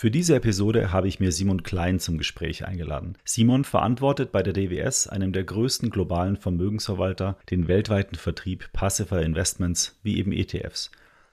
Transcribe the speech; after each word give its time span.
Für 0.00 0.12
diese 0.12 0.36
Episode 0.36 0.92
habe 0.92 1.08
ich 1.08 1.18
mir 1.18 1.32
Simon 1.32 1.64
Klein 1.64 1.98
zum 1.98 2.18
Gespräch 2.18 2.64
eingeladen. 2.64 3.16
Simon 3.24 3.64
verantwortet 3.64 4.30
bei 4.30 4.44
der 4.44 4.52
DWS, 4.52 5.08
einem 5.08 5.32
der 5.32 5.42
größten 5.42 5.90
globalen 5.90 6.36
Vermögensverwalter, 6.36 7.36
den 7.50 7.66
weltweiten 7.66 8.14
Vertrieb 8.14 8.72
passiver 8.72 9.20
Investments 9.22 9.98
wie 10.04 10.18
eben 10.18 10.30
ETFs. 10.30 10.92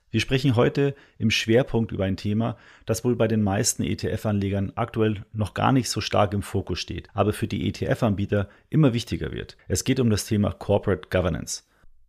Wir 0.09 0.19
sprechen 0.19 0.55
heute 0.55 0.95
im 1.19 1.29
Schwerpunkt 1.29 1.91
über 1.91 2.05
ein 2.05 2.17
Thema, 2.17 2.57
das 2.87 3.03
wohl 3.03 3.15
bei 3.15 3.27
den 3.27 3.43
meisten 3.43 3.83
ETF-Anlegern 3.83 4.71
aktuell 4.73 5.23
noch 5.31 5.53
gar 5.53 5.71
nicht 5.71 5.91
so 5.91 6.01
stark 6.01 6.33
im 6.33 6.41
Fokus 6.41 6.79
steht, 6.79 7.07
aber 7.13 7.33
für 7.33 7.47
die 7.47 7.67
ETF-Anbieter 7.67 8.49
immer 8.71 8.93
wichtiger 8.93 9.31
wird. 9.31 9.57
Es 9.67 9.83
geht 9.83 9.99
um 9.99 10.09
das 10.09 10.25
Thema 10.25 10.51
Corporate 10.51 11.09
Governance. 11.11 11.61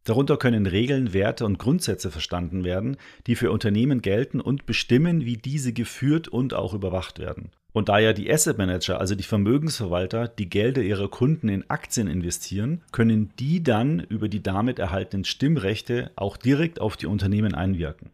Darunter 0.06 0.37
können 0.37 0.66
Regeln, 0.66 1.12
Werte 1.12 1.45
und 1.45 1.59
Grundsätze 1.59 2.12
verstanden 2.12 2.62
werden, 2.62 2.97
die 3.27 3.34
für 3.34 3.51
Unternehmen 3.51 4.02
gelten 4.02 4.41
und 4.41 4.64
bestimmen, 4.64 5.24
wie 5.24 5.37
diese 5.37 5.72
geführt 5.72 6.28
und 6.28 6.55
auch 6.55 6.75
überwacht 6.75 7.19
werden. 7.19 7.50
Und 7.72 7.89
da 7.89 7.98
ja 7.98 8.12
die 8.12 8.33
Asset 8.33 8.56
Manager, 8.56 9.00
also 9.00 9.16
die 9.16 9.25
Vermögensverwalter, 9.25 10.28
die 10.28 10.48
Gelder 10.48 10.81
ihrer 10.81 11.08
Kunden 11.08 11.48
in 11.48 11.69
Aktien 11.69 12.06
investieren, 12.06 12.83
können 12.92 13.33
die 13.41 13.64
dann 13.64 13.98
über 13.98 14.28
die 14.28 14.44
damit 14.44 14.78
erhaltenen 14.78 15.25
Stimmrechte 15.25 16.12
auch 16.14 16.36
direkt 16.36 16.81
auf 16.81 16.97
die 16.97 17.06
Unternehmen 17.06 17.56
einwirken. 17.56 18.11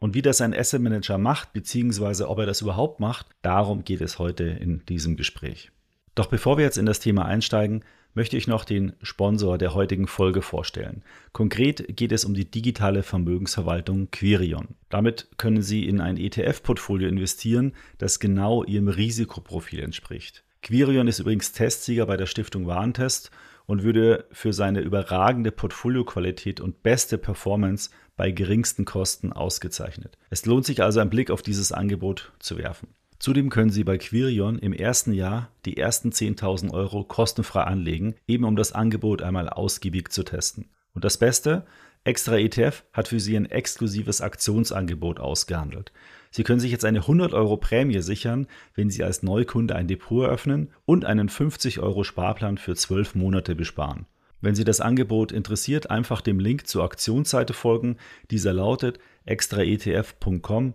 Und 0.00 0.14
wie 0.14 0.22
das 0.22 0.40
ein 0.40 0.52
Asset 0.52 0.82
Manager 0.82 1.16
macht, 1.16 1.52
beziehungsweise 1.52 2.28
ob 2.28 2.40
er 2.40 2.46
das 2.46 2.60
überhaupt 2.60 2.98
macht, 2.98 3.28
darum 3.42 3.84
geht 3.84 4.00
es 4.00 4.18
heute 4.18 4.42
in 4.44 4.84
diesem 4.86 5.16
Gespräch. 5.16 5.70
Doch 6.16 6.26
bevor 6.26 6.58
wir 6.58 6.64
jetzt 6.64 6.78
in 6.78 6.86
das 6.86 6.98
Thema 6.98 7.24
einsteigen, 7.24 7.84
möchte 8.16 8.36
ich 8.36 8.48
noch 8.48 8.64
den 8.64 8.94
Sponsor 9.02 9.58
der 9.58 9.74
heutigen 9.74 10.08
Folge 10.08 10.42
vorstellen. 10.42 11.02
Konkret 11.32 11.96
geht 11.96 12.10
es 12.10 12.24
um 12.24 12.34
die 12.34 12.50
digitale 12.50 13.02
Vermögensverwaltung 13.02 14.10
Quirion. 14.10 14.68
Damit 14.88 15.28
können 15.36 15.62
Sie 15.62 15.86
in 15.86 16.00
ein 16.00 16.16
ETF-Portfolio 16.16 17.08
investieren, 17.08 17.74
das 17.98 18.18
genau 18.18 18.64
Ihrem 18.64 18.88
Risikoprofil 18.88 19.80
entspricht. 19.80 20.42
Quirion 20.62 21.06
ist 21.06 21.20
übrigens 21.20 21.52
Testsieger 21.52 22.06
bei 22.06 22.16
der 22.16 22.26
Stiftung 22.26 22.66
Warentest 22.66 23.30
und 23.66 23.82
würde 23.82 24.24
für 24.32 24.52
seine 24.52 24.80
überragende 24.80 25.52
Portfolioqualität 25.52 26.60
und 26.60 26.82
beste 26.82 27.18
Performance 27.18 27.90
bei 28.16 28.30
geringsten 28.30 28.86
Kosten 28.86 29.32
ausgezeichnet. 29.32 30.16
Es 30.30 30.46
lohnt 30.46 30.64
sich 30.64 30.82
also 30.82 31.00
einen 31.00 31.10
Blick 31.10 31.30
auf 31.30 31.42
dieses 31.42 31.70
Angebot 31.70 32.32
zu 32.38 32.56
werfen. 32.56 32.88
Zudem 33.26 33.50
können 33.50 33.70
Sie 33.70 33.82
bei 33.82 33.98
Quirion 33.98 34.56
im 34.60 34.72
ersten 34.72 35.12
Jahr 35.12 35.50
die 35.64 35.78
ersten 35.78 36.10
10.000 36.10 36.70
Euro 36.72 37.02
kostenfrei 37.02 37.62
anlegen, 37.62 38.14
eben 38.28 38.44
um 38.44 38.54
das 38.54 38.70
Angebot 38.70 39.20
einmal 39.20 39.48
ausgiebig 39.48 40.12
zu 40.12 40.22
testen. 40.22 40.70
Und 40.94 41.04
das 41.04 41.18
Beste, 41.18 41.66
Extra 42.04 42.38
ETF 42.38 42.84
hat 42.92 43.08
für 43.08 43.18
Sie 43.18 43.34
ein 43.34 43.50
exklusives 43.50 44.20
Aktionsangebot 44.20 45.18
ausgehandelt. 45.18 45.90
Sie 46.30 46.44
können 46.44 46.60
sich 46.60 46.70
jetzt 46.70 46.84
eine 46.84 47.00
100 47.00 47.34
Euro 47.34 47.56
Prämie 47.56 48.00
sichern, 48.00 48.46
wenn 48.76 48.90
Sie 48.90 49.02
als 49.02 49.24
Neukunde 49.24 49.74
ein 49.74 49.88
Depot 49.88 50.22
eröffnen 50.22 50.70
und 50.84 51.04
einen 51.04 51.28
50 51.28 51.80
Euro 51.80 52.04
Sparplan 52.04 52.58
für 52.58 52.76
12 52.76 53.16
Monate 53.16 53.56
besparen. 53.56 54.06
Wenn 54.40 54.54
Sie 54.54 54.62
das 54.62 54.80
Angebot 54.80 55.32
interessiert, 55.32 55.90
einfach 55.90 56.20
dem 56.20 56.38
Link 56.38 56.68
zur 56.68 56.84
Aktionsseite 56.84 57.54
folgen. 57.54 57.96
Dieser 58.30 58.52
lautet 58.52 59.00
extraetf.com 59.24 60.74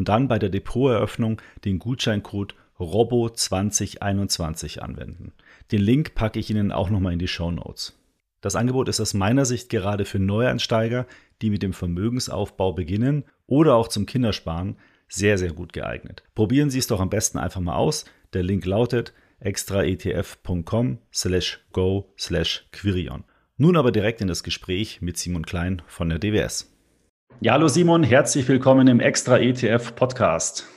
und 0.00 0.08
dann 0.08 0.28
bei 0.28 0.38
der 0.38 0.48
Depoteröffnung 0.48 1.42
den 1.66 1.78
Gutscheincode 1.78 2.54
ROBO2021 2.78 4.78
anwenden. 4.78 5.34
Den 5.72 5.82
Link 5.82 6.14
packe 6.14 6.38
ich 6.38 6.48
Ihnen 6.48 6.72
auch 6.72 6.88
nochmal 6.88 7.12
in 7.12 7.18
die 7.18 7.28
Show 7.28 7.50
Notes. 7.50 8.00
Das 8.40 8.56
Angebot 8.56 8.88
ist 8.88 8.98
aus 8.98 9.12
meiner 9.12 9.44
Sicht 9.44 9.68
gerade 9.68 10.06
für 10.06 10.18
Neueinsteiger, 10.18 11.06
die 11.42 11.50
mit 11.50 11.62
dem 11.62 11.74
Vermögensaufbau 11.74 12.72
beginnen 12.72 13.24
oder 13.46 13.74
auch 13.74 13.88
zum 13.88 14.06
Kindersparen, 14.06 14.76
sehr, 15.06 15.36
sehr 15.36 15.52
gut 15.52 15.74
geeignet. 15.74 16.22
Probieren 16.34 16.70
Sie 16.70 16.78
es 16.78 16.86
doch 16.86 17.00
am 17.00 17.10
besten 17.10 17.36
einfach 17.36 17.60
mal 17.60 17.76
aus. 17.76 18.06
Der 18.32 18.42
Link 18.42 18.64
lautet 18.64 19.12
extraetf.com 19.40 20.96
slash 21.12 21.60
go 21.72 22.10
slash 22.18 22.66
Quirion. 22.72 23.24
Nun 23.58 23.76
aber 23.76 23.92
direkt 23.92 24.22
in 24.22 24.28
das 24.28 24.44
Gespräch 24.44 25.02
mit 25.02 25.18
Simon 25.18 25.44
Klein 25.44 25.82
von 25.86 26.08
der 26.08 26.18
DWS. 26.18 26.69
Ja, 27.42 27.54
hallo 27.54 27.68
Simon, 27.68 28.02
herzlich 28.02 28.46
willkommen 28.48 28.86
im 28.86 29.00
Extra 29.00 29.38
ETF 29.38 29.94
Podcast. 29.94 30.68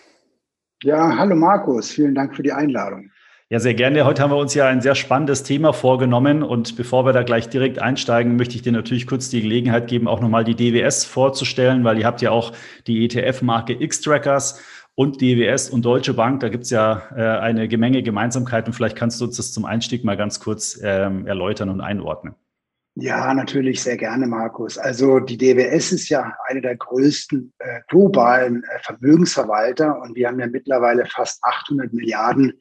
Ja, 0.82 1.18
hallo 1.18 1.36
Markus, 1.36 1.92
vielen 1.92 2.16
Dank 2.16 2.38
für 2.38 2.42
die 2.42 2.54
Einladung. 2.54 3.12
Ja, 3.50 3.60
sehr 3.60 3.74
gerne. 3.74 4.06
Heute 4.06 4.22
haben 4.22 4.32
wir 4.32 4.38
uns 4.38 4.54
ja 4.54 4.68
ein 4.68 4.80
sehr 4.80 4.96
spannendes 4.96 5.44
Thema 5.44 5.74
vorgenommen. 5.74 6.42
Und 6.42 6.78
bevor 6.78 7.06
wir 7.06 7.12
da 7.12 7.24
gleich 7.24 7.50
direkt 7.50 7.80
einsteigen, 7.80 8.38
möchte 8.38 8.56
ich 8.56 8.62
dir 8.62 8.72
natürlich 8.72 9.08
kurz 9.08 9.28
die 9.30 9.42
Gelegenheit 9.42 9.88
geben, 9.88 10.08
auch 10.08 10.22
nochmal 10.22 10.46
die 10.46 10.56
DWS 10.56 11.04
vorzustellen, 11.04 11.84
weil 11.84 12.00
ihr 12.00 12.06
habt 12.06 12.22
ja 12.22 12.32
auch 12.32 12.54
die 12.88 13.04
ETF-Marke 13.04 13.74
X-Trackers 13.84 14.62
und 14.96 15.20
DWS 15.20 15.70
und 15.70 15.84
Deutsche 15.84 16.14
Bank. 16.14 16.40
Da 16.40 16.48
gibt 16.48 16.64
es 16.64 16.70
ja 16.70 17.02
äh, 17.14 17.40
eine 17.40 17.68
Menge 17.78 18.04
Gemeinsamkeiten. 18.04 18.72
Vielleicht 18.72 18.96
kannst 18.96 19.20
du 19.20 19.26
uns 19.26 19.36
das 19.36 19.52
zum 19.52 19.66
Einstieg 19.66 20.06
mal 20.06 20.16
ganz 20.16 20.40
kurz 20.40 20.80
ähm, 20.82 21.28
erläutern 21.28 21.68
und 21.68 21.82
einordnen. 21.82 22.36
Ja, 22.96 23.34
natürlich 23.34 23.82
sehr 23.82 23.98
gerne, 23.98 24.28
Markus. 24.28 24.78
Also 24.78 25.20
die 25.20 25.38
DWS 25.38 25.94
ist 25.94 26.10
ja 26.10 26.36
eine 26.48 26.62
der 26.62 26.76
größten 26.76 27.52
äh, 27.58 27.80
globalen 27.88 28.64
äh, 28.64 28.80
Vermögensverwalter 28.84 30.00
und 30.00 30.16
wir 30.16 30.28
haben 30.28 30.40
ja 30.40 30.46
mittlerweile 30.46 31.06
fast 31.08 31.44
800 31.44 31.92
Milliarden 31.92 32.54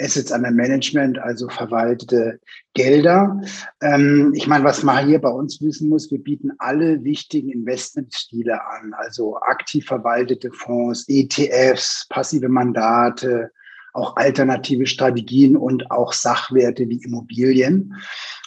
Assets 0.00 0.32
under 0.32 0.50
Management, 0.50 1.18
also 1.18 1.48
verwaltete 1.48 2.40
Gelder. 2.72 3.40
Ähm, 3.82 4.32
ich 4.34 4.46
meine, 4.46 4.64
was 4.64 4.82
man 4.82 5.06
hier 5.06 5.20
bei 5.20 5.28
uns 5.28 5.60
wissen 5.60 5.90
muss, 5.90 6.10
wir 6.10 6.18
bieten 6.18 6.50
alle 6.58 7.04
wichtigen 7.04 7.50
Investmentstile 7.50 8.60
an, 8.66 8.94
also 8.94 9.38
aktiv 9.40 9.84
verwaltete 9.84 10.50
Fonds, 10.50 11.04
ETFs, 11.08 12.06
passive 12.08 12.48
Mandate, 12.48 13.50
auch 13.92 14.16
alternative 14.16 14.86
Strategien 14.86 15.56
und 15.56 15.90
auch 15.90 16.12
Sachwerte 16.12 16.88
wie 16.88 17.02
Immobilien. 17.04 17.94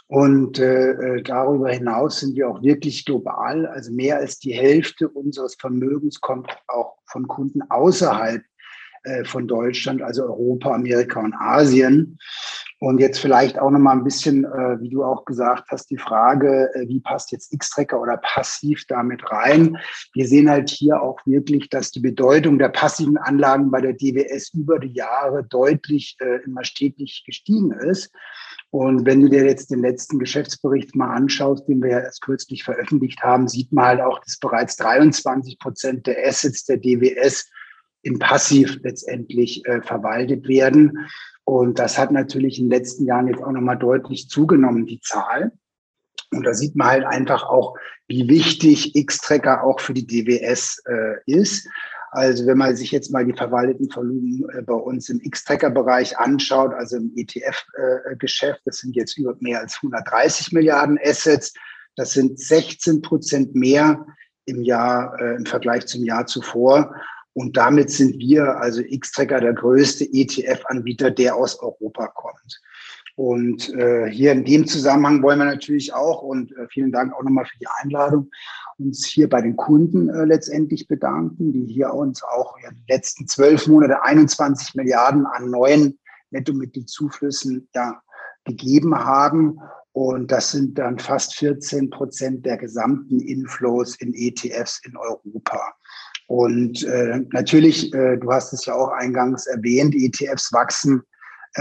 Und 0.07 0.57
äh, 0.59 0.91
äh 0.91 1.21
darüber 1.21 1.69
hinaus 1.69 2.21
sind 2.21 2.35
wir 2.35 2.49
auch 2.49 2.61
wirklich 2.61 3.05
global. 3.05 3.65
Also 3.67 3.91
mehr 3.91 4.17
als 4.17 4.39
die 4.39 4.53
Hälfte 4.53 5.09
unseres 5.09 5.55
Vermögens 5.55 6.21
kommt 6.21 6.49
auch 6.67 6.97
von 7.05 7.27
Kunden 7.27 7.61
außerhalb 7.69 8.41
äh, 9.03 9.23
von 9.25 9.47
Deutschland, 9.47 10.01
also 10.01 10.23
Europa, 10.23 10.73
Amerika 10.73 11.19
und 11.19 11.33
Asien. 11.33 12.17
Und 12.79 12.99
jetzt 12.99 13.19
vielleicht 13.19 13.57
auch 13.57 13.71
noch 13.71 13.79
mal 13.79 13.93
ein 13.93 14.03
bisschen, 14.03 14.45
äh, 14.45 14.79
wie 14.81 14.89
du 14.89 15.03
auch 15.03 15.25
gesagt 15.25 15.65
hast, 15.69 15.89
die 15.89 15.97
Frage, 15.97 16.69
äh, 16.75 16.87
wie 16.87 16.99
passt 16.99 17.31
jetzt 17.31 17.51
X-Tracker 17.51 17.99
oder 17.99 18.17
passiv 18.17 18.83
damit 18.87 19.31
rein? 19.31 19.77
Wir 20.13 20.27
sehen 20.27 20.49
halt 20.49 20.69
hier 20.69 21.01
auch 21.01 21.17
wirklich, 21.25 21.69
dass 21.69 21.89
die 21.89 22.01
Bedeutung 22.01 22.59
der 22.59 22.69
passiven 22.69 23.17
Anlagen 23.17 23.71
bei 23.71 23.81
der 23.81 23.93
DWS 23.93 24.53
über 24.53 24.77
die 24.77 24.93
Jahre 24.93 25.43
deutlich 25.43 26.17
äh, 26.19 26.43
immer 26.45 26.63
stetig 26.63 27.23
gestiegen 27.25 27.71
ist. 27.71 28.11
Und 28.69 29.05
wenn 29.05 29.21
du 29.21 29.29
dir 29.29 29.45
jetzt 29.45 29.71
den 29.71 29.81
letzten 29.81 30.19
Geschäftsbericht 30.19 30.95
mal 30.95 31.13
anschaust, 31.13 31.67
den 31.67 31.81
wir 31.81 31.89
ja 31.89 31.99
erst 31.99 32.21
kürzlich 32.21 32.63
veröffentlicht 32.63 33.21
haben, 33.21 33.47
sieht 33.47 33.71
man 33.71 33.85
halt 33.85 34.01
auch, 34.01 34.19
dass 34.19 34.37
bereits 34.39 34.75
23 34.75 35.57
Prozent 35.57 36.05
der 36.05 36.27
Assets 36.27 36.65
der 36.65 36.77
DWS 36.77 37.49
in 38.01 38.19
Passiv 38.19 38.77
letztendlich 38.83 39.65
äh, 39.65 39.81
verwaltet 39.81 40.47
werden. 40.47 41.07
Und 41.45 41.79
das 41.79 41.97
hat 41.97 42.11
natürlich 42.11 42.59
in 42.59 42.65
den 42.65 42.77
letzten 42.77 43.05
Jahren 43.05 43.27
jetzt 43.27 43.41
auch 43.41 43.51
nochmal 43.51 43.77
deutlich 43.77 44.27
zugenommen, 44.27 44.85
die 44.85 44.99
Zahl. 44.99 45.53
Und 46.31 46.43
da 46.43 46.53
sieht 46.53 46.75
man 46.75 46.87
halt 46.87 47.05
einfach 47.05 47.43
auch, 47.43 47.77
wie 48.07 48.27
wichtig 48.27 48.95
X-Tracker 48.95 49.63
auch 49.63 49.79
für 49.79 49.93
die 49.93 50.05
DWS 50.05 50.83
äh, 50.85 51.15
ist. 51.25 51.67
Also 52.17 52.47
wenn 52.47 52.57
man 52.57 52.75
sich 52.75 52.89
jetzt 52.89 53.11
mal 53.11 53.23
die 53.23 53.33
verwalteten 53.33 53.87
Volumen 53.93 54.49
äh, 54.49 54.63
bei 54.63 54.73
uns 54.73 55.07
im 55.09 55.21
X-Tracker-Bereich 55.21 56.17
anschaut, 56.17 56.73
also 56.73 56.97
im 56.97 57.11
ETF-Geschäft, 57.15 58.57
äh, 58.57 58.63
das 58.65 58.79
sind 58.79 58.95
jetzt 58.95 59.19
über 59.19 59.37
mehr 59.39 59.59
als 59.59 59.75
130 59.75 60.51
Milliarden 60.51 60.97
Assets. 61.03 61.53
Das 61.95 62.13
sind 62.13 62.39
16 62.39 63.03
Prozent 63.03 63.53
mehr 63.53 64.03
im 64.45 64.63
Jahr, 64.63 65.15
äh, 65.21 65.35
im 65.35 65.45
Vergleich 65.45 65.85
zum 65.85 66.03
Jahr 66.05 66.25
zuvor. 66.25 66.95
Und 67.33 67.55
damit 67.55 67.91
sind 67.91 68.17
wir, 68.17 68.57
also 68.61 68.81
X-Tracker, 68.81 69.39
der 69.39 69.53
größte 69.53 70.05
ETF-Anbieter, 70.11 71.11
der 71.11 71.35
aus 71.35 71.59
Europa 71.59 72.07
kommt. 72.07 72.61
Und 73.17 73.73
äh, 73.73 74.11
hier 74.11 74.31
in 74.31 74.45
dem 74.45 74.67
Zusammenhang 74.67 75.23
wollen 75.23 75.39
wir 75.39 75.45
natürlich 75.45 75.91
auch, 75.91 76.21
und 76.21 76.55
äh, 76.55 76.67
vielen 76.69 76.91
Dank 76.91 77.11
auch 77.15 77.23
nochmal 77.23 77.45
für 77.45 77.57
die 77.57 77.65
Einladung, 77.81 78.29
uns 78.77 79.07
hier 79.07 79.27
bei 79.27 79.41
den 79.41 79.55
Kunden 79.55 80.07
äh, 80.09 80.25
letztendlich 80.25 80.87
bedanken, 80.87 81.51
die 81.51 81.65
hier 81.65 81.95
uns 81.95 82.21
auch 82.21 82.55
in 82.57 82.75
den 82.75 82.83
letzten 82.87 83.27
zwölf 83.27 83.65
Monate 83.65 84.03
21 84.03 84.75
Milliarden 84.75 85.25
an 85.25 85.49
neuen 85.49 85.97
Nettomittelzuflüssen 86.29 87.67
ja, 87.73 87.99
gegeben 88.45 88.95
haben 88.95 89.61
Und 89.93 90.31
das 90.31 90.51
sind 90.51 90.77
dann 90.77 90.99
fast 90.99 91.33
14 91.37 91.89
Prozent 91.89 92.45
der 92.45 92.57
gesamten 92.57 93.19
Inflows 93.19 93.95
in 93.95 94.13
ETFs 94.13 94.79
in 94.85 94.95
Europa. 94.95 95.73
Und 96.27 96.83
äh, 96.83 97.21
natürlich, 97.31 97.91
äh, 97.95 98.17
du 98.17 98.31
hast 98.31 98.53
es 98.53 98.65
ja 98.67 98.75
auch 98.75 98.89
eingangs 98.89 99.47
erwähnt, 99.47 99.95
ETFs 99.95 100.53
wachsen 100.53 101.01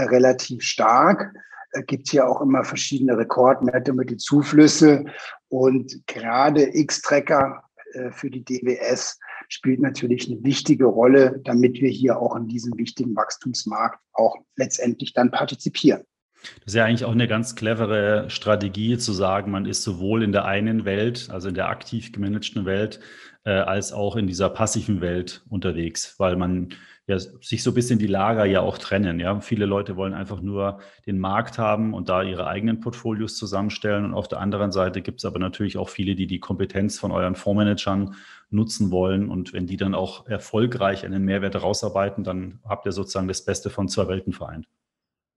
relativ 0.05 0.63
stark. 0.63 1.33
Es 1.71 1.85
gibt 1.85 2.09
hier 2.09 2.27
auch 2.27 2.41
immer 2.41 2.63
verschiedene 2.63 3.17
Rekordwerte 3.17 3.93
mit 3.93 4.09
den 4.09 4.19
Zuflüsse. 4.19 5.05
Und 5.49 6.05
gerade 6.07 6.75
X-Tracker 6.75 7.63
äh, 7.93 8.11
für 8.11 8.29
die 8.29 8.43
DWS 8.43 9.19
spielt 9.49 9.79
natürlich 9.79 10.29
eine 10.29 10.43
wichtige 10.43 10.85
Rolle, 10.85 11.39
damit 11.43 11.81
wir 11.81 11.89
hier 11.89 12.19
auch 12.19 12.35
in 12.35 12.47
diesem 12.47 12.77
wichtigen 12.77 13.15
Wachstumsmarkt 13.15 13.99
auch 14.13 14.37
letztendlich 14.55 15.13
dann 15.13 15.31
partizipieren. 15.31 16.03
Das 16.41 16.67
ist 16.67 16.75
ja 16.75 16.85
eigentlich 16.85 17.05
auch 17.05 17.11
eine 17.11 17.27
ganz 17.27 17.55
clevere 17.55 18.29
Strategie 18.29 18.97
zu 18.97 19.13
sagen, 19.13 19.51
man 19.51 19.65
ist 19.65 19.83
sowohl 19.83 20.23
in 20.23 20.31
der 20.31 20.45
einen 20.45 20.85
Welt, 20.85 21.29
also 21.31 21.49
in 21.49 21.55
der 21.55 21.69
aktiv 21.69 22.11
gemanagten 22.11 22.65
Welt, 22.65 22.99
äh, 23.43 23.51
als 23.51 23.93
auch 23.93 24.15
in 24.15 24.27
dieser 24.27 24.49
passiven 24.49 25.01
Welt 25.01 25.43
unterwegs, 25.49 26.15
weil 26.17 26.35
man 26.35 26.69
ja, 27.07 27.17
sich 27.19 27.63
so 27.63 27.71
ein 27.71 27.73
bisschen 27.73 27.99
die 27.99 28.07
Lager 28.07 28.43
ja 28.43 28.59
auch 28.59 28.77
trennen. 28.77 29.21
Ja, 29.21 29.39
viele 29.39 29.65
Leute 29.65 29.95
wollen 29.95 30.13
einfach 30.13 30.41
nur 30.41 30.79
den 31.05 31.19
Markt 31.19 31.57
haben 31.57 31.93
und 31.93 32.09
da 32.09 32.21
ihre 32.21 32.47
eigenen 32.47 32.81
Portfolios 32.81 33.37
zusammenstellen. 33.37 34.03
Und 34.03 34.13
auf 34.13 34.27
der 34.27 34.41
anderen 34.41 34.73
Seite 34.73 35.01
gibt 35.01 35.19
es 35.19 35.25
aber 35.25 35.39
natürlich 35.39 35.77
auch 35.77 35.87
viele, 35.87 36.15
die 36.15 36.27
die 36.27 36.39
Kompetenz 36.41 36.99
von 36.99 37.13
euren 37.13 37.35
Fondsmanagern 37.35 38.15
nutzen 38.49 38.91
wollen. 38.91 39.29
Und 39.29 39.53
wenn 39.53 39.67
die 39.67 39.77
dann 39.77 39.95
auch 39.95 40.27
erfolgreich 40.27 41.05
einen 41.05 41.23
Mehrwert 41.23 41.61
rausarbeiten, 41.61 42.25
dann 42.25 42.59
habt 42.67 42.85
ihr 42.85 42.91
sozusagen 42.91 43.29
das 43.29 43.45
Beste 43.45 43.69
von 43.69 43.87
zwei 43.87 44.09
Welten 44.09 44.33
vereint. 44.33 44.67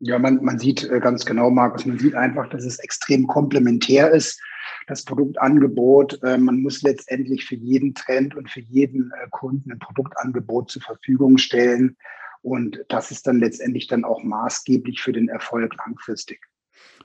Ja, 0.02 0.18
man, 0.18 0.42
man 0.42 0.58
sieht 0.58 0.84
äh, 0.84 0.98
ganz 0.98 1.26
genau, 1.26 1.50
Markus, 1.50 1.84
man 1.84 1.98
sieht 1.98 2.14
einfach, 2.14 2.48
dass 2.48 2.64
es 2.64 2.78
extrem 2.78 3.26
komplementär 3.26 4.10
ist, 4.10 4.40
das 4.86 5.04
Produktangebot. 5.04 6.22
Äh, 6.22 6.38
man 6.38 6.62
muss 6.62 6.80
letztendlich 6.80 7.44
für 7.44 7.56
jeden 7.56 7.94
Trend 7.94 8.34
und 8.34 8.50
für 8.50 8.60
jeden 8.60 9.12
äh, 9.12 9.28
Kunden 9.30 9.70
ein 9.70 9.78
Produktangebot 9.78 10.70
zur 10.70 10.82
Verfügung 10.82 11.36
stellen. 11.36 11.96
Und 12.40 12.82
das 12.88 13.10
ist 13.10 13.26
dann 13.26 13.40
letztendlich 13.40 13.88
dann 13.88 14.04
auch 14.04 14.22
maßgeblich 14.22 15.02
für 15.02 15.12
den 15.12 15.28
Erfolg 15.28 15.74
langfristig. 15.76 16.49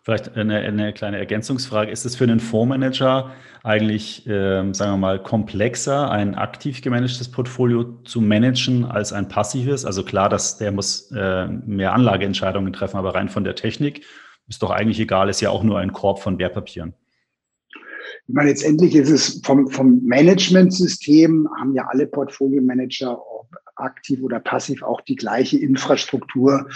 Vielleicht 0.06 0.38
eine, 0.38 0.60
eine, 0.60 0.94
kleine 0.94 1.18
Ergänzungsfrage. 1.18 1.90
Ist 1.90 2.06
es 2.06 2.16
für 2.16 2.26
einen 2.26 2.40
Fondsmanager 2.40 3.32
eigentlich, 3.64 4.28
äh, 4.28 4.72
sagen 4.72 4.92
wir 4.92 4.98
mal, 4.98 5.24
komplexer, 5.24 6.12
ein 6.12 6.36
aktiv 6.36 6.84
gemanagtes 6.84 7.32
Portfolio 7.32 8.04
zu 8.04 8.22
managen 8.22 8.86
als 8.86 9.14
ein 9.14 9.28
passives? 9.28 9.84
Also 9.84 10.04
klar, 10.04 10.30
dass 10.30 10.60
der 10.60 10.72
muss 10.72 11.12
äh, 11.12 11.48
mehr 11.48 11.94
Anlageentscheidungen 11.94 12.72
treffen, 12.72 12.98
aber 12.98 13.16
rein 13.16 13.30
von 13.30 13.44
der 13.44 13.56
Technik 13.56 14.06
ist 14.48 14.62
doch 14.62 14.70
eigentlich 14.70 15.00
egal, 15.00 15.28
ist 15.28 15.42
ja 15.42 15.50
auch 15.50 15.64
nur 15.64 15.80
ein 15.80 15.92
Korb 15.92 16.20
von 16.20 16.38
Wertpapieren. 16.38 16.94
Ich 18.28 18.34
meine, 18.34 18.50
letztendlich 18.50 18.96
ist 18.96 19.10
es 19.10 19.42
vom, 19.44 19.68
vom 19.70 20.04
Managementsystem 20.04 21.48
haben 21.60 21.76
ja 21.76 21.86
alle 21.88 22.08
Portfolio-Manager 22.08 23.20
aktiv 23.76 24.22
oder 24.24 24.40
passiv 24.40 24.82
auch 24.84 25.02
die 25.02 25.16
gleiche 25.16 25.60
Infrastruktur 25.60 26.68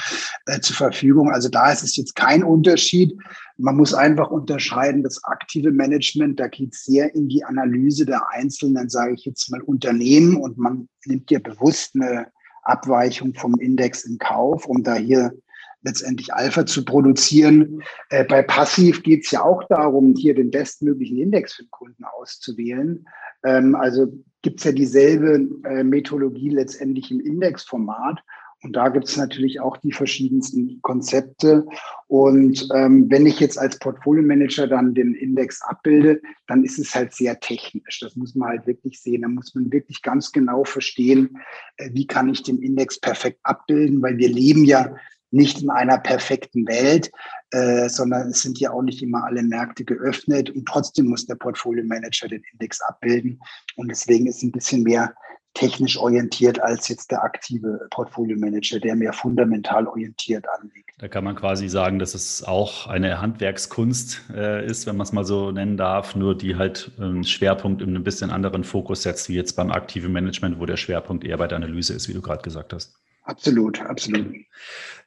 äh, 0.46 0.60
zur 0.60 0.76
Verfügung. 0.76 1.32
Also 1.32 1.50
da 1.50 1.72
ist 1.72 1.84
es 1.84 1.96
jetzt 1.96 2.16
kein 2.16 2.44
Unterschied. 2.44 3.18
Man 3.58 3.78
muss 3.78 3.94
einfach 3.94 4.30
unterscheiden, 4.30 5.04
das 5.04 5.24
aktive 5.24 5.72
Management, 5.72 6.40
da 6.40 6.48
geht 6.48 6.74
es 6.74 6.86
sehr 6.86 7.14
in 7.16 7.30
die 7.30 7.44
Analyse 7.44 8.06
der 8.06 8.30
einzelnen, 8.32 8.90
sage 8.90 9.14
ich 9.14 9.26
jetzt 9.26 9.50
mal, 9.50 9.62
Unternehmen 9.62 10.38
und 10.38 10.58
man 10.58 10.88
nimmt 11.06 11.32
ja 11.32 11.40
bewusst 11.40 11.96
eine 11.96 12.28
Abweichung 12.64 13.34
vom 13.34 13.56
Index 13.56 14.04
in 14.04 14.18
Kauf, 14.18 14.66
um 14.66 14.84
da 14.84 14.96
hier 14.96 15.34
letztendlich 15.82 16.34
Alpha 16.34 16.66
zu 16.66 16.84
produzieren. 16.86 17.82
Äh, 18.10 18.26
bei 18.26 18.42
Passiv 18.42 19.04
geht 19.04 19.26
es 19.26 19.32
ja 19.32 19.44
auch 19.44 19.64
darum, 19.70 20.16
hier 20.16 20.36
den 20.36 20.52
bestmöglichen 20.52 21.18
Index 21.18 21.54
für 21.54 21.64
den 21.64 21.72
Kunden 21.72 22.04
auszuwählen. 22.04 23.06
Ähm, 23.44 23.76
also 23.76 24.08
gibt 24.42 24.60
es 24.60 24.66
ja 24.66 24.72
dieselbe 24.72 25.48
äh, 25.66 25.84
Methodologie 25.84 26.50
letztendlich 26.50 27.12
im 27.12 27.20
Indexformat. 27.20 28.20
Und 28.62 28.76
da 28.76 28.90
gibt 28.90 29.08
es 29.08 29.16
natürlich 29.16 29.62
auch 29.62 29.78
die 29.78 29.94
verschiedensten 29.94 30.82
Konzepte. 30.82 31.66
Und 32.08 32.68
ähm, 32.76 33.10
wenn 33.10 33.26
ich 33.26 33.40
jetzt 33.40 33.58
als 33.58 33.80
Portfolio-Manager 33.80 34.68
dann 34.68 34.94
den 34.94 35.16
Index 35.16 35.62
abbilde, 35.62 36.22
dann 36.48 36.66
ist 36.66 36.78
es 36.78 36.94
halt 36.94 37.14
sehr 37.14 37.40
technisch. 37.40 38.00
Das 38.02 38.18
muss 38.18 38.36
man 38.36 38.50
halt 38.50 38.68
wirklich 38.68 39.02
sehen. 39.02 39.22
Da 39.22 39.30
muss 39.30 39.56
man 39.56 39.72
wirklich 39.72 40.02
ganz 40.02 40.34
genau 40.34 40.66
verstehen, 40.66 41.38
äh, 41.78 41.90
wie 41.94 42.06
kann 42.06 42.28
ich 42.28 42.44
den 42.44 42.62
Index 42.62 43.00
perfekt 43.00 43.40
abbilden, 43.44 44.02
weil 44.02 44.18
wir 44.18 44.30
leben 44.30 44.66
ja 44.66 44.94
nicht 45.32 45.62
in 45.62 45.70
einer 45.70 45.98
perfekten 45.98 46.68
Welt, 46.68 47.12
äh, 47.52 47.90
sondern 47.90 48.30
es 48.30 48.42
sind 48.42 48.60
ja 48.60 48.72
auch 48.72 48.82
nicht 48.82 49.02
immer 49.02 49.24
alle 49.26 49.44
Märkte 49.44 49.86
geöffnet 49.86 50.50
und 50.50 50.66
trotzdem 50.66 51.08
muss 51.08 51.26
der 51.26 51.36
Portfolio 51.36 51.84
Manager 51.84 52.28
den 52.28 52.44
Index 52.52 52.82
abbilden. 52.82 53.40
Und 53.76 53.90
deswegen 53.90 54.28
ist 54.28 54.44
ein 54.44 54.52
bisschen 54.52 54.84
mehr 54.84 55.14
technisch 55.54 55.98
orientiert 55.98 56.62
als 56.62 56.88
jetzt 56.88 57.12
der 57.12 57.24
aktive 57.24 57.88
Portfolio 57.90 58.38
Manager, 58.38 58.80
der 58.80 58.96
mehr 58.96 59.14
fundamental 59.14 59.88
orientiert 59.88 60.46
anlegt. 60.48 60.92
Da 61.00 61.08
kann 61.08 61.24
man 61.24 61.36
quasi 61.36 61.70
sagen, 61.70 61.98
dass 61.98 62.14
es 62.14 62.44
auch 62.44 62.88
eine 62.88 63.22
Handwerkskunst 63.22 64.22
äh, 64.34 64.66
ist, 64.66 64.86
wenn 64.86 64.98
man 64.98 65.06
es 65.06 65.12
mal 65.12 65.26
so 65.26 65.52
nennen 65.52 65.78
darf, 65.78 66.16
nur 66.16 66.38
die 66.38 66.56
halt 66.56 66.92
einen 67.00 67.24
Schwerpunkt 67.24 67.82
in 67.82 67.90
einem 67.90 68.04
bisschen 68.04 68.30
anderen 68.30 68.64
Fokus 68.64 69.04
setzt, 69.04 69.30
wie 69.30 69.36
jetzt 69.36 69.54
beim 69.54 69.72
aktiven 69.72 70.12
Management, 70.12 70.60
wo 70.60 70.66
der 70.66 70.78
Schwerpunkt 70.78 71.24
eher 71.24 71.38
bei 71.38 71.48
der 71.48 71.56
Analyse 71.56 71.94
ist, 71.94 72.10
wie 72.10 72.14
du 72.14 72.22
gerade 72.22 72.42
gesagt 72.42 72.74
hast. 72.74 72.96
Absolut, 73.24 73.80
absolut. 73.82 74.36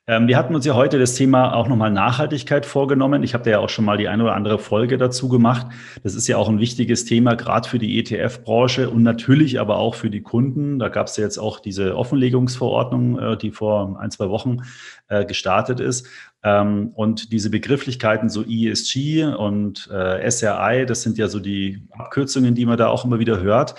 Ähm, 0.09 0.27
wir 0.27 0.37
hatten 0.37 0.55
uns 0.57 0.67
ja 0.67 0.75
heute 0.75 0.99
das 0.99 1.15
Thema 1.15 1.55
auch 1.55 1.69
nochmal 1.69 1.93
Nachhaltigkeit 1.93 2.67
vorgenommen. 2.67 3.23
Ich 3.23 3.35
habe 3.35 3.45
da 3.45 3.51
ja 3.53 3.59
auch 3.61 3.69
schon 3.69 3.85
mal 3.85 3.97
die 3.97 4.09
eine 4.09 4.25
oder 4.25 4.35
andere 4.35 4.59
Folge 4.59 4.99
dazu 4.99 5.29
gemacht. 5.29 5.69
Das 6.03 6.17
ist 6.17 6.27
ja 6.27 6.39
auch 6.39 6.49
ein 6.49 6.59
wichtiges 6.59 7.05
Thema, 7.05 7.37
gerade 7.37 7.69
für 7.69 7.79
die 7.79 8.01
ETF-Branche 8.01 8.91
und 8.91 9.05
natürlich 9.05 9.61
aber 9.61 9.77
auch 9.77 9.95
für 9.95 10.11
die 10.11 10.21
Kunden. 10.21 10.81
Da 10.81 10.89
gab 10.89 11.07
es 11.07 11.17
ja 11.19 11.23
jetzt 11.23 11.39
auch 11.39 11.61
diese 11.61 11.97
Offenlegungsverordnung, 11.97 13.19
äh, 13.19 13.37
die 13.37 13.53
vor 13.53 13.97
ein, 14.01 14.11
zwei 14.11 14.29
Wochen 14.29 14.59
äh, 15.07 15.25
gestartet 15.25 15.79
ist. 15.79 16.09
Ähm, 16.43 16.91
und 16.97 17.31
diese 17.31 17.51
Begrifflichkeiten, 17.51 18.29
so 18.29 18.43
ESG 18.43 19.25
und 19.25 19.89
äh, 19.93 20.29
SRI, 20.29 20.85
das 20.85 21.03
sind 21.03 21.17
ja 21.17 21.29
so 21.29 21.39
die 21.39 21.87
Abkürzungen, 21.93 22.57
die 22.57 22.67
man 22.67 22.77
da 22.77 22.89
auch 22.89 23.05
immer 23.05 23.21
wieder 23.21 23.41
hört 23.41 23.77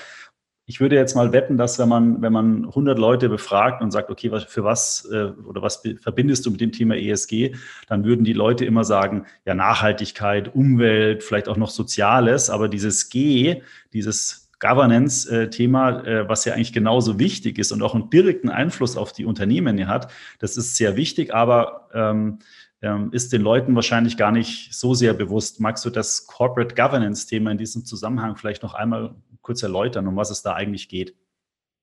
ich 0.65 0.79
würde 0.79 0.95
jetzt 0.95 1.15
mal 1.15 1.33
wetten, 1.33 1.57
dass 1.57 1.77
wenn 1.77 1.89
man, 1.89 2.21
wenn 2.21 2.31
man 2.31 2.65
100 2.65 2.97
Leute 2.97 3.27
befragt 3.27 3.81
und 3.81 3.91
sagt, 3.91 4.09
okay, 4.09 4.31
was, 4.31 4.45
für 4.45 4.63
was 4.63 5.07
äh, 5.11 5.25
oder 5.45 5.61
was 5.61 5.83
verbindest 6.01 6.45
du 6.45 6.51
mit 6.51 6.61
dem 6.61 6.71
Thema 6.71 6.95
ESG, 6.95 7.55
dann 7.87 8.05
würden 8.05 8.23
die 8.23 8.33
Leute 8.33 8.63
immer 8.63 8.85
sagen, 8.85 9.25
ja, 9.45 9.55
Nachhaltigkeit, 9.55 10.55
Umwelt, 10.55 11.23
vielleicht 11.23 11.49
auch 11.49 11.57
noch 11.57 11.69
Soziales, 11.69 12.49
aber 12.49 12.69
dieses 12.69 13.09
G, 13.09 13.61
dieses 13.91 14.51
Governance-Thema, 14.59 16.05
äh, 16.05 16.29
was 16.29 16.45
ja 16.45 16.53
eigentlich 16.53 16.71
genauso 16.71 17.19
wichtig 17.19 17.59
ist 17.59 17.73
und 17.73 17.81
auch 17.81 17.93
einen 17.93 18.09
direkten 18.09 18.49
Einfluss 18.49 18.95
auf 18.95 19.11
die 19.11 19.25
Unternehmen 19.25 19.87
hat, 19.87 20.09
das 20.39 20.55
ist 20.55 20.77
sehr 20.77 20.95
wichtig, 20.95 21.33
aber 21.33 21.89
ähm, 21.93 22.39
ähm, 22.81 23.09
ist 23.11 23.33
den 23.33 23.41
Leuten 23.41 23.75
wahrscheinlich 23.75 24.15
gar 24.15 24.31
nicht 24.31 24.73
so 24.73 24.93
sehr 24.93 25.13
bewusst. 25.13 25.59
Magst 25.59 25.83
du 25.83 25.89
das 25.89 26.27
Corporate 26.27 26.75
Governance-Thema 26.75 27.51
in 27.51 27.57
diesem 27.57 27.83
Zusammenhang 27.83 28.37
vielleicht 28.37 28.63
noch 28.63 28.73
einmal 28.73 29.15
kurz 29.43 29.61
erläutern, 29.61 30.07
um 30.07 30.15
was 30.15 30.31
es 30.31 30.41
da 30.41 30.53
eigentlich 30.53 30.89
geht? 30.89 31.15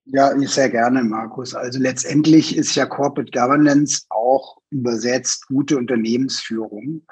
Ja, 0.07 0.37
sehr 0.41 0.71
gerne, 0.71 1.05
Markus. 1.05 1.55
Also 1.55 1.79
letztendlich 1.79 2.57
ist 2.57 2.75
ja 2.75 2.87
Corporate 2.87 3.31
Governance 3.31 4.07
auch 4.09 4.59
übersetzt 4.71 5.47
gute 5.47 5.77
Unternehmensführung. 5.77 7.03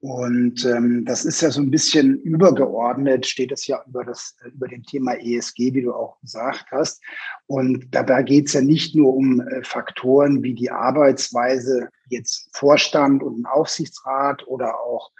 Und 0.00 0.64
ähm, 0.64 1.04
das 1.04 1.24
ist 1.24 1.40
ja 1.42 1.52
so 1.52 1.60
ein 1.60 1.70
bisschen 1.70 2.20
übergeordnet, 2.22 3.24
steht 3.24 3.52
es 3.52 3.68
ja 3.68 3.80
über, 3.86 4.04
das, 4.04 4.34
über 4.52 4.66
dem 4.66 4.82
Thema 4.82 5.14
ESG, 5.14 5.74
wie 5.74 5.82
du 5.82 5.94
auch 5.94 6.20
gesagt 6.20 6.66
hast. 6.72 7.00
Und 7.46 7.86
dabei 7.94 8.24
geht 8.24 8.48
es 8.48 8.54
ja 8.54 8.62
nicht 8.62 8.96
nur 8.96 9.14
um 9.14 9.40
äh, 9.40 9.62
Faktoren 9.62 10.42
wie 10.42 10.54
die 10.54 10.72
Arbeitsweise 10.72 11.88
jetzt 12.08 12.48
Vorstand 12.52 13.22
und 13.22 13.46
Aufsichtsrat 13.46 14.44
oder 14.48 14.80
auch 14.80 15.12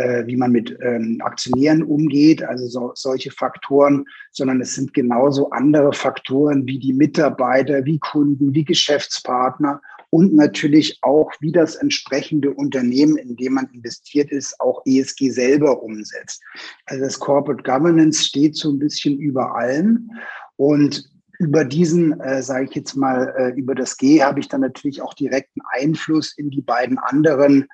äh, 0.00 0.26
wie 0.26 0.36
man 0.36 0.52
mit 0.52 0.76
ähm, 0.80 1.20
Aktionären 1.22 1.82
umgeht, 1.82 2.42
also 2.42 2.66
so, 2.66 2.92
solche 2.94 3.30
Faktoren, 3.30 4.06
sondern 4.32 4.60
es 4.60 4.74
sind 4.74 4.94
genauso 4.94 5.50
andere 5.50 5.92
Faktoren 5.92 6.66
wie 6.66 6.78
die 6.78 6.94
Mitarbeiter, 6.94 7.84
wie 7.84 7.98
Kunden, 7.98 8.54
wie 8.54 8.64
Geschäftspartner 8.64 9.80
und 10.08 10.34
natürlich 10.34 10.98
auch, 11.02 11.30
wie 11.40 11.52
das 11.52 11.76
entsprechende 11.76 12.52
Unternehmen, 12.52 13.16
in 13.16 13.36
dem 13.36 13.54
man 13.54 13.68
investiert 13.72 14.32
ist, 14.32 14.58
auch 14.60 14.82
ESG 14.86 15.30
selber 15.30 15.82
umsetzt. 15.82 16.42
Also 16.86 17.04
das 17.04 17.18
Corporate 17.18 17.62
Governance 17.62 18.24
steht 18.24 18.56
so 18.56 18.70
ein 18.70 18.78
bisschen 18.78 19.18
über 19.18 19.54
allem 19.54 20.10
und 20.56 21.10
über 21.38 21.64
diesen, 21.64 22.18
äh, 22.20 22.42
sage 22.42 22.66
ich 22.66 22.74
jetzt 22.74 22.94
mal, 22.94 23.34
äh, 23.36 23.58
über 23.58 23.74
das 23.74 23.96
G 23.96 24.22
habe 24.22 24.40
ich 24.40 24.48
dann 24.48 24.62
natürlich 24.62 25.00
auch 25.00 25.14
direkten 25.14 25.60
Einfluss 25.72 26.36
in 26.36 26.50
die 26.50 26.62
beiden 26.62 26.98
anderen 26.98 27.66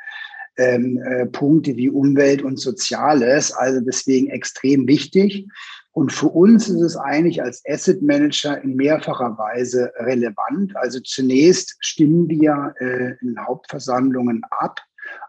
ähm, 0.57 0.99
äh, 0.99 1.27
Punkte 1.27 1.77
wie 1.77 1.91
Umwelt 1.91 2.43
und 2.43 2.59
Soziales. 2.59 3.53
Also 3.53 3.81
deswegen 3.81 4.29
extrem 4.31 4.87
wichtig. 4.87 5.47
Und 5.93 6.13
für 6.13 6.29
uns 6.29 6.69
ist 6.69 6.83
es 6.83 6.97
eigentlich 6.97 7.43
als 7.43 7.63
Asset 7.67 8.03
Manager 8.03 8.63
in 8.63 8.77
mehrfacher 8.77 9.39
Weise 9.39 9.91
relevant. 9.99 10.77
Also 10.77 11.01
zunächst 11.01 11.77
stimmen 11.81 12.29
wir 12.29 12.75
äh, 12.81 13.15
in 13.23 13.39
Hauptversammlungen 13.39 14.43
ab. 14.51 14.79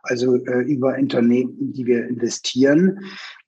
also 0.04 0.36
äh, 0.36 0.62
über 0.64 0.98
Unternehmen, 0.98 1.74
die 1.74 1.86
wir 1.86 2.08
investieren. 2.08 3.00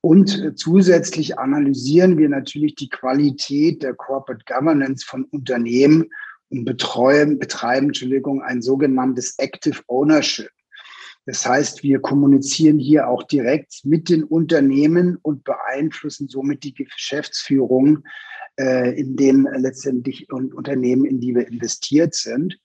Und 0.01 0.39
äh, 0.39 0.55
zusätzlich 0.55 1.37
analysieren 1.37 2.17
wir 2.17 2.29
natürlich 2.29 2.75
die 2.75 2.89
Qualität 2.89 3.83
der 3.83 3.95
Corporate 3.95 4.45
Governance 4.45 5.05
von 5.05 5.25
Unternehmen 5.25 6.09
und 6.49 6.65
betreuen, 6.65 7.37
betreiben, 7.37 7.87
Entschuldigung, 7.87 8.41
ein 8.41 8.61
sogenanntes 8.61 9.37
Active 9.37 9.81
Ownership. 9.87 10.49
Das 11.25 11.45
heißt, 11.45 11.83
wir 11.83 11.99
kommunizieren 11.99 12.79
hier 12.79 13.07
auch 13.07 13.23
direkt 13.23 13.81
mit 13.83 14.09
den 14.09 14.23
Unternehmen 14.23 15.17
und 15.21 15.43
beeinflussen 15.43 16.27
somit 16.27 16.63
die 16.63 16.73
Geschäftsführung 16.73 18.03
äh, 18.59 18.99
in 18.99 19.15
den 19.15 19.47
letztendlich 19.55 20.31
Unternehmen, 20.31 21.05
in 21.05 21.19
die 21.19 21.35
wir 21.35 21.47
investiert 21.47 22.15
sind. 22.15 22.59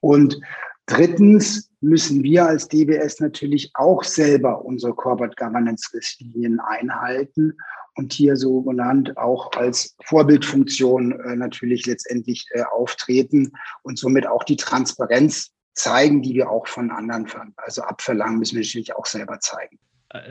Und 0.00 0.40
drittens 0.86 1.70
müssen 1.80 2.22
wir 2.22 2.46
als 2.46 2.68
DBS 2.68 3.20
natürlich 3.20 3.70
auch 3.74 4.04
selber 4.04 4.64
unsere 4.64 4.94
Corporate 4.94 5.34
Governance 5.36 5.92
Richtlinien 5.92 6.60
einhalten 6.60 7.54
und 7.96 8.12
hier 8.12 8.36
so 8.36 8.62
genannt 8.62 9.16
auch 9.16 9.52
als 9.52 9.96
Vorbildfunktion 10.04 11.12
äh, 11.12 11.36
natürlich 11.36 11.86
letztendlich 11.86 12.46
äh, 12.52 12.62
auftreten 12.62 13.52
und 13.82 13.98
somit 13.98 14.26
auch 14.26 14.44
die 14.44 14.56
Transparenz 14.56 15.52
zeigen, 15.76 16.22
die 16.22 16.34
wir 16.34 16.50
auch 16.50 16.66
von 16.66 16.90
anderen 16.90 17.26
also 17.56 17.82
abverlangen, 17.82 18.38
müssen 18.38 18.56
wir 18.56 18.62
natürlich 18.62 18.96
auch 18.96 19.06
selber 19.06 19.38
zeigen. 19.40 19.78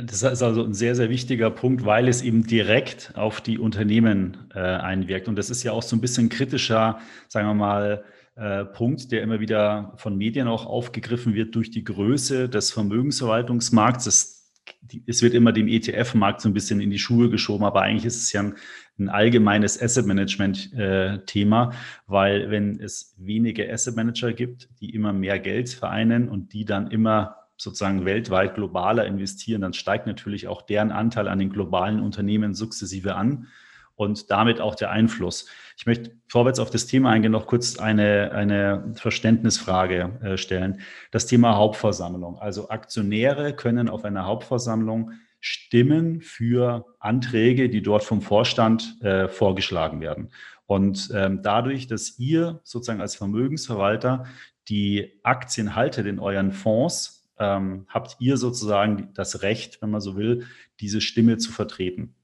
Das 0.04 0.24
ist 0.24 0.42
also 0.42 0.64
ein 0.64 0.74
sehr, 0.74 0.96
sehr 0.96 1.10
wichtiger 1.10 1.52
Punkt, 1.52 1.86
weil 1.86 2.08
es 2.08 2.22
eben 2.22 2.48
direkt 2.48 3.12
auf 3.16 3.42
die 3.42 3.60
Unternehmen 3.60 4.50
äh, 4.56 4.60
einwirkt. 4.60 5.28
Und 5.28 5.36
das 5.36 5.50
ist 5.50 5.64
ja 5.64 5.74
auch 5.74 5.84
so 5.84 5.96
ein 5.96 6.02
bisschen 6.02 6.30
kritischer, 6.30 7.00
sagen 7.28 7.48
wir 7.48 7.54
mal, 7.54 8.04
äh, 8.36 8.66
Punkt, 8.66 9.12
der 9.12 9.22
immer 9.22 9.40
wieder 9.40 9.94
von 9.98 10.18
Medien 10.18 10.48
auch 10.48 10.66
aufgegriffen 10.66 11.36
wird 11.36 11.56
durch 11.56 11.72
die 11.72 11.84
Größe 11.84 12.50
des 12.50 12.72
Vermögensverwaltungsmarkts. 12.72 14.06
Das, 14.06 14.35
die, 14.82 15.04
es 15.08 15.22
wird 15.22 15.34
immer 15.34 15.52
dem 15.52 15.68
ETF-Markt 15.68 16.42
so 16.42 16.50
ein 16.50 16.54
bisschen 16.54 16.80
in 16.80 16.90
die 16.90 17.00
Schuhe 17.00 17.30
geschoben, 17.30 17.66
aber 17.66 17.82
eigentlich 17.82 18.06
ist 18.06 18.22
es 18.22 18.32
ja 18.32 18.42
ein, 18.42 18.56
ein 18.98 19.10
allgemeines 19.10 19.82
Asset 19.82 20.06
Management-Thema, 20.06 21.70
äh, 21.72 21.76
weil 22.08 22.52
wenn 22.52 22.80
es 22.80 23.16
wenige 23.18 23.72
Asset 23.72 23.96
Manager 23.96 24.34
gibt, 24.34 24.70
die 24.80 24.94
immer 24.94 25.14
mehr 25.14 25.40
Geld 25.40 25.70
vereinen 25.70 26.30
und 26.30 26.54
die 26.54 26.66
dann 26.66 26.92
immer 26.92 27.38
sozusagen 27.58 28.06
weltweit 28.06 28.56
globaler 28.56 29.06
investieren, 29.06 29.62
dann 29.62 29.74
steigt 29.74 30.08
natürlich 30.08 30.48
auch 30.48 30.62
deren 30.62 30.92
Anteil 30.92 31.28
an 31.28 31.40
den 31.40 31.50
globalen 31.50 32.02
Unternehmen 32.02 32.54
sukzessive 32.54 33.16
an 33.16 33.48
und 33.96 34.30
damit 34.32 34.62
auch 34.62 34.76
der 34.76 34.92
Einfluss. 34.92 35.48
Ich 35.78 35.86
möchte 35.86 36.12
vorwärts 36.28 36.60
auf 36.60 36.70
das 36.70 36.86
Thema 36.88 37.12
eingehen, 37.12 37.32
noch 37.32 37.48
kurz 37.48 37.80
eine, 37.80 38.32
eine 38.32 38.94
Verständnisfrage 38.96 40.20
äh, 40.22 40.38
stellen. 40.38 40.82
Das 41.12 41.28
Thema 41.28 41.56
Hauptversammlung. 41.56 42.38
Also 42.40 42.70
Aktionäre 42.70 43.54
können 43.54 43.90
auf 43.90 44.06
einer 44.06 44.26
Hauptversammlung 44.26 45.12
stimmen 45.40 46.22
für 46.22 46.86
Anträge, 47.00 47.70
die 47.70 47.82
dort 47.82 48.04
vom 48.04 48.22
Vorstand 48.22 49.02
äh, 49.02 49.28
vorgeschlagen 49.28 50.02
werden. 50.02 50.32
Und 50.66 51.12
ähm, 51.14 51.42
dadurch, 51.44 51.88
dass 51.88 52.18
ihr 52.18 52.62
sozusagen 52.64 53.02
als 53.02 53.16
Vermögensverwalter 53.16 54.26
die 54.68 55.20
Aktien 55.22 55.76
haltet 55.76 56.08
in 56.08 56.20
euren 56.20 56.52
Fonds, 56.52 57.30
ähm, 57.38 57.86
habt 57.90 58.16
ihr 58.20 58.38
sozusagen 58.38 59.10
das 59.14 59.44
Recht, 59.44 59.82
wenn 59.82 59.92
man 59.92 60.02
so 60.02 60.18
will, 60.18 60.48
diese 60.80 61.02
Stimme 61.02 61.38
zu 61.38 61.52
vertreten. 61.52 62.16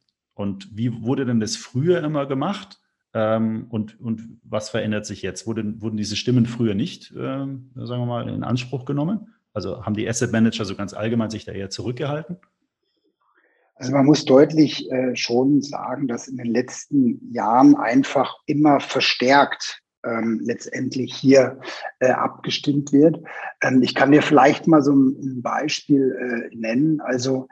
Und 0.42 0.76
wie 0.76 1.04
wurde 1.04 1.26
denn 1.26 1.40
das 1.40 1.56
früher 1.56 2.04
immer 2.04 2.26
gemacht? 2.26 2.80
Ähm, 3.14 3.68
und, 3.70 4.00
und 4.00 4.40
was 4.44 4.70
verändert 4.70 5.06
sich 5.06 5.22
jetzt? 5.22 5.48
Wurde, 5.48 5.82
wurden 5.82 5.98
diese 5.98 6.16
Stimmen 6.16 6.46
früher 6.46 6.76
nicht, 6.76 7.14
ähm, 7.18 7.72
sagen 7.76 8.02
wir 8.02 8.06
mal, 8.06 8.30
in 8.30 8.44
Anspruch 8.44 8.86
genommen? 8.86 9.34
Also 9.54 9.86
haben 9.86 9.96
die 9.96 10.08
Asset 10.08 10.32
Manager 10.32 10.66
so 10.66 10.76
ganz 10.76 10.94
allgemein 10.94 11.30
sich 11.30 11.46
da 11.46 11.52
eher 11.52 11.70
zurückgehalten? 11.70 12.38
Also 13.76 13.94
man 13.94 14.06
muss 14.06 14.26
deutlich 14.26 14.90
äh, 14.92 15.16
schon 15.16 15.62
sagen, 15.62 16.08
dass 16.08 16.28
in 16.28 16.38
den 16.38 16.52
letzten 16.52 17.34
Jahren 17.34 17.76
einfach 17.76 18.38
immer 18.46 18.80
verstärkt 18.80 19.82
ähm, 20.06 20.40
letztendlich 20.44 21.14
hier 21.14 21.60
äh, 22.00 22.12
abgestimmt 22.12 22.92
wird. 22.92 23.24
Ähm, 23.62 23.82
ich 23.82 23.96
kann 23.96 24.12
dir 24.12 24.22
vielleicht 24.22 24.68
mal 24.68 24.82
so 24.82 24.94
ein, 24.94 25.42
Beispiel 25.42 26.50
äh, 26.52 26.56
nennen. 26.56 27.02
Also 27.02 27.48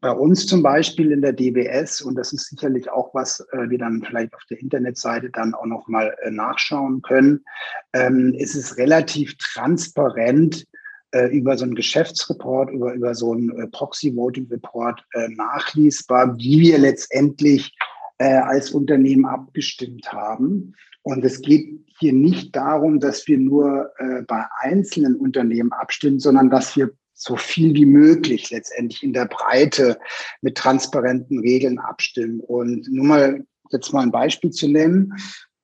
bei 0.00 0.10
uns 0.10 0.46
zum 0.46 0.62
Beispiel 0.62 1.10
in 1.10 1.22
der 1.22 1.32
DBS, 1.32 2.02
und 2.02 2.16
das 2.16 2.32
ist 2.32 2.48
sicherlich 2.48 2.90
auch 2.90 3.14
was 3.14 3.40
äh, 3.52 3.68
wir 3.70 3.78
dann 3.78 4.02
vielleicht 4.02 4.34
auf 4.34 4.42
der 4.50 4.60
Internetseite 4.60 5.30
dann 5.30 5.54
auch 5.54 5.66
nochmal 5.66 6.14
äh, 6.22 6.30
nachschauen 6.30 7.02
können, 7.02 7.44
ähm, 7.92 8.34
ist 8.34 8.54
es 8.54 8.76
relativ 8.76 9.36
transparent, 9.38 10.66
äh, 11.12 11.28
über 11.36 11.56
so 11.56 11.64
einen 11.64 11.74
Geschäftsreport, 11.74 12.70
über, 12.70 12.92
über 12.92 13.14
so 13.14 13.32
einen 13.32 13.50
äh, 13.58 13.66
Proxy-Voting-Report 13.68 15.02
äh, 15.12 15.28
nachlesbar, 15.28 16.36
wie 16.36 16.60
wir 16.60 16.78
letztendlich 16.78 17.74
äh, 18.18 18.34
als 18.34 18.70
Unternehmen 18.72 19.24
abgestimmt 19.24 20.12
haben. 20.12 20.74
Und 21.02 21.24
es 21.24 21.40
geht 21.40 21.84
hier 21.98 22.12
nicht 22.12 22.54
darum, 22.54 23.00
dass 23.00 23.26
wir 23.28 23.38
nur 23.38 23.90
äh, 23.98 24.22
bei 24.22 24.44
einzelnen 24.58 25.16
Unternehmen 25.16 25.72
abstimmen, 25.72 26.18
sondern 26.18 26.50
dass 26.50 26.76
wir 26.76 26.90
so 27.16 27.36
viel 27.36 27.74
wie 27.74 27.86
möglich 27.86 28.50
letztendlich 28.50 29.02
in 29.02 29.14
der 29.14 29.24
Breite 29.24 29.98
mit 30.42 30.56
transparenten 30.56 31.40
Regeln 31.40 31.78
abstimmen. 31.78 32.40
Und 32.40 32.86
nur 32.92 33.06
mal 33.06 33.44
jetzt 33.72 33.92
mal 33.92 34.02
ein 34.02 34.12
Beispiel 34.12 34.50
zu 34.50 34.68
nennen. 34.68 35.12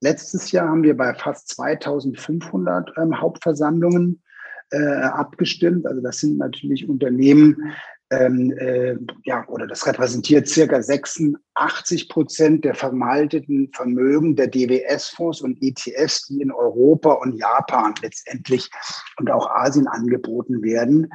Letztes 0.01 0.51
Jahr 0.51 0.69
haben 0.69 0.83
wir 0.83 0.97
bei 0.97 1.15
fast 1.15 1.49
2500 1.51 2.93
ähm, 2.97 3.21
Hauptversammlungen 3.21 4.23
äh, 4.71 5.03
abgestimmt. 5.03 5.87
Also 5.87 6.01
das 6.01 6.19
sind 6.19 6.39
natürlich 6.39 6.89
Unternehmen, 6.89 7.75
ähm, 8.11 8.53
äh, 8.59 8.97
ja, 9.25 9.47
oder 9.49 9.67
das 9.67 9.87
repräsentiert 9.87 10.47
circa 10.49 10.83
86 10.83 12.09
Prozent 12.09 12.65
der 12.65 12.75
vermalteten 12.75 13.71
Vermögen 13.73 14.37
der 14.37 14.49
DWS-Fonds 14.49 15.41
und 15.41 15.63
ETFs, 15.63 16.27
die 16.27 16.43
in 16.43 16.53
Europa 16.53 17.13
und 17.13 17.39
Japan 17.39 17.95
letztendlich 18.03 18.71
und 19.19 19.31
auch 19.31 19.49
Asien 19.51 19.87
angeboten 19.87 20.63
werden. 20.63 21.09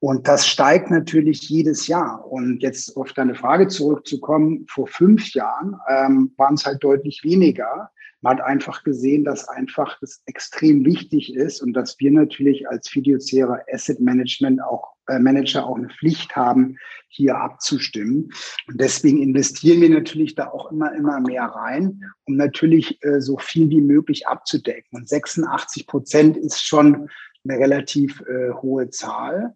Und 0.00 0.26
das 0.26 0.48
steigt 0.48 0.90
natürlich 0.90 1.48
jedes 1.48 1.86
Jahr. 1.86 2.26
Und 2.26 2.62
jetzt 2.62 2.96
auf 2.96 3.12
deine 3.12 3.34
Frage 3.34 3.68
zurückzukommen, 3.68 4.64
vor 4.68 4.86
fünf 4.86 5.34
Jahren 5.34 5.76
ähm, 5.88 6.32
waren 6.38 6.54
es 6.54 6.64
halt 6.64 6.82
deutlich 6.82 7.22
weniger. 7.22 7.90
Man 8.22 8.38
hat 8.38 8.44
einfach 8.44 8.82
gesehen, 8.82 9.24
dass 9.24 9.48
einfach 9.48 9.98
das 10.00 10.22
extrem 10.26 10.84
wichtig 10.84 11.34
ist 11.34 11.62
und 11.62 11.74
dass 11.74 11.98
wir 11.98 12.10
natürlich 12.10 12.68
als 12.68 12.88
fiduciäre 12.88 13.64
Asset 13.72 14.00
Management 14.00 14.62
auch 14.62 14.94
äh, 15.06 15.18
Manager 15.18 15.66
auch 15.66 15.76
eine 15.76 15.88
Pflicht 15.88 16.34
haben, 16.34 16.76
hier 17.08 17.36
abzustimmen. 17.36 18.30
Und 18.68 18.80
deswegen 18.80 19.22
investieren 19.22 19.80
wir 19.80 19.90
natürlich 19.90 20.34
da 20.34 20.48
auch 20.48 20.70
immer, 20.70 20.94
immer 20.94 21.20
mehr 21.20 21.44
rein, 21.44 22.02
um 22.24 22.36
natürlich 22.36 23.02
äh, 23.04 23.20
so 23.20 23.36
viel 23.36 23.68
wie 23.68 23.80
möglich 23.80 24.26
abzudecken. 24.26 24.98
Und 24.98 25.08
86 25.08 25.86
Prozent 25.86 26.36
ist 26.36 26.64
schon 26.64 27.08
eine 27.44 27.58
relativ 27.58 28.22
äh, 28.22 28.52
hohe 28.52 28.90
Zahl. 28.90 29.54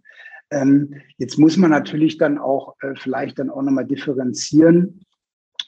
Ähm, 0.54 0.94
jetzt 1.18 1.38
muss 1.38 1.56
man 1.56 1.70
natürlich 1.70 2.18
dann 2.18 2.38
auch 2.38 2.75
äh, 2.80 2.94
vielleicht 2.96 3.38
dann 3.38 3.50
auch 3.50 3.62
nochmal 3.62 3.87
differenzieren 3.87 5.04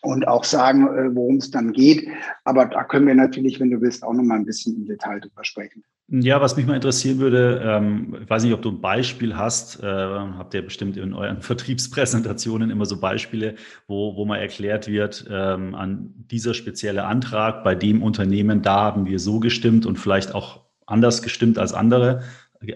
und 0.02 0.28
auch 0.28 0.44
sagen, 0.44 0.86
äh, 0.86 1.14
worum 1.14 1.36
es 1.36 1.50
dann 1.50 1.72
geht. 1.72 2.08
Aber 2.44 2.66
da 2.66 2.84
können 2.84 3.06
wir 3.06 3.14
natürlich, 3.14 3.58
wenn 3.60 3.70
du 3.70 3.80
willst, 3.80 4.02
auch 4.02 4.12
noch 4.12 4.22
mal 4.22 4.36
ein 4.36 4.46
bisschen 4.46 4.76
im 4.76 4.86
Detail 4.86 5.20
drüber 5.20 5.44
sprechen. 5.44 5.82
Ja, 6.08 6.40
was 6.40 6.56
mich 6.56 6.66
mal 6.66 6.76
interessieren 6.76 7.18
würde, 7.18 7.60
ähm, 7.64 8.16
ich 8.22 8.30
weiß 8.30 8.44
nicht, 8.44 8.52
ob 8.52 8.62
du 8.62 8.70
ein 8.70 8.80
Beispiel 8.80 9.36
hast, 9.36 9.82
äh, 9.82 9.86
habt 9.86 10.54
ihr 10.54 10.62
bestimmt 10.62 10.96
in 10.96 11.12
euren 11.12 11.42
Vertriebspräsentationen 11.42 12.70
immer 12.70 12.86
so 12.86 13.00
Beispiele, 13.00 13.56
wo, 13.88 14.14
wo 14.14 14.24
mal 14.24 14.38
erklärt 14.38 14.86
wird, 14.86 15.26
ähm, 15.28 15.74
an 15.74 16.14
dieser 16.30 16.54
spezielle 16.54 17.04
Antrag 17.06 17.64
bei 17.64 17.74
dem 17.74 18.04
Unternehmen, 18.04 18.62
da 18.62 18.82
haben 18.82 19.06
wir 19.06 19.18
so 19.18 19.40
gestimmt 19.40 19.84
und 19.84 19.98
vielleicht 19.98 20.32
auch 20.32 20.60
anders 20.86 21.22
gestimmt 21.22 21.58
als 21.58 21.72
andere. 21.72 22.22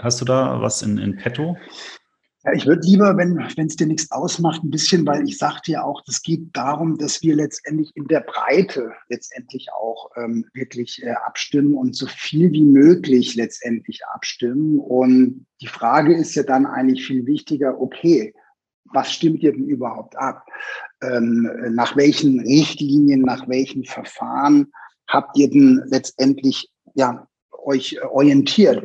Hast 0.00 0.20
du 0.20 0.24
da 0.24 0.60
was 0.60 0.82
in, 0.82 0.98
in 0.98 1.16
petto? 1.16 1.56
Ja, 2.42 2.54
ich 2.54 2.66
würde 2.66 2.86
lieber, 2.86 3.18
wenn 3.18 3.66
es 3.66 3.76
dir 3.76 3.86
nichts 3.86 4.10
ausmacht, 4.10 4.64
ein 4.64 4.70
bisschen, 4.70 5.06
weil 5.06 5.28
ich 5.28 5.36
sagte 5.36 5.72
ja 5.72 5.84
auch, 5.84 6.00
das 6.06 6.22
geht 6.22 6.48
darum, 6.54 6.96
dass 6.96 7.20
wir 7.22 7.36
letztendlich 7.36 7.94
in 7.94 8.06
der 8.06 8.20
Breite 8.20 8.92
letztendlich 9.10 9.68
auch 9.74 10.10
ähm, 10.16 10.46
wirklich 10.54 11.02
äh, 11.02 11.10
abstimmen 11.10 11.74
und 11.74 11.94
so 11.94 12.06
viel 12.06 12.50
wie 12.52 12.64
möglich 12.64 13.34
letztendlich 13.34 14.00
abstimmen. 14.14 14.78
Und 14.78 15.44
die 15.60 15.66
Frage 15.66 16.16
ist 16.16 16.34
ja 16.34 16.42
dann 16.42 16.64
eigentlich 16.64 17.06
viel 17.06 17.26
wichtiger, 17.26 17.78
okay, 17.78 18.32
was 18.86 19.12
stimmt 19.12 19.42
ihr 19.42 19.52
denn 19.52 19.68
überhaupt 19.68 20.16
ab? 20.16 20.46
Ähm, 21.02 21.46
nach 21.72 21.94
welchen 21.94 22.40
Richtlinien, 22.40 23.20
nach 23.20 23.48
welchen 23.48 23.84
Verfahren 23.84 24.72
habt 25.06 25.36
ihr 25.36 25.50
denn 25.50 25.82
letztendlich 25.88 26.70
ja, 26.94 27.28
euch 27.50 28.02
orientiert? 28.02 28.82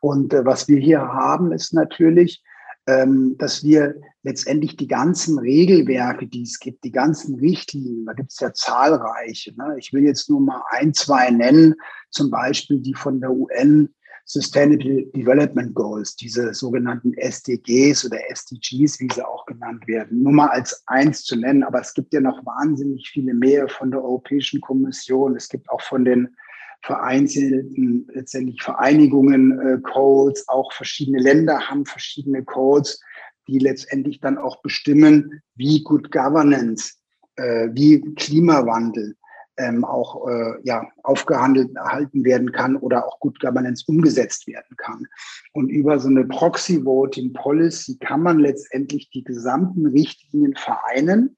Und 0.00 0.32
äh, 0.32 0.44
was 0.44 0.68
wir 0.68 0.78
hier 0.78 1.00
haben, 1.00 1.50
ist 1.50 1.74
natürlich, 1.74 2.44
ähm, 2.86 3.36
dass 3.38 3.62
wir 3.62 3.94
letztendlich 4.22 4.76
die 4.76 4.88
ganzen 4.88 5.38
Regelwerke, 5.38 6.26
die 6.26 6.42
es 6.42 6.58
gibt, 6.58 6.84
die 6.84 6.92
ganzen 6.92 7.38
Richtlinien, 7.38 8.06
da 8.06 8.12
gibt 8.12 8.30
es 8.32 8.40
ja 8.40 8.52
zahlreiche. 8.52 9.54
Ne? 9.56 9.76
Ich 9.78 9.92
will 9.92 10.04
jetzt 10.04 10.30
nur 10.30 10.40
mal 10.40 10.62
ein, 10.70 10.94
zwei 10.94 11.30
nennen, 11.30 11.74
zum 12.10 12.30
Beispiel 12.30 12.80
die 12.80 12.94
von 12.94 13.20
der 13.20 13.32
UN 13.32 13.88
Sustainable 14.24 15.06
Development 15.14 15.74
Goals, 15.74 16.14
diese 16.14 16.54
sogenannten 16.54 17.12
SDGs 17.14 18.06
oder 18.06 18.18
SDGs, 18.30 19.00
wie 19.00 19.08
sie 19.12 19.26
auch 19.26 19.44
genannt 19.46 19.86
werden. 19.88 20.22
Nur 20.22 20.32
mal 20.32 20.48
als 20.48 20.84
eins 20.86 21.24
zu 21.24 21.36
nennen, 21.36 21.64
aber 21.64 21.80
es 21.80 21.92
gibt 21.92 22.14
ja 22.14 22.20
noch 22.20 22.44
wahnsinnig 22.46 23.10
viele 23.10 23.34
mehr 23.34 23.68
von 23.68 23.90
der 23.90 24.02
Europäischen 24.02 24.60
Kommission. 24.60 25.36
Es 25.36 25.48
gibt 25.48 25.68
auch 25.70 25.80
von 25.82 26.04
den 26.04 26.36
vereinzelten 26.82 28.08
letztendlich 28.12 28.62
Vereinigungen 28.62 29.58
äh, 29.60 29.78
Codes, 29.80 30.48
auch 30.48 30.72
verschiedene 30.72 31.20
Länder 31.20 31.68
haben 31.68 31.86
verschiedene 31.86 32.44
Codes, 32.44 33.00
die 33.46 33.58
letztendlich 33.58 34.20
dann 34.20 34.38
auch 34.38 34.62
bestimmen, 34.62 35.42
wie 35.54 35.82
Good 35.82 36.10
Governance, 36.10 36.94
äh, 37.36 37.68
wie 37.72 38.00
Klimawandel 38.14 39.16
ähm, 39.58 39.84
auch 39.84 40.28
äh, 40.28 40.54
ja, 40.64 40.86
aufgehandelt 41.02 41.74
erhalten 41.76 42.24
werden 42.24 42.52
kann 42.52 42.76
oder 42.76 43.06
auch 43.06 43.20
Good 43.20 43.38
Governance 43.40 43.84
umgesetzt 43.86 44.46
werden 44.46 44.76
kann. 44.76 45.06
Und 45.52 45.68
über 45.68 45.98
so 45.98 46.08
eine 46.08 46.24
Proxy 46.24 46.84
Voting 46.84 47.32
Policy 47.32 47.98
kann 47.98 48.22
man 48.22 48.38
letztendlich 48.38 49.10
die 49.10 49.24
gesamten 49.24 49.86
Richtlinien 49.86 50.56
vereinen 50.56 51.36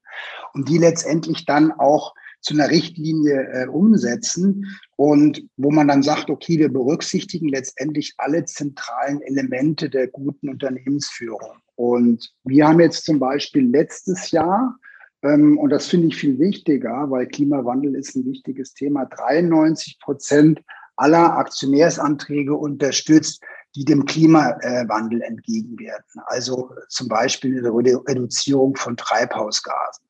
und 0.53 0.69
die 0.69 0.79
letztendlich 0.79 1.45
dann 1.45 1.73
auch 1.73 2.15
zu 2.45 2.55
einer 2.55 2.69
Richtlinie 2.69 3.49
äh, 3.53 3.67
umsetzen 3.67 4.67
und 4.97 5.43
wo 5.57 5.71
man 5.71 5.89
dann 5.89 6.03
sagt, 6.03 6.29
okay, 6.29 6.59
wir 6.59 6.73
berücksichtigen 6.73 7.49
letztendlich 7.49 8.15
alle 8.19 8.45
zentralen 8.45 9.23
Elemente 9.23 9.89
der 9.89 10.09
guten 10.09 10.51
Unternehmensführung. 10.51 11.59
Und 11.75 12.33
wir 12.45 12.69
haben 12.69 12.81
jetzt 12.81 13.07
zum 13.07 13.19
Beispiel 13.19 13.69
letztes 13.69 14.31
Jahr 14.31 14.79
ähm, 15.23 15.59
und 15.59 15.71
das 15.71 15.87
finde 15.87 16.09
ich 16.09 16.17
viel 16.17 16.39
wichtiger, 16.39 17.11
weil 17.11 17.27
Klimawandel 17.27 17.95
ist 17.97 18.15
ein 18.15 18.27
wichtiges 18.27 18.75
Thema. 18.75 19.07
93 19.07 19.99
Prozent 20.01 20.61
aller 20.97 21.39
Aktionärsanträge 21.39 22.55
unterstützt, 22.55 23.43
die 23.75 23.85
dem 23.85 24.05
Klimawandel 24.05 25.23
entgegenwirken. 25.23 26.21
Also 26.27 26.71
zum 26.89 27.09
Beispiel 27.09 27.59
eine 27.59 27.75
Reduzierung 27.75 28.77
von 28.77 28.97
Treibhausgasen. 28.97 30.05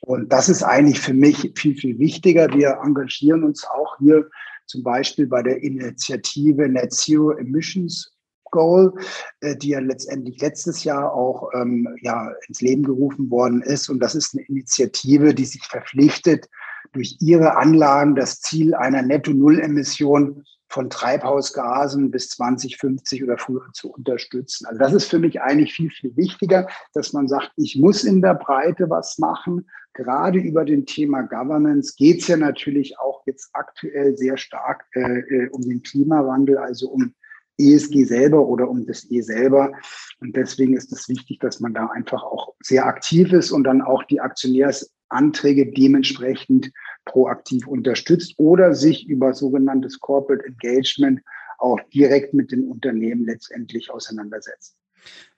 Und 0.00 0.32
das 0.32 0.48
ist 0.48 0.62
eigentlich 0.62 1.00
für 1.00 1.14
mich 1.14 1.52
viel, 1.56 1.76
viel 1.76 1.98
wichtiger. 1.98 2.48
Wir 2.52 2.78
engagieren 2.82 3.44
uns 3.44 3.64
auch 3.66 3.98
hier 3.98 4.28
zum 4.66 4.82
Beispiel 4.82 5.26
bei 5.26 5.42
der 5.42 5.62
Initiative 5.62 6.68
Net 6.68 6.92
Zero 6.92 7.32
Emissions 7.32 8.12
Goal, 8.50 8.92
äh, 9.40 9.56
die 9.56 9.70
ja 9.70 9.80
letztendlich 9.80 10.40
letztes 10.40 10.84
Jahr 10.84 11.12
auch 11.12 11.50
ähm, 11.54 11.88
ja, 12.00 12.32
ins 12.48 12.60
Leben 12.60 12.82
gerufen 12.82 13.30
worden 13.30 13.62
ist. 13.62 13.88
Und 13.88 14.00
das 14.00 14.14
ist 14.14 14.34
eine 14.34 14.46
Initiative, 14.46 15.34
die 15.34 15.44
sich 15.44 15.64
verpflichtet, 15.64 16.48
durch 16.92 17.16
ihre 17.20 17.56
Anlagen 17.56 18.14
das 18.14 18.40
Ziel 18.40 18.74
einer 18.74 19.02
Netto-Null-Emission 19.02 20.44
von 20.76 20.90
Treibhausgasen 20.90 22.10
bis 22.10 22.28
2050 22.28 23.24
oder 23.24 23.38
früher 23.38 23.66
zu 23.72 23.90
unterstützen. 23.90 24.66
Also 24.66 24.78
das 24.78 24.92
ist 24.92 25.08
für 25.08 25.18
mich 25.18 25.40
eigentlich 25.40 25.72
viel, 25.72 25.88
viel 25.88 26.14
wichtiger, 26.18 26.68
dass 26.92 27.14
man 27.14 27.28
sagt, 27.28 27.52
ich 27.56 27.76
muss 27.76 28.04
in 28.04 28.20
der 28.20 28.34
Breite 28.34 28.90
was 28.90 29.16
machen. 29.16 29.66
Gerade 29.94 30.38
über 30.38 30.66
den 30.66 30.84
Thema 30.84 31.22
Governance 31.22 31.94
geht 31.96 32.20
es 32.20 32.28
ja 32.28 32.36
natürlich 32.36 32.98
auch 32.98 33.22
jetzt 33.24 33.48
aktuell 33.54 34.18
sehr 34.18 34.36
stark 34.36 34.84
äh, 34.92 35.20
äh 35.20 35.48
um 35.48 35.62
den 35.62 35.82
Klimawandel, 35.82 36.58
also 36.58 36.90
um 36.90 37.14
ESG 37.56 38.04
selber 38.04 38.46
oder 38.46 38.68
um 38.68 38.84
das 38.84 39.10
E 39.10 39.22
selber. 39.22 39.72
Und 40.20 40.36
deswegen 40.36 40.76
ist 40.76 40.92
es 40.92 41.08
wichtig, 41.08 41.38
dass 41.38 41.58
man 41.58 41.72
da 41.72 41.86
einfach 41.86 42.22
auch 42.22 42.54
sehr 42.60 42.84
aktiv 42.84 43.32
ist 43.32 43.50
und 43.50 43.64
dann 43.64 43.80
auch 43.80 44.04
die 44.04 44.20
Aktionärsanträge 44.20 45.72
dementsprechend 45.72 46.70
proaktiv 47.06 47.66
unterstützt 47.66 48.34
oder 48.36 48.74
sich 48.74 49.08
über 49.08 49.32
sogenanntes 49.32 49.98
Corporate 50.00 50.44
Engagement 50.44 51.20
auch 51.58 51.80
direkt 51.94 52.34
mit 52.34 52.52
den 52.52 52.68
Unternehmen 52.68 53.24
letztendlich 53.24 53.90
auseinandersetzt. 53.90 54.76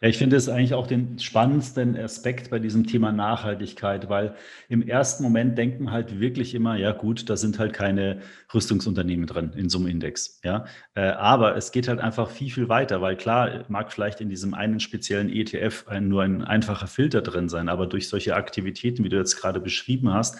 Ja, 0.00 0.08
ich 0.08 0.16
finde 0.16 0.36
es 0.36 0.48
eigentlich 0.48 0.74
auch 0.74 0.86
den 0.86 1.18
spannendsten 1.18 1.96
Aspekt 1.96 2.50
bei 2.50 2.58
diesem 2.58 2.86
Thema 2.86 3.12
Nachhaltigkeit, 3.12 4.08
weil 4.08 4.34
im 4.68 4.80
ersten 4.80 5.22
Moment 5.22 5.58
denkt 5.58 5.80
man 5.80 5.92
halt 5.92 6.20
wirklich 6.20 6.54
immer, 6.54 6.76
ja 6.76 6.92
gut, 6.92 7.28
da 7.28 7.36
sind 7.36 7.58
halt 7.58 7.72
keine 7.72 8.22
Rüstungsunternehmen 8.54 9.26
drin 9.26 9.52
in 9.56 9.68
so 9.68 9.78
einem 9.78 9.88
Index. 9.88 10.40
Ja? 10.42 10.64
Äh, 10.94 11.08
aber 11.10 11.56
es 11.56 11.72
geht 11.72 11.88
halt 11.88 12.00
einfach 12.00 12.30
viel, 12.30 12.50
viel 12.50 12.68
weiter, 12.68 13.02
weil 13.02 13.16
klar 13.16 13.64
mag 13.68 13.92
vielleicht 13.92 14.20
in 14.20 14.28
diesem 14.28 14.54
einen 14.54 14.80
speziellen 14.80 15.28
ETF 15.28 15.84
nur 16.00 16.22
ein 16.22 16.42
einfacher 16.42 16.86
Filter 16.86 17.20
drin 17.20 17.48
sein, 17.48 17.68
aber 17.68 17.86
durch 17.86 18.08
solche 18.08 18.36
Aktivitäten, 18.36 19.04
wie 19.04 19.08
du 19.08 19.16
jetzt 19.16 19.36
gerade 19.36 19.60
beschrieben 19.60 20.14
hast, 20.14 20.38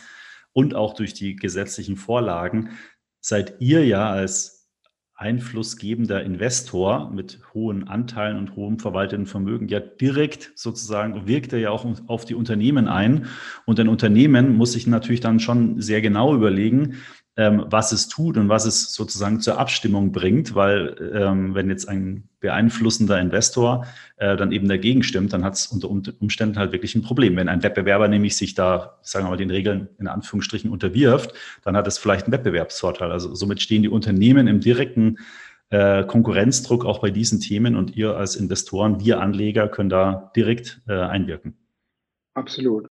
und 0.53 0.75
auch 0.75 0.95
durch 0.95 1.15
die 1.15 1.37
gesetzlichen 1.37 1.97
Vorlagen, 1.97 2.71
seid 3.21 3.61
ihr 3.61 3.85
ja 3.87 4.11
als 4.11 4.59
einflussgebender 5.19 6.23
Investor 6.23 7.11
mit 7.11 7.41
hohen 7.53 7.89
Anteilen 7.89 8.37
und 8.37 8.55
hohem 8.55 8.79
verwalteten 8.79 9.27
Vermögen 9.27 9.67
ja 9.67 9.81
direkt 9.81 10.53
sozusagen 10.55 11.27
wirkt 11.27 11.53
er 11.53 11.59
ja 11.59 11.71
auch 11.71 11.85
auf 12.07 12.25
die 12.25 12.37
Unternehmen 12.37 12.87
ein. 12.87 13.27
Und 13.67 13.81
ein 13.81 13.89
Unternehmen 13.89 14.57
muss 14.57 14.73
sich 14.73 14.87
natürlich 14.87 15.19
dann 15.19 15.41
schon 15.41 15.81
sehr 15.81 16.01
genau 16.03 16.37
überlegen, 16.37 16.99
ähm, 17.39 17.65
was 17.69 17.93
es 17.93 18.09
tut 18.09 18.37
und 18.37 18.49
was 18.49 18.67
es 18.67 18.93
sozusagen 18.93 19.41
zur 19.41 19.59
Abstimmung 19.59 20.11
bringt, 20.11 20.57
weil 20.57 21.13
ähm, 21.15 21.55
wenn 21.55 21.71
jetzt 21.71 21.89
ein 21.89 22.29
beeinflussender 22.41 23.21
Investor 23.21 23.87
äh, 24.17 24.37
dann 24.37 24.51
eben 24.51 24.69
dagegen 24.69 25.05
stimmt, 25.05 25.33
dann 25.33 25.45
hat 25.45 25.55
es 25.55 25.69
unter 25.69 25.89
Umständen 25.89 26.59
halt 26.59 26.73
wirklich 26.73 26.97
ein 26.97 27.03
Problem. 27.03 27.37
Wenn 27.37 27.49
ein 27.49 27.63
Wettbewerber 27.63 28.09
nämlich 28.09 28.37
sich 28.37 28.55
da, 28.55 28.99
sagen 29.03 29.27
wir 29.27 29.31
mal, 29.31 29.37
den 29.37 29.53
Regeln 29.53 29.89
in 30.01 30.09
Anführungsstrichen 30.09 30.69
unterwirft, 30.69 31.33
dann 31.63 31.77
hat 31.77 31.87
es 31.87 31.97
vielleicht 31.97 32.25
einen 32.25 32.33
Wettbewerbsvorteil. 32.33 33.13
Also 33.13 33.33
somit 33.37 33.63
stehen 33.63 33.83
die 33.83 33.89
Unternehmen 33.89 34.49
im 34.49 34.59
direkten 34.59 35.19
äh, 35.71 36.03
Konkurrenzdruck 36.05 36.85
auch 36.85 36.99
bei 36.99 37.11
diesen 37.11 37.39
Themen 37.39 37.77
und 37.77 37.95
ihr 37.97 38.17
als 38.17 38.35
Investoren, 38.35 38.99
wir 38.99 39.21
Anleger 39.21 39.69
können 39.69 39.91
da 39.91 40.33
direkt 40.35 40.83
äh, 40.89 40.95
einwirken. 40.95 41.57
Absolut. 42.35 42.89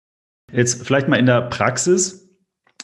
Jetzt 0.52 0.84
vielleicht 0.84 1.06
mal 1.06 1.16
in 1.16 1.26
der 1.26 1.42
Praxis. 1.42 2.21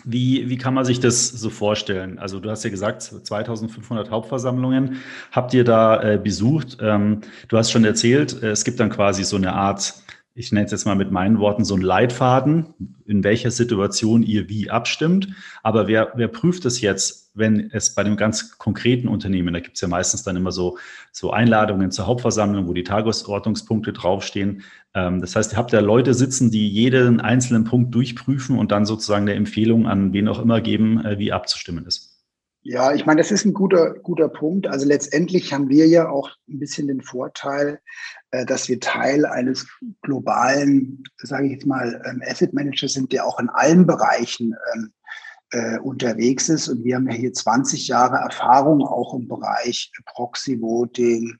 Wie, 0.04 0.48
wie 0.48 0.56
kann 0.56 0.74
man 0.74 0.84
sich 0.84 1.00
das 1.00 1.28
so 1.28 1.50
vorstellen? 1.50 2.18
Also 2.18 2.40
du 2.40 2.50
hast 2.50 2.64
ja 2.64 2.70
gesagt, 2.70 3.02
2500 3.02 4.10
Hauptversammlungen 4.10 4.98
habt 5.32 5.54
ihr 5.54 5.64
da 5.64 6.02
äh, 6.02 6.18
besucht. 6.18 6.78
Ähm, 6.80 7.22
du 7.48 7.58
hast 7.58 7.70
schon 7.70 7.84
erzählt, 7.84 8.42
äh, 8.42 8.50
es 8.50 8.64
gibt 8.64 8.80
dann 8.80 8.90
quasi 8.90 9.24
so 9.24 9.36
eine 9.36 9.52
Art 9.54 9.94
ich 10.38 10.52
nenne 10.52 10.66
es 10.66 10.70
jetzt 10.70 10.86
mal 10.86 10.94
mit 10.94 11.10
meinen 11.10 11.40
Worten, 11.40 11.64
so 11.64 11.74
ein 11.74 11.80
Leitfaden, 11.80 12.66
in 13.06 13.24
welcher 13.24 13.50
Situation 13.50 14.22
ihr 14.22 14.48
wie 14.48 14.70
abstimmt. 14.70 15.28
Aber 15.64 15.88
wer, 15.88 16.12
wer 16.14 16.28
prüft 16.28 16.64
es 16.64 16.80
jetzt, 16.80 17.27
wenn 17.38 17.70
es 17.72 17.94
bei 17.94 18.02
einem 18.02 18.16
ganz 18.16 18.58
konkreten 18.58 19.08
Unternehmen, 19.08 19.54
da 19.54 19.60
gibt 19.60 19.76
es 19.76 19.80
ja 19.80 19.88
meistens 19.88 20.22
dann 20.22 20.36
immer 20.36 20.52
so, 20.52 20.78
so 21.12 21.30
Einladungen 21.30 21.90
zur 21.90 22.06
Hauptversammlung, 22.06 22.68
wo 22.68 22.72
die 22.72 22.84
Tagesordnungspunkte 22.84 23.92
draufstehen. 23.92 24.62
Ähm, 24.94 25.20
das 25.20 25.36
heißt, 25.36 25.52
ihr 25.52 25.58
habt 25.58 25.72
da 25.72 25.80
Leute 25.80 26.14
sitzen, 26.14 26.50
die 26.50 26.68
jeden 26.68 27.20
einzelnen 27.20 27.64
Punkt 27.64 27.94
durchprüfen 27.94 28.58
und 28.58 28.72
dann 28.72 28.86
sozusagen 28.86 29.22
eine 29.22 29.34
Empfehlung 29.34 29.86
an 29.86 30.12
wen 30.12 30.28
auch 30.28 30.40
immer 30.40 30.60
geben, 30.60 31.04
äh, 31.04 31.18
wie 31.18 31.32
abzustimmen 31.32 31.86
ist. 31.86 32.18
Ja, 32.62 32.92
ich 32.92 33.06
meine, 33.06 33.22
das 33.22 33.30
ist 33.30 33.46
ein 33.46 33.54
guter, 33.54 33.94
guter 33.94 34.28
Punkt. 34.28 34.66
Also 34.66 34.86
letztendlich 34.86 35.52
haben 35.52 35.68
wir 35.68 35.86
ja 35.86 36.10
auch 36.10 36.30
ein 36.48 36.58
bisschen 36.58 36.88
den 36.88 37.00
Vorteil, 37.00 37.80
äh, 38.30 38.44
dass 38.44 38.68
wir 38.68 38.78
Teil 38.80 39.24
eines 39.24 39.66
globalen, 40.02 41.02
sage 41.16 41.46
ich 41.46 41.52
jetzt 41.52 41.66
mal, 41.66 42.02
ähm, 42.04 42.22
Asset 42.26 42.52
Managers 42.52 42.92
sind, 42.92 43.12
der 43.12 43.24
auch 43.24 43.38
in 43.38 43.48
allen 43.48 43.86
Bereichen 43.86 44.54
ähm, 44.74 44.92
äh, 45.50 45.78
unterwegs 45.78 46.48
ist. 46.48 46.68
Und 46.68 46.84
wir 46.84 46.96
haben 46.96 47.08
ja 47.08 47.16
hier 47.16 47.32
20 47.32 47.88
Jahre 47.88 48.16
Erfahrung 48.16 48.82
auch 48.82 49.14
im 49.14 49.28
Bereich 49.28 49.92
Proxy 50.06 50.60
Voting, 50.60 51.36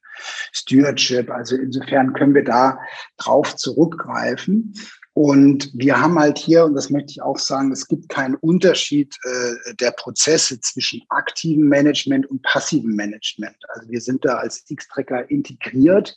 Stewardship. 0.53 1.31
Also 1.31 1.57
insofern 1.57 2.13
können 2.13 2.35
wir 2.35 2.45
da 2.45 2.79
drauf 3.17 3.57
zurückgreifen. 3.57 4.75
Und 5.15 5.73
wir 5.75 6.01
haben 6.01 6.17
halt 6.17 6.39
hier, 6.39 6.65
und 6.65 6.75
das 6.75 6.91
möchte 6.91 7.11
ich 7.11 7.23
auch 7.23 7.41
sagen, 7.41 7.73
es 7.73 7.89
gibt 7.89 8.09
keinen 8.09 8.37
Unterschied 8.37 9.17
äh, 9.25 9.75
der 9.75 9.91
Prozesse 9.91 10.61
zwischen 10.61 11.03
aktivem 11.09 11.69
Management 11.69 12.27
und 12.27 12.41
passivem 12.43 12.95
Management. 12.95 13.57
Also 13.71 13.89
wir 13.89 14.01
sind 14.01 14.25
da 14.25 14.37
als 14.37 14.65
X-Tracker 14.69 15.29
integriert 15.29 16.15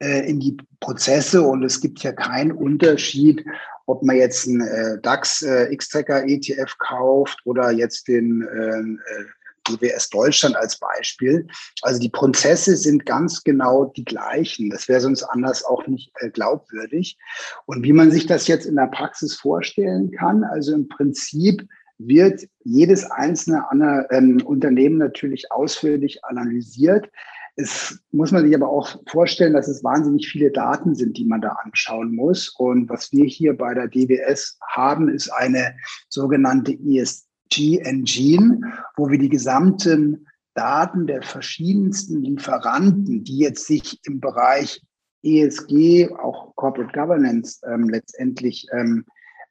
äh, 0.00 0.28
in 0.28 0.40
die 0.40 0.56
Prozesse 0.80 1.42
und 1.42 1.62
es 1.62 1.80
gibt 1.80 2.02
ja 2.02 2.12
keinen 2.12 2.52
Unterschied, 2.52 3.44
ob 3.86 4.02
man 4.02 4.16
jetzt 4.16 4.46
einen 4.46 4.62
äh, 4.62 5.00
DAX 5.00 5.42
äh, 5.42 5.72
X-Tracker 5.72 6.26
ETF 6.26 6.76
kauft 6.78 7.38
oder 7.44 7.70
jetzt 7.70 8.08
den 8.08 8.46
ähm, 8.54 9.00
äh, 9.06 9.24
DWS 9.68 10.10
Deutschland 10.10 10.56
als 10.56 10.78
Beispiel. 10.78 11.46
Also 11.82 12.00
die 12.00 12.10
Prozesse 12.10 12.76
sind 12.76 13.06
ganz 13.06 13.42
genau 13.42 13.86
die 13.96 14.04
gleichen. 14.04 14.70
Das 14.70 14.88
wäre 14.88 15.00
sonst 15.00 15.22
anders 15.22 15.64
auch 15.64 15.86
nicht 15.86 16.12
äh, 16.20 16.30
glaubwürdig. 16.30 17.18
Und 17.66 17.82
wie 17.82 17.92
man 17.92 18.10
sich 18.10 18.26
das 18.26 18.46
jetzt 18.46 18.66
in 18.66 18.76
der 18.76 18.88
Praxis 18.88 19.34
vorstellen 19.34 20.10
kann, 20.12 20.44
also 20.44 20.74
im 20.74 20.88
Prinzip 20.88 21.66
wird 21.98 22.42
jedes 22.64 23.04
einzelne 23.10 23.64
ähm, 24.10 24.42
Unternehmen 24.44 24.98
natürlich 24.98 25.50
ausführlich 25.52 26.24
analysiert. 26.24 27.08
Es 27.56 28.00
muss 28.10 28.32
man 28.32 28.44
sich 28.44 28.54
aber 28.54 28.68
auch 28.68 29.00
vorstellen, 29.08 29.52
dass 29.52 29.68
es 29.68 29.84
wahnsinnig 29.84 30.28
viele 30.28 30.50
Daten 30.50 30.94
sind, 30.94 31.16
die 31.16 31.24
man 31.24 31.40
da 31.40 31.50
anschauen 31.64 32.14
muss. 32.14 32.48
Und 32.48 32.88
was 32.88 33.12
wir 33.12 33.24
hier 33.26 33.56
bei 33.56 33.74
der 33.74 33.86
DWS 33.86 34.58
haben, 34.70 35.08
ist 35.08 35.30
eine 35.30 35.76
sogenannte 36.08 36.72
ESG 36.72 37.78
Engine, 37.78 38.60
wo 38.96 39.08
wir 39.08 39.18
die 39.18 39.28
gesamten 39.28 40.26
Daten 40.54 41.06
der 41.06 41.22
verschiedensten 41.22 42.22
Lieferanten, 42.22 43.22
die 43.22 43.38
jetzt 43.38 43.66
sich 43.66 44.00
im 44.04 44.20
Bereich 44.20 44.82
ESG, 45.22 46.10
auch 46.10 46.54
Corporate 46.56 46.92
Governance 46.92 47.60
ähm, 47.66 47.88
letztendlich 47.88 48.66
ähm, 48.72 49.04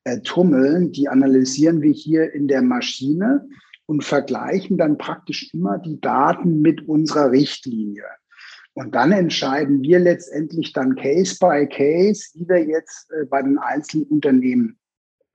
äh, 0.04 0.20
tummeln, 0.22 0.92
die 0.92 1.08
analysieren 1.08 1.82
wir 1.82 1.92
hier 1.92 2.34
in 2.34 2.48
der 2.48 2.62
Maschine 2.62 3.48
und 3.94 4.04
vergleichen 4.04 4.76
dann 4.76 4.98
praktisch 4.98 5.54
immer 5.54 5.78
die 5.78 6.02
Daten 6.02 6.62
mit 6.62 6.88
unserer 6.88 7.30
Richtlinie. 7.30 8.06
Und 8.74 8.96
dann 8.96 9.12
entscheiden 9.12 9.84
wir 9.84 10.00
letztendlich 10.00 10.74
dann 10.74 10.96
Case 10.96 11.38
by 11.40 11.68
Case, 11.68 12.32
wie 12.34 12.50
wir 12.50 12.66
jetzt 12.66 13.12
äh, 13.12 13.26
bei 13.26 13.44
den 13.44 13.60
einzelnen 13.60 14.08
Unternehmen 14.08 14.80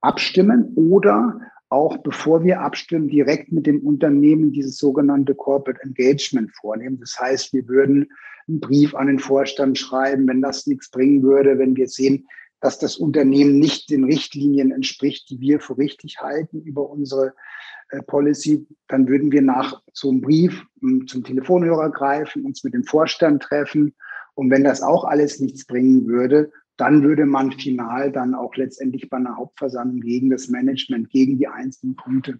abstimmen 0.00 0.72
oder 0.74 1.40
auch 1.68 1.98
bevor 1.98 2.42
wir 2.42 2.60
abstimmen, 2.60 3.08
direkt 3.08 3.52
mit 3.52 3.66
dem 3.66 3.86
Unternehmen 3.86 4.50
dieses 4.52 4.76
sogenannte 4.76 5.36
Corporate 5.36 5.80
Engagement 5.84 6.50
vornehmen. 6.56 6.98
Das 6.98 7.16
heißt, 7.20 7.52
wir 7.52 7.68
würden 7.68 8.08
einen 8.48 8.58
Brief 8.58 8.92
an 8.96 9.06
den 9.06 9.20
Vorstand 9.20 9.78
schreiben, 9.78 10.26
wenn 10.26 10.42
das 10.42 10.66
nichts 10.66 10.90
bringen 10.90 11.22
würde, 11.22 11.58
wenn 11.58 11.76
wir 11.76 11.86
sehen, 11.86 12.26
dass 12.60 12.80
das 12.80 12.96
Unternehmen 12.96 13.60
nicht 13.60 13.90
den 13.90 14.02
Richtlinien 14.02 14.72
entspricht, 14.72 15.30
die 15.30 15.38
wir 15.38 15.60
für 15.60 15.78
richtig 15.78 16.18
halten 16.18 16.60
über 16.62 16.90
unsere 16.90 17.34
Policy, 18.06 18.66
dann 18.88 19.08
würden 19.08 19.32
wir 19.32 19.42
nach 19.42 19.82
so 19.92 20.10
einem 20.10 20.20
Brief 20.20 20.64
hm, 20.80 21.06
zum 21.06 21.24
Telefonhörer 21.24 21.90
greifen, 21.90 22.44
uns 22.44 22.64
mit 22.64 22.74
dem 22.74 22.84
Vorstand 22.84 23.42
treffen. 23.42 23.94
Und 24.34 24.50
wenn 24.50 24.64
das 24.64 24.82
auch 24.82 25.04
alles 25.04 25.40
nichts 25.40 25.66
bringen 25.66 26.06
würde, 26.06 26.52
dann 26.76 27.02
würde 27.02 27.26
man 27.26 27.52
final 27.52 28.12
dann 28.12 28.34
auch 28.34 28.54
letztendlich 28.54 29.10
bei 29.10 29.16
einer 29.16 29.36
Hauptversammlung 29.36 30.00
gegen 30.00 30.30
das 30.30 30.48
Management, 30.48 31.10
gegen 31.10 31.38
die 31.38 31.48
einzelnen 31.48 31.96
Punkte 31.96 32.38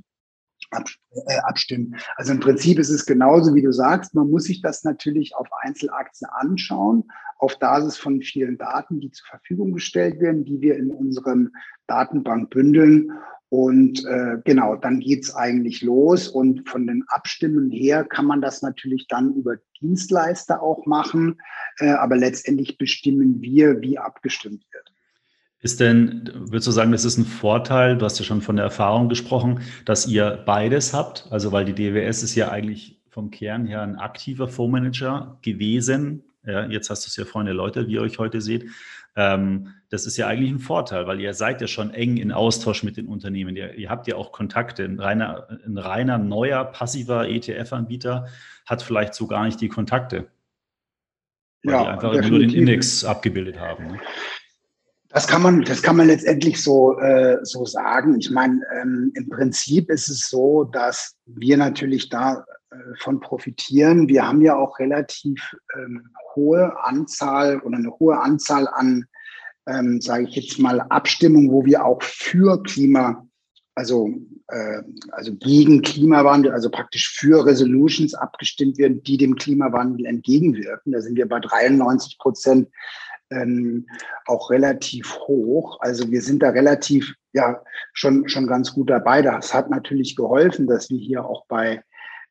äh, 0.70 1.38
abstimmen. 1.44 1.96
Also 2.16 2.32
im 2.32 2.40
Prinzip 2.40 2.78
ist 2.78 2.90
es 2.90 3.06
genauso, 3.06 3.54
wie 3.54 3.62
du 3.62 3.72
sagst. 3.72 4.14
Man 4.14 4.30
muss 4.30 4.44
sich 4.44 4.60
das 4.60 4.84
natürlich 4.84 5.34
auf 5.34 5.48
Einzelaktien 5.62 6.30
anschauen, 6.30 7.04
auf 7.38 7.58
Basis 7.58 7.96
von 7.96 8.20
vielen 8.20 8.58
Daten, 8.58 9.00
die 9.00 9.10
zur 9.10 9.26
Verfügung 9.26 9.72
gestellt 9.72 10.20
werden, 10.20 10.44
die 10.44 10.60
wir 10.60 10.76
in 10.76 10.90
unserem 10.90 11.52
Datenbank 11.86 12.50
bündeln. 12.50 13.10
Und 13.50 14.04
äh, 14.04 14.38
genau, 14.44 14.76
dann 14.76 15.00
geht's 15.00 15.34
eigentlich 15.34 15.80
los. 15.80 16.28
Und 16.28 16.68
von 16.68 16.86
den 16.86 17.04
Abstimmen 17.08 17.70
her 17.70 18.04
kann 18.04 18.26
man 18.26 18.42
das 18.42 18.60
natürlich 18.60 19.06
dann 19.08 19.34
über 19.34 19.56
Dienstleister 19.80 20.62
auch 20.62 20.84
machen. 20.84 21.40
Äh, 21.78 21.90
aber 21.90 22.16
letztendlich 22.16 22.76
bestimmen 22.76 23.40
wir, 23.40 23.80
wie 23.80 23.98
abgestimmt 23.98 24.64
wird. 24.72 24.92
Ist 25.60 25.80
denn, 25.80 26.30
würdest 26.34 26.68
du 26.68 26.70
sagen, 26.70 26.92
das 26.92 27.04
ist 27.04 27.18
ein 27.18 27.24
Vorteil, 27.24 27.98
du 27.98 28.04
hast 28.04 28.18
ja 28.18 28.24
schon 28.24 28.42
von 28.42 28.56
der 28.56 28.66
Erfahrung 28.66 29.08
gesprochen, 29.08 29.60
dass 29.84 30.06
ihr 30.06 30.42
beides 30.46 30.94
habt? 30.94 31.26
Also, 31.30 31.50
weil 31.50 31.64
die 31.64 31.74
DWS 31.74 32.22
ist 32.22 32.36
ja 32.36 32.50
eigentlich 32.50 33.00
vom 33.10 33.30
Kern 33.30 33.66
her 33.66 33.82
ein 33.82 33.96
aktiver 33.96 34.46
Fondsmanager 34.46 35.38
gewesen. 35.42 36.22
Ja, 36.46 36.66
jetzt 36.66 36.90
hast 36.90 37.04
du 37.04 37.08
es 37.08 37.16
ja 37.16 37.24
vorhin 37.24 37.48
erläutert, 37.48 37.88
wie 37.88 37.94
ihr 37.94 38.02
euch 38.02 38.18
heute 38.18 38.40
seht. 38.40 38.66
Ähm, 39.18 39.74
das 39.90 40.06
ist 40.06 40.16
ja 40.16 40.28
eigentlich 40.28 40.52
ein 40.52 40.60
Vorteil, 40.60 41.08
weil 41.08 41.20
ihr 41.20 41.34
seid 41.34 41.60
ja 41.60 41.66
schon 41.66 41.92
eng 41.92 42.18
in 42.18 42.30
Austausch 42.30 42.84
mit 42.84 42.96
den 42.96 43.08
Unternehmen. 43.08 43.56
Ihr, 43.56 43.74
ihr 43.74 43.90
habt 43.90 44.06
ja 44.06 44.14
auch 44.14 44.30
Kontakte. 44.30 44.84
Ein 44.84 45.00
reiner, 45.00 45.48
ein 45.66 45.76
reiner 45.76 46.18
neuer, 46.18 46.64
passiver 46.64 47.28
ETF-Anbieter 47.28 48.28
hat 48.64 48.80
vielleicht 48.80 49.14
so 49.14 49.26
gar 49.26 49.44
nicht 49.44 49.60
die 49.60 49.68
Kontakte. 49.68 50.28
Weil 51.64 51.74
ja, 51.74 51.82
die 51.82 51.88
einfach 51.88 52.12
definitiv. 52.12 52.30
nur 52.30 52.40
den 52.40 52.50
Index 52.50 53.04
abgebildet 53.04 53.58
haben. 53.58 53.88
Ne? 53.88 53.98
Das 55.08 55.26
kann 55.26 55.42
man, 55.42 55.62
das 55.62 55.82
kann 55.82 55.96
man 55.96 56.06
letztendlich 56.06 56.62
so, 56.62 56.96
äh, 57.00 57.38
so 57.42 57.64
sagen. 57.64 58.20
Ich 58.20 58.30
meine, 58.30 58.60
ähm, 58.80 59.10
im 59.16 59.28
Prinzip 59.28 59.90
ist 59.90 60.08
es 60.10 60.28
so, 60.28 60.62
dass 60.62 61.16
wir 61.26 61.56
natürlich 61.56 62.08
da 62.08 62.44
von 63.00 63.20
profitieren. 63.20 64.08
Wir 64.08 64.26
haben 64.26 64.40
ja 64.40 64.56
auch 64.56 64.78
relativ 64.78 65.56
ähm, 65.74 66.08
hohe 66.34 66.76
Anzahl 66.84 67.60
oder 67.60 67.78
eine 67.78 67.90
hohe 67.98 68.20
Anzahl 68.20 68.68
an, 68.68 69.06
ähm, 69.66 70.00
sage 70.00 70.24
ich 70.24 70.36
jetzt 70.36 70.58
mal, 70.58 70.80
Abstimmungen, 70.80 71.50
wo 71.50 71.64
wir 71.64 71.84
auch 71.84 72.02
für 72.02 72.62
Klima, 72.62 73.26
also, 73.74 74.10
äh, 74.48 74.82
also 75.12 75.34
gegen 75.36 75.82
Klimawandel, 75.82 76.52
also 76.52 76.70
praktisch 76.70 77.14
für 77.16 77.44
Resolutions 77.46 78.14
abgestimmt 78.14 78.78
werden, 78.78 79.02
die 79.02 79.16
dem 79.16 79.36
Klimawandel 79.36 80.06
entgegenwirken. 80.06 80.92
Da 80.92 81.00
sind 81.00 81.16
wir 81.16 81.28
bei 81.28 81.40
93 81.40 82.18
Prozent 82.18 82.68
ähm, 83.30 83.86
auch 84.26 84.50
relativ 84.50 85.18
hoch. 85.20 85.78
Also 85.80 86.10
wir 86.10 86.22
sind 86.22 86.42
da 86.42 86.50
relativ, 86.50 87.14
ja, 87.32 87.62
schon, 87.92 88.28
schon 88.28 88.46
ganz 88.46 88.72
gut 88.72 88.90
dabei. 88.90 89.22
Das 89.22 89.52
hat 89.52 89.70
natürlich 89.70 90.16
geholfen, 90.16 90.66
dass 90.66 90.88
wir 90.90 90.98
hier 90.98 91.24
auch 91.24 91.46
bei 91.46 91.82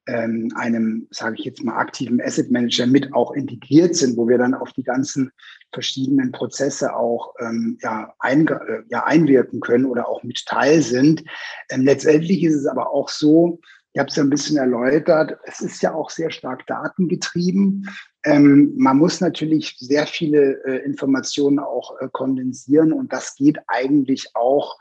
ähm, 0.07 0.51
einem, 0.55 1.07
sage 1.11 1.35
ich 1.37 1.45
jetzt 1.45 1.63
mal, 1.63 1.77
aktiven 1.77 2.21
Asset 2.21 2.49
Manager 2.51 2.87
mit 2.87 3.13
auch 3.13 3.33
integriert 3.33 3.95
sind, 3.95 4.17
wo 4.17 4.27
wir 4.27 4.37
dann 4.37 4.53
auf 4.53 4.71
die 4.73 4.83
ganzen 4.83 5.31
verschiedenen 5.73 6.31
Prozesse 6.31 6.95
auch 6.95 7.33
ähm, 7.39 7.77
ja, 7.81 8.13
ein, 8.19 8.47
äh, 8.47 8.83
ja, 8.89 9.05
einwirken 9.05 9.59
können 9.59 9.85
oder 9.85 10.07
auch 10.07 10.23
mit 10.23 10.45
Teil 10.45 10.81
sind. 10.81 11.23
Ähm, 11.69 11.81
letztendlich 11.81 12.43
ist 12.43 12.55
es 12.55 12.65
aber 12.65 12.91
auch 12.91 13.09
so, 13.09 13.59
ich 13.93 13.99
habe 13.99 14.09
es 14.09 14.15
ja 14.15 14.23
ein 14.23 14.29
bisschen 14.29 14.57
erläutert, 14.57 15.39
es 15.45 15.59
ist 15.59 15.81
ja 15.81 15.93
auch 15.93 16.11
sehr 16.11 16.29
stark 16.29 16.67
datengetrieben. 16.67 17.89
Ähm, 18.23 18.73
man 18.77 18.97
muss 18.97 19.21
natürlich 19.21 19.75
sehr 19.79 20.05
viele 20.05 20.63
äh, 20.65 20.85
Informationen 20.85 21.57
auch 21.59 21.99
äh, 21.99 22.07
kondensieren 22.11 22.93
und 22.93 23.11
das 23.11 23.35
geht 23.35 23.57
eigentlich 23.67 24.35
auch 24.35 24.77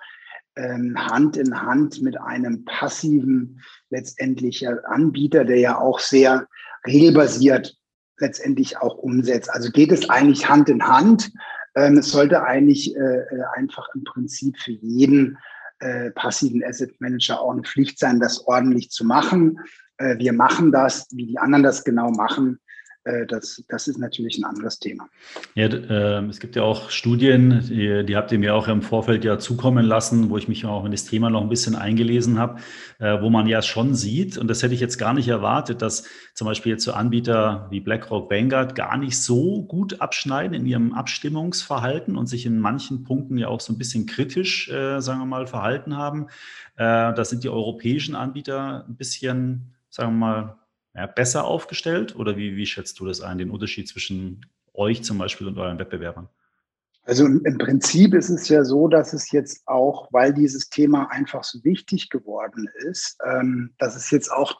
Hand 0.56 1.36
in 1.36 1.60
Hand 1.60 2.00
mit 2.00 2.18
einem 2.18 2.64
passiven 2.64 3.60
letztendlich 3.90 4.66
Anbieter, 4.86 5.44
der 5.44 5.58
ja 5.58 5.78
auch 5.78 5.98
sehr 5.98 6.46
regelbasiert 6.86 7.76
letztendlich 8.18 8.78
auch 8.78 8.96
umsetzt. 8.96 9.50
Also 9.50 9.70
geht 9.70 9.92
es 9.92 10.08
eigentlich 10.08 10.48
Hand 10.48 10.68
in 10.68 10.86
Hand. 10.86 11.30
Ähm, 11.74 11.98
es 11.98 12.10
sollte 12.10 12.42
eigentlich 12.42 12.96
äh, 12.96 13.00
äh 13.00 13.42
einfach 13.54 13.88
im 13.94 14.04
Prinzip 14.04 14.56
für 14.58 14.72
jeden 14.72 15.36
äh, 15.80 16.10
passiven 16.12 16.64
Asset 16.64 16.98
Manager 17.00 17.40
auch 17.40 17.52
eine 17.52 17.62
Pflicht 17.62 17.98
sein, 17.98 18.20
das 18.20 18.46
ordentlich 18.46 18.90
zu 18.90 19.04
machen. 19.04 19.58
Äh, 19.98 20.18
wir 20.18 20.32
machen 20.32 20.72
das, 20.72 21.06
wie 21.12 21.26
die 21.26 21.38
anderen 21.38 21.62
das 21.62 21.84
genau 21.84 22.10
machen, 22.10 22.58
äh, 22.58 22.65
das, 23.28 23.62
das 23.68 23.88
ist 23.88 23.98
natürlich 23.98 24.38
ein 24.38 24.44
anderes 24.44 24.78
Thema. 24.78 25.08
Ja, 25.54 25.66
äh, 25.66 26.24
es 26.26 26.40
gibt 26.40 26.56
ja 26.56 26.62
auch 26.62 26.90
Studien, 26.90 27.62
die, 27.68 28.04
die, 28.04 28.16
habt 28.16 28.32
ihr 28.32 28.38
mir 28.38 28.54
auch 28.54 28.68
im 28.68 28.82
Vorfeld 28.82 29.24
ja 29.24 29.38
zukommen 29.38 29.84
lassen, 29.84 30.28
wo 30.30 30.36
ich 30.38 30.48
mich 30.48 30.64
auch 30.66 30.84
in 30.84 30.90
das 30.90 31.04
Thema 31.04 31.30
noch 31.30 31.42
ein 31.42 31.48
bisschen 31.48 31.76
eingelesen 31.76 32.38
habe, 32.38 32.60
äh, 32.98 33.20
wo 33.20 33.30
man 33.30 33.46
ja 33.46 33.62
schon 33.62 33.94
sieht, 33.94 34.38
und 34.38 34.48
das 34.48 34.62
hätte 34.62 34.74
ich 34.74 34.80
jetzt 34.80 34.98
gar 34.98 35.14
nicht 35.14 35.28
erwartet, 35.28 35.82
dass 35.82 36.04
zum 36.34 36.46
Beispiel 36.46 36.72
jetzt 36.72 36.84
so 36.84 36.92
Anbieter 36.92 37.68
wie 37.70 37.80
BlackRock 37.80 38.30
Vanguard 38.30 38.74
gar 38.74 38.96
nicht 38.96 39.20
so 39.20 39.62
gut 39.62 40.00
abschneiden 40.00 40.54
in 40.54 40.66
ihrem 40.66 40.92
Abstimmungsverhalten 40.92 42.16
und 42.16 42.26
sich 42.26 42.44
in 42.44 42.58
manchen 42.58 43.04
Punkten 43.04 43.38
ja 43.38 43.48
auch 43.48 43.60
so 43.60 43.72
ein 43.72 43.78
bisschen 43.78 44.06
kritisch, 44.06 44.68
äh, 44.68 45.00
sagen 45.00 45.20
wir 45.20 45.26
mal, 45.26 45.46
verhalten 45.46 45.96
haben. 45.96 46.26
Äh, 46.76 47.14
da 47.14 47.24
sind 47.24 47.44
die 47.44 47.48
europäischen 47.48 48.14
Anbieter 48.14 48.84
ein 48.88 48.96
bisschen, 48.96 49.74
sagen 49.88 50.14
wir 50.14 50.26
mal, 50.26 50.56
ja, 50.96 51.06
besser 51.06 51.44
aufgestellt? 51.44 52.16
Oder 52.16 52.36
wie, 52.36 52.56
wie 52.56 52.66
schätzt 52.66 52.98
du 52.98 53.06
das 53.06 53.20
ein, 53.20 53.38
den 53.38 53.50
Unterschied 53.50 53.88
zwischen 53.88 54.46
euch 54.72 55.04
zum 55.04 55.18
Beispiel 55.18 55.46
und 55.46 55.58
euren 55.58 55.78
Wettbewerbern? 55.78 56.28
Also 57.04 57.24
im 57.24 57.58
Prinzip 57.58 58.14
ist 58.14 58.30
es 58.30 58.48
ja 58.48 58.64
so, 58.64 58.88
dass 58.88 59.12
es 59.12 59.30
jetzt 59.30 59.62
auch, 59.68 60.08
weil 60.10 60.34
dieses 60.34 60.70
Thema 60.70 61.08
einfach 61.12 61.44
so 61.44 61.62
wichtig 61.62 62.10
geworden 62.10 62.68
ist, 62.88 63.16
ähm, 63.24 63.74
dass 63.78 63.94
es 63.94 64.10
jetzt 64.10 64.32
auch 64.32 64.58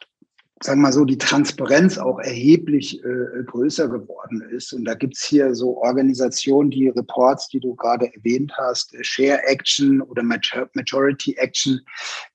sagen 0.63 0.79
wir 0.79 0.87
mal 0.87 0.93
so, 0.93 1.05
die 1.05 1.17
Transparenz 1.17 1.97
auch 1.97 2.19
erheblich 2.19 3.03
äh, 3.03 3.43
größer 3.45 3.87
geworden 3.87 4.41
ist. 4.41 4.73
Und 4.73 4.85
da 4.85 4.95
gibt's 4.95 5.23
hier 5.23 5.53
so 5.53 5.77
Organisationen, 5.77 6.71
die 6.71 6.87
Reports, 6.89 7.47
die 7.49 7.59
du 7.59 7.75
gerade 7.75 8.11
erwähnt 8.13 8.51
hast, 8.57 8.95
äh, 8.95 9.03
Share 9.03 9.43
Action 9.43 10.01
oder 10.01 10.23
Majority 10.23 11.35
Action, 11.37 11.79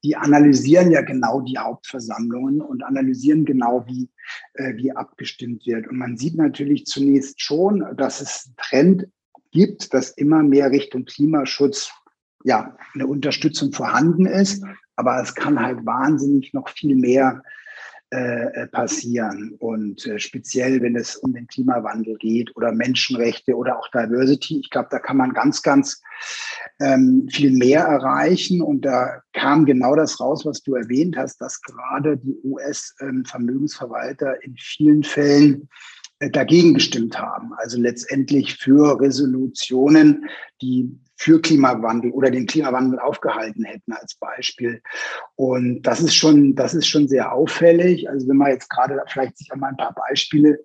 die 0.04 0.16
analysieren 0.16 0.92
ja 0.92 1.02
genau 1.02 1.40
die 1.40 1.58
Hauptversammlungen 1.58 2.60
und 2.60 2.84
analysieren 2.84 3.44
genau, 3.44 3.84
wie, 3.86 4.08
äh, 4.54 4.76
wie 4.76 4.92
abgestimmt 4.92 5.66
wird. 5.66 5.88
Und 5.88 5.98
man 5.98 6.16
sieht 6.16 6.36
natürlich 6.36 6.86
zunächst 6.86 7.40
schon, 7.40 7.84
dass 7.96 8.20
es 8.20 8.46
einen 8.46 8.56
Trend 8.56 9.08
gibt, 9.50 9.92
dass 9.94 10.10
immer 10.10 10.42
mehr 10.42 10.70
Richtung 10.70 11.04
Klimaschutz 11.04 11.90
ja, 12.44 12.76
eine 12.94 13.06
Unterstützung 13.06 13.72
vorhanden 13.72 14.26
ist. 14.26 14.64
Aber 14.96 15.20
es 15.20 15.34
kann 15.34 15.60
halt 15.60 15.84
wahnsinnig 15.84 16.52
noch 16.52 16.68
viel 16.68 16.94
mehr 16.94 17.42
äh, 18.12 18.66
passieren. 18.66 19.56
Und 19.58 20.06
äh, 20.06 20.18
speziell, 20.18 20.82
wenn 20.82 20.96
es 20.96 21.16
um 21.16 21.32
den 21.32 21.46
Klimawandel 21.46 22.16
geht 22.18 22.54
oder 22.56 22.70
Menschenrechte 22.70 23.56
oder 23.56 23.78
auch 23.78 23.88
Diversity, 23.88 24.60
ich 24.60 24.68
glaube, 24.68 24.88
da 24.90 24.98
kann 24.98 25.16
man 25.16 25.32
ganz, 25.32 25.62
ganz 25.62 26.02
ähm, 26.78 27.26
viel 27.30 27.52
mehr 27.52 27.84
erreichen. 27.84 28.60
Und 28.60 28.84
da 28.84 29.22
kam 29.32 29.64
genau 29.64 29.96
das 29.96 30.20
raus, 30.20 30.44
was 30.44 30.62
du 30.62 30.74
erwähnt 30.74 31.16
hast, 31.16 31.40
dass 31.40 31.62
gerade 31.62 32.18
die 32.18 32.38
US-Vermögensverwalter 32.44 34.34
ähm, 34.34 34.40
in 34.42 34.56
vielen 34.58 35.02
Fällen 35.04 35.62
äh, 35.62 35.66
dagegen 36.30 36.74
gestimmt 36.74 37.18
haben. 37.18 37.52
Also 37.56 37.80
letztendlich 37.80 38.56
für 38.56 39.00
Resolutionen, 39.00 40.26
die 40.60 40.98
für 41.16 41.40
Klimawandel 41.40 42.10
oder 42.10 42.30
den 42.30 42.46
Klimawandel 42.46 42.98
aufgehalten 42.98 43.64
hätten 43.64 43.92
als 43.92 44.14
Beispiel. 44.16 44.82
Und 45.36 45.82
das 45.82 46.00
ist 46.00 46.14
schon, 46.14 46.54
das 46.54 46.74
ist 46.74 46.86
schon 46.86 47.08
sehr 47.08 47.32
auffällig. 47.32 48.08
Also 48.08 48.28
wenn 48.28 48.36
man 48.36 48.50
jetzt 48.50 48.68
gerade 48.68 49.00
vielleicht 49.06 49.38
sich 49.38 49.52
einmal 49.52 49.70
ein 49.70 49.76
paar 49.76 49.94
Beispiele 49.94 50.58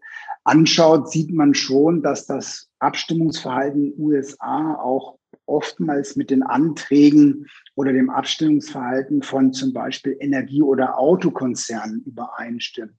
anschaut, 0.44 1.12
sieht 1.12 1.32
man 1.32 1.54
schon, 1.54 2.02
dass 2.02 2.26
das 2.26 2.70
Abstimmungsverhalten 2.80 3.84
in 3.84 3.92
den 3.92 4.02
USA 4.02 4.76
auch 4.76 5.18
oftmals 5.46 6.16
mit 6.16 6.30
den 6.30 6.44
Anträgen 6.44 7.48
oder 7.76 7.94
dem 7.94 8.10
Abstimmungsverhalten 8.10 9.22
von 9.22 9.54
zum 9.54 9.74
Beispiel 9.74 10.18
Energie- 10.20 10.62
oder 10.62 10.98
Autokonzernen 10.98 12.04
übereinstimmt. 12.04 12.94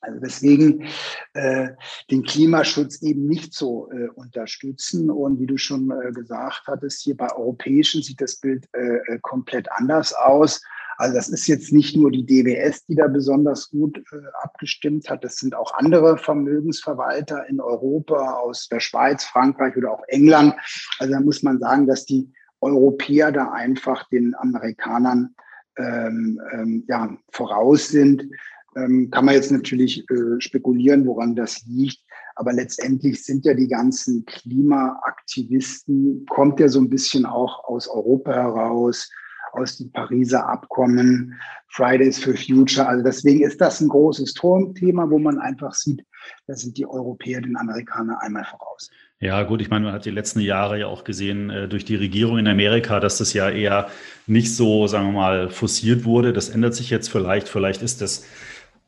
Also 0.00 0.18
deswegen 0.20 0.86
äh, 1.34 1.68
den 2.10 2.22
Klimaschutz 2.22 3.02
eben 3.02 3.26
nicht 3.26 3.54
so 3.54 3.90
äh, 3.92 4.08
unterstützen. 4.08 5.10
Und 5.10 5.38
wie 5.38 5.46
du 5.46 5.58
schon 5.58 5.90
äh, 5.90 6.12
gesagt 6.12 6.62
hattest, 6.66 7.02
hier 7.02 7.16
bei 7.16 7.30
Europäischen 7.34 8.02
sieht 8.02 8.20
das 8.20 8.36
Bild 8.36 8.68
äh, 8.72 8.96
äh 8.96 9.18
komplett 9.20 9.70
anders 9.72 10.12
aus. 10.14 10.62
Also 10.96 11.14
das 11.14 11.28
ist 11.30 11.46
jetzt 11.46 11.72
nicht 11.72 11.96
nur 11.96 12.10
die 12.10 12.26
DWS, 12.26 12.84
die 12.84 12.94
da 12.94 13.06
besonders 13.06 13.70
gut 13.70 13.96
äh, 13.98 14.16
abgestimmt 14.42 15.08
hat. 15.08 15.24
Das 15.24 15.36
sind 15.36 15.54
auch 15.54 15.72
andere 15.74 16.18
Vermögensverwalter 16.18 17.46
in 17.48 17.60
Europa, 17.60 18.34
aus 18.34 18.68
der 18.68 18.80
Schweiz, 18.80 19.24
Frankreich 19.24 19.76
oder 19.76 19.92
auch 19.92 20.02
England. 20.08 20.54
Also 20.98 21.14
da 21.14 21.20
muss 21.20 21.42
man 21.42 21.58
sagen, 21.58 21.86
dass 21.86 22.04
die 22.04 22.30
Europäer 22.60 23.32
da 23.32 23.50
einfach 23.50 24.08
den 24.10 24.34
Amerikanern 24.34 25.34
ähm, 25.78 26.40
ähm, 26.52 26.84
ja, 26.86 27.16
voraus 27.32 27.88
sind. 27.88 28.30
Ähm, 28.76 29.10
kann 29.10 29.24
man 29.24 29.34
jetzt 29.34 29.50
natürlich 29.50 30.08
äh, 30.10 30.40
spekulieren, 30.40 31.06
woran 31.06 31.34
das 31.34 31.64
liegt. 31.66 31.98
Aber 32.36 32.52
letztendlich 32.52 33.24
sind 33.24 33.44
ja 33.44 33.54
die 33.54 33.68
ganzen 33.68 34.24
Klimaaktivisten, 34.24 36.24
kommt 36.26 36.60
ja 36.60 36.68
so 36.68 36.80
ein 36.80 36.88
bisschen 36.88 37.26
auch 37.26 37.64
aus 37.64 37.88
Europa 37.88 38.32
heraus 38.32 39.10
aus 39.52 39.78
dem 39.78 39.90
Pariser 39.92 40.48
Abkommen, 40.48 41.34
Fridays 41.68 42.22
for 42.22 42.34
Future. 42.34 42.86
Also 42.86 43.04
deswegen 43.04 43.42
ist 43.42 43.60
das 43.60 43.80
ein 43.80 43.88
großes 43.88 44.34
Thema, 44.74 45.10
wo 45.10 45.18
man 45.18 45.38
einfach 45.38 45.74
sieht, 45.74 46.04
da 46.46 46.54
sind 46.54 46.76
die 46.76 46.86
Europäer 46.86 47.40
den 47.40 47.56
Amerikanern 47.56 48.16
einmal 48.20 48.44
voraus. 48.44 48.90
Ja, 49.20 49.42
gut, 49.42 49.60
ich 49.60 49.68
meine, 49.68 49.84
man 49.84 49.94
hat 49.94 50.06
die 50.06 50.10
letzten 50.10 50.40
Jahre 50.40 50.78
ja 50.78 50.86
auch 50.86 51.04
gesehen 51.04 51.50
äh, 51.50 51.68
durch 51.68 51.84
die 51.84 51.96
Regierung 51.96 52.38
in 52.38 52.48
Amerika, 52.48 53.00
dass 53.00 53.18
das 53.18 53.34
ja 53.34 53.50
eher 53.50 53.88
nicht 54.26 54.54
so, 54.54 54.86
sagen 54.86 55.08
wir 55.08 55.12
mal, 55.12 55.50
forciert 55.50 56.04
wurde. 56.04 56.32
Das 56.32 56.48
ändert 56.48 56.74
sich 56.74 56.88
jetzt 56.88 57.08
vielleicht. 57.08 57.48
Vielleicht 57.48 57.82
ist 57.82 58.00
das, 58.00 58.24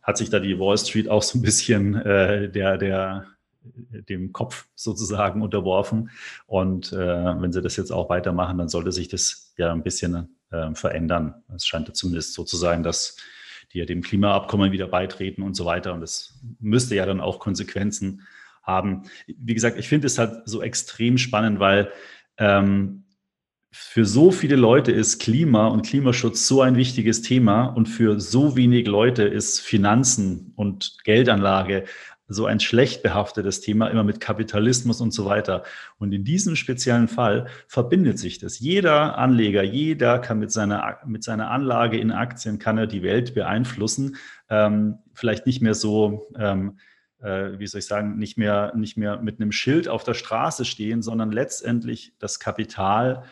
hat 0.02 0.18
sich 0.18 0.30
da 0.30 0.40
die 0.40 0.58
Wall 0.58 0.76
Street 0.78 1.08
auch 1.08 1.22
so 1.22 1.38
ein 1.38 1.42
bisschen 1.42 1.94
äh, 1.94 2.50
der, 2.50 2.78
der 2.78 3.26
dem 3.64 4.32
Kopf 4.32 4.66
sozusagen 4.74 5.42
unterworfen. 5.42 6.10
Und 6.46 6.92
äh, 6.92 6.96
wenn 6.96 7.52
sie 7.52 7.62
das 7.62 7.76
jetzt 7.76 7.92
auch 7.92 8.10
weitermachen, 8.10 8.58
dann 8.58 8.68
sollte 8.68 8.92
sich 8.92 9.08
das 9.08 9.54
ja 9.56 9.72
ein 9.72 9.82
bisschen 9.82 10.36
äh, 10.50 10.74
verändern. 10.74 11.42
Es 11.54 11.66
scheint 11.66 11.88
ja 11.88 11.94
zumindest 11.94 12.34
so 12.34 12.44
zu 12.44 12.56
sein, 12.56 12.82
dass 12.82 13.16
die 13.72 13.78
ja 13.78 13.84
dem 13.84 14.02
Klimaabkommen 14.02 14.72
wieder 14.72 14.88
beitreten 14.88 15.42
und 15.42 15.54
so 15.54 15.64
weiter. 15.64 15.94
Und 15.94 16.00
das 16.00 16.40
müsste 16.58 16.94
ja 16.94 17.06
dann 17.06 17.20
auch 17.20 17.38
Konsequenzen 17.38 18.22
haben. 18.62 19.02
Wie 19.26 19.54
gesagt, 19.54 19.78
ich 19.78 19.88
finde 19.88 20.06
es 20.06 20.18
halt 20.18 20.42
so 20.44 20.62
extrem 20.62 21.18
spannend, 21.18 21.58
weil 21.58 21.90
ähm, 22.38 23.01
für 23.74 24.04
so 24.04 24.30
viele 24.30 24.56
Leute 24.56 24.92
ist 24.92 25.18
Klima 25.18 25.66
und 25.68 25.86
Klimaschutz 25.86 26.46
so 26.46 26.60
ein 26.60 26.76
wichtiges 26.76 27.22
Thema 27.22 27.64
und 27.64 27.86
für 27.86 28.20
so 28.20 28.54
wenig 28.54 28.86
Leute 28.86 29.22
ist 29.22 29.60
Finanzen 29.60 30.52
und 30.56 30.98
Geldanlage 31.04 31.84
so 32.28 32.46
ein 32.46 32.60
schlecht 32.60 33.02
behaftetes 33.02 33.62
Thema, 33.62 33.88
immer 33.88 34.04
mit 34.04 34.20
Kapitalismus 34.20 35.00
und 35.00 35.12
so 35.12 35.24
weiter. 35.24 35.64
Und 35.98 36.12
in 36.12 36.22
diesem 36.22 36.54
speziellen 36.54 37.08
Fall 37.08 37.46
verbindet 37.66 38.18
sich 38.18 38.38
das. 38.38 38.58
Jeder 38.58 39.18
Anleger, 39.18 39.62
jeder 39.62 40.18
kann 40.18 40.38
mit 40.38 40.52
seiner, 40.52 40.98
mit 41.06 41.24
seiner 41.24 41.50
Anlage 41.50 41.98
in 41.98 42.10
Aktien, 42.10 42.58
kann 42.58 42.78
er 42.78 42.86
die 42.86 43.02
Welt 43.02 43.34
beeinflussen. 43.34 44.16
Ähm, 44.50 44.98
vielleicht 45.14 45.46
nicht 45.46 45.62
mehr 45.62 45.74
so, 45.74 46.28
ähm, 46.38 46.78
äh, 47.20 47.58
wie 47.58 47.66
soll 47.66 47.80
ich 47.80 47.86
sagen, 47.86 48.18
nicht 48.18 48.36
mehr, 48.36 48.72
nicht 48.76 48.96
mehr 48.96 49.18
mit 49.20 49.40
einem 49.40 49.52
Schild 49.52 49.88
auf 49.88 50.04
der 50.04 50.14
Straße 50.14 50.64
stehen, 50.64 51.02
sondern 51.02 51.32
letztendlich 51.32 52.14
das 52.18 52.38
Kapital 52.38 53.24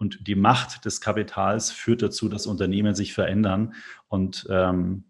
und 0.00 0.26
die 0.26 0.34
Macht 0.34 0.86
des 0.86 1.00
Kapitals 1.00 1.70
führt 1.70 2.00
dazu, 2.00 2.28
dass 2.30 2.46
Unternehmen 2.46 2.94
sich 2.94 3.12
verändern. 3.12 3.74
Und 4.08 4.46
ähm, 4.50 5.04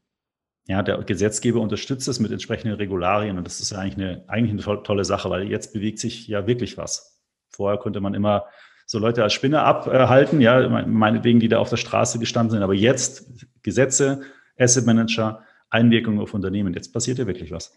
ja, 0.67 0.83
der 0.83 0.99
Gesetzgeber 0.99 1.61
unterstützt 1.61 2.09
es 2.09 2.19
mit 2.19 2.33
entsprechenden 2.33 2.77
Regularien 2.77 3.39
und 3.39 3.45
das 3.45 3.61
ist 3.61 3.73
eigentlich 3.73 3.95
eine, 3.95 4.25
eigentlich 4.27 4.69
eine 4.69 4.83
tolle 4.83 5.05
Sache, 5.05 5.31
weil 5.31 5.49
jetzt 5.49 5.73
bewegt 5.73 6.01
sich 6.01 6.27
ja 6.27 6.47
wirklich 6.47 6.77
was. 6.77 7.21
Vorher 7.49 7.79
konnte 7.79 8.01
man 8.01 8.15
immer 8.15 8.47
so 8.85 8.99
Leute 8.99 9.23
als 9.23 9.33
Spinne 9.33 9.63
abhalten, 9.63 10.41
ja, 10.41 10.69
meinetwegen, 10.69 11.39
die 11.39 11.49
da 11.49 11.59
auf 11.59 11.71
der 11.71 11.77
Straße 11.77 12.19
gestanden 12.19 12.51
sind, 12.51 12.63
aber 12.63 12.75
jetzt 12.75 13.47
Gesetze, 13.63 14.23
Asset 14.59 14.87
Manager, 14.87 15.45
Einwirkung 15.71 16.19
auf 16.21 16.35
Unternehmen, 16.35 16.75
jetzt 16.75 16.93
passiert 16.93 17.19
ja 17.19 17.27
wirklich 17.29 17.53
was. 17.53 17.77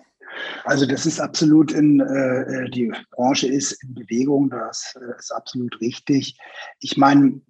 Also 0.64 0.86
das 0.86 1.06
ist 1.06 1.20
absolut 1.20 1.72
in, 1.72 2.00
äh, 2.00 2.70
die 2.70 2.92
Branche 3.12 3.48
ist 3.48 3.84
in 3.84 3.96
Bewegung, 3.96 4.50
das 4.50 4.96
äh, 5.00 5.18
ist 5.18 5.32
absolut 5.32 5.80
richtig. 5.82 6.38
Ich 6.80 6.98
meine, 6.98 7.42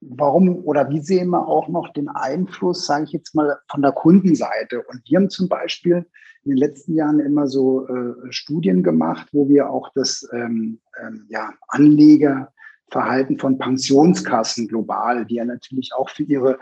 warum 0.00 0.64
oder 0.64 0.88
wie 0.90 1.00
sehen 1.00 1.30
wir 1.30 1.46
auch 1.46 1.68
noch 1.68 1.92
den 1.92 2.08
Einfluss, 2.08 2.86
sage 2.86 3.04
ich 3.04 3.12
jetzt 3.12 3.34
mal, 3.34 3.58
von 3.70 3.82
der 3.82 3.92
Kundenseite? 3.92 4.82
Und 4.82 5.02
wir 5.06 5.18
haben 5.18 5.30
zum 5.30 5.48
Beispiel 5.48 6.06
in 6.44 6.50
den 6.50 6.58
letzten 6.58 6.94
Jahren 6.94 7.20
immer 7.20 7.46
so 7.46 7.86
äh, 7.88 8.14
Studien 8.30 8.82
gemacht, 8.82 9.28
wo 9.32 9.48
wir 9.48 9.70
auch 9.70 9.90
das 9.94 10.28
ähm, 10.32 10.80
ähm, 11.02 11.26
ja, 11.28 11.50
Anlegerverhalten 11.68 13.38
von 13.38 13.58
Pensionskassen 13.58 14.68
global, 14.68 15.24
die 15.24 15.36
ja 15.36 15.44
natürlich 15.44 15.92
auch 15.94 16.10
für 16.10 16.24
ihre 16.24 16.58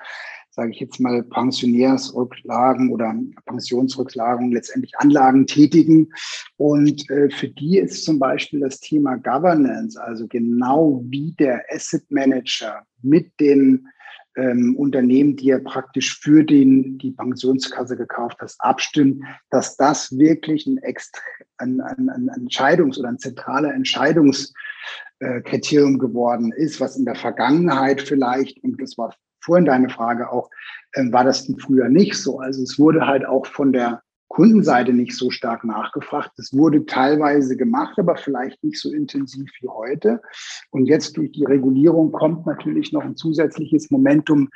sage 0.55 0.71
ich 0.71 0.81
jetzt 0.81 1.01
mal, 1.01 1.23
Pensionärsrücklagen 1.23 2.93
oder 2.93 3.15
Pensionsrücklagen, 3.47 4.53
letztendlich 4.53 4.93
Anlagen 4.99 5.47
tätigen. 5.47 6.12
Und 6.59 7.09
äh, 7.11 7.31
für 7.31 7.49
die 7.49 7.79
ist 7.79 8.05
zum 8.05 8.19
Beispiel 8.19 8.61
das 8.61 8.81
Thema 8.81 9.17
Governance, 9.17 9.99
also 10.01 10.27
genau 10.29 11.03
wie 11.07 11.35
der 11.38 11.65
Asset 11.71 12.05
Manager 12.11 12.83
mit 13.01 13.33
den 13.41 13.88
ähm, 14.37 14.77
Unternehmen, 14.77 15.37
die 15.37 15.49
er 15.51 15.61
praktisch 15.61 16.21
für 16.21 16.45
den, 16.45 16.99
die 16.99 17.12
Pensionskasse 17.12 17.97
gekauft 17.97 18.38
hat, 18.41 18.55
abstimmt, 18.59 19.25
dass 19.51 19.77
das 19.77 20.19
wirklich 20.19 20.67
ein, 20.67 20.77
Extra, 20.79 21.23
ein, 21.59 21.81
ein, 21.81 22.11
ein 22.11 22.29
Entscheidungs- 22.31 22.99
oder 22.99 23.09
ein 23.09 23.19
zentraler 23.19 23.73
Entscheidungskriterium 23.75 25.99
geworden 25.99 26.53
ist, 26.53 26.79
was 26.81 26.99
in 26.99 27.07
der 27.07 27.15
Vergangenheit 27.15 28.03
vielleicht, 28.03 28.62
und 28.62 28.79
das 28.81 28.99
war 28.99 29.15
vorhin 29.43 29.65
deine 29.65 29.89
Frage 29.89 30.31
auch, 30.31 30.51
äh, 30.93 31.11
war 31.13 31.25
das 31.25 31.51
früher 31.59 31.89
nicht 31.89 32.17
so. 32.17 32.41
Also 32.41 32.63
es 32.63 32.79
wurde 32.79 33.07
halt 33.07 33.27
auch 33.27 33.47
von 33.47 33.73
der 33.73 34.03
Kundenseite 34.33 34.95
nicht 34.95 35.15
so 35.15 35.31
stark 35.31 35.63
nachgefragt. 35.63 36.31
Es 36.39 36.57
wurde 36.57 36.87
teilweise 36.87 37.55
gemacht, 37.55 37.99
aber 37.99 38.17
vielleicht 38.17 38.65
nicht 38.65 38.81
so 38.81 38.91
intensiv 38.91 39.51
wie 39.61 39.69
heute. 39.69 40.23
Und 40.71 40.87
jetzt 40.87 41.19
durch 41.19 41.33
die 41.33 41.45
Regulierung 41.45 42.13
kommt 42.13 42.47
natürlich 42.47 42.93
noch 42.93 43.05
ein 43.05 43.15
zusätzliches 43.15 43.91
Momentum 43.91 44.49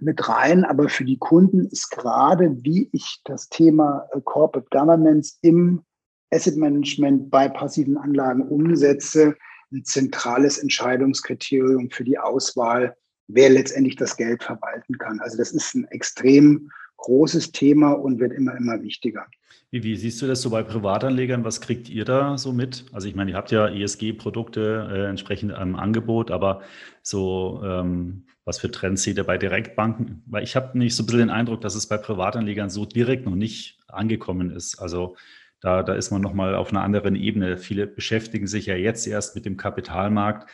mit 0.00 0.26
rein. 0.30 0.64
Aber 0.64 0.88
für 0.88 1.04
die 1.04 1.18
Kunden 1.18 1.66
ist 1.66 1.90
gerade, 1.90 2.56
wie 2.62 2.88
ich 2.92 3.20
das 3.24 3.50
Thema 3.50 4.08
äh, 4.12 4.20
Corporate 4.22 4.68
Governance 4.70 5.36
im 5.42 5.82
Asset 6.30 6.56
Management 6.56 7.30
bei 7.30 7.50
passiven 7.50 7.98
Anlagen 7.98 8.42
umsetze, 8.48 9.36
ein 9.70 9.84
zentrales 9.84 10.56
Entscheidungskriterium 10.56 11.90
für 11.90 12.04
die 12.04 12.18
Auswahl 12.18 12.96
wer 13.28 13.50
letztendlich 13.50 13.96
das 13.96 14.16
Geld 14.16 14.42
verwalten 14.42 14.98
kann. 14.98 15.20
Also 15.20 15.36
das 15.36 15.52
ist 15.52 15.74
ein 15.74 15.84
extrem 15.88 16.70
großes 16.96 17.52
Thema 17.52 17.92
und 17.92 18.18
wird 18.18 18.32
immer, 18.32 18.56
immer 18.56 18.82
wichtiger. 18.82 19.26
Wie, 19.70 19.82
wie, 19.82 19.96
siehst 19.96 20.20
du 20.22 20.26
das 20.26 20.40
so 20.40 20.50
bei 20.50 20.62
Privatanlegern? 20.62 21.44
Was 21.44 21.60
kriegt 21.60 21.88
ihr 21.90 22.06
da 22.06 22.38
so 22.38 22.52
mit? 22.52 22.86
Also 22.92 23.06
ich 23.06 23.14
meine, 23.14 23.32
ihr 23.32 23.36
habt 23.36 23.50
ja 23.50 23.68
ESG-Produkte 23.68 24.88
äh, 24.90 25.08
entsprechend 25.08 25.52
am 25.52 25.76
Angebot, 25.76 26.30
aber 26.30 26.62
so 27.02 27.60
ähm, 27.62 28.24
was 28.48 28.58
für 28.58 28.70
Trends 28.70 29.02
seht 29.02 29.18
ihr 29.18 29.24
bei 29.24 29.36
Direktbanken? 29.36 30.22
Weil 30.24 30.42
ich 30.42 30.56
habe 30.56 30.78
nicht 30.78 30.96
so 30.96 31.02
ein 31.02 31.06
bisschen 31.06 31.20
den 31.20 31.30
Eindruck, 31.30 31.60
dass 31.60 31.74
es 31.74 31.86
bei 31.86 31.98
Privatanlegern 31.98 32.70
so 32.70 32.86
direkt 32.86 33.26
noch 33.26 33.34
nicht 33.34 33.78
angekommen 33.88 34.50
ist. 34.50 34.78
Also 34.78 35.16
da, 35.60 35.82
da 35.82 35.92
ist 35.92 36.10
man 36.10 36.22
nochmal 36.22 36.54
auf 36.54 36.70
einer 36.70 36.82
anderen 36.82 37.14
Ebene. 37.14 37.58
Viele 37.58 37.86
beschäftigen 37.86 38.46
sich 38.46 38.64
ja 38.64 38.74
jetzt 38.74 39.06
erst 39.06 39.34
mit 39.34 39.44
dem 39.44 39.58
Kapitalmarkt. 39.58 40.48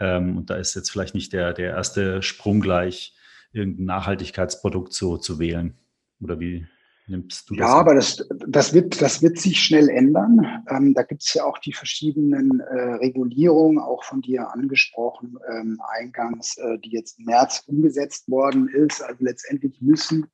Ähm, 0.00 0.38
und 0.38 0.50
da 0.50 0.56
ist 0.56 0.74
jetzt 0.74 0.90
vielleicht 0.90 1.14
nicht 1.14 1.32
der, 1.32 1.52
der 1.52 1.70
erste 1.70 2.22
Sprung 2.22 2.60
gleich, 2.60 3.14
irgendein 3.52 3.86
Nachhaltigkeitsprodukt 3.86 4.92
zu, 4.92 5.18
zu 5.18 5.38
wählen. 5.38 5.74
Oder 6.20 6.40
wie 6.40 6.66
nimmst 7.06 7.50
du 7.50 7.54
das? 7.54 7.68
Ja, 7.68 7.74
aber 7.74 7.94
das, 7.94 8.26
das, 8.46 8.72
wird, 8.72 9.00
das 9.02 9.22
wird 9.22 9.38
sich 9.38 9.62
schnell 9.62 9.88
ändern. 9.88 10.64
Ähm, 10.68 10.94
da 10.94 11.02
gibt 11.02 11.22
es 11.22 11.34
ja 11.34 11.44
auch 11.44 11.58
die 11.58 11.72
verschiedenen 11.72 12.60
äh, 12.60 12.94
Regulierungen, 12.94 13.78
auch 13.78 14.04
von 14.04 14.22
dir 14.22 14.50
angesprochen, 14.52 15.36
ähm, 15.50 15.80
eingangs, 15.98 16.56
äh, 16.56 16.78
die 16.78 16.90
jetzt 16.90 17.18
im 17.18 17.26
März 17.26 17.64
umgesetzt 17.66 18.28
worden 18.28 18.68
ist. 18.68 19.02
Also 19.02 19.24
letztendlich 19.24 19.80
müssen 19.80 20.26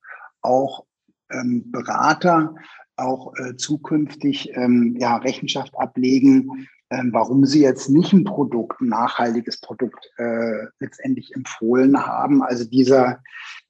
auch 0.43 0.85
ähm, 1.31 1.71
Berater 1.73 2.55
auch 2.97 3.35
äh, 3.37 3.57
zukünftig 3.57 4.51
ähm, 4.55 4.97
ja, 4.99 5.17
Rechenschaft 5.17 5.75
ablegen, 5.77 6.69
ähm, 6.91 7.11
warum 7.13 7.45
sie 7.45 7.63
jetzt 7.63 7.89
nicht 7.89 8.13
ein 8.13 8.25
Produkt, 8.25 8.81
ein 8.81 8.89
nachhaltiges 8.89 9.61
Produkt 9.61 10.11
äh, 10.19 10.67
letztendlich 10.79 11.35
empfohlen 11.35 12.07
haben. 12.07 12.43
Also 12.43 12.65
dieser, 12.65 13.21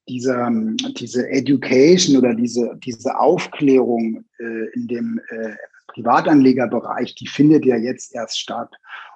dieser, 0.07 0.51
diese 0.99 1.27
Education 1.29 2.17
oder 2.17 2.35
diese, 2.35 2.77
diese 2.83 3.17
Aufklärung 3.19 4.25
äh, 4.39 4.69
in 4.73 4.87
dem 4.87 5.21
äh, 5.29 5.55
Privatanlegerbereich, 5.87 7.15
die 7.15 7.27
findet 7.27 7.65
ja 7.65 7.77
jetzt 7.77 8.13
erst 8.13 8.39
statt. 8.39 8.73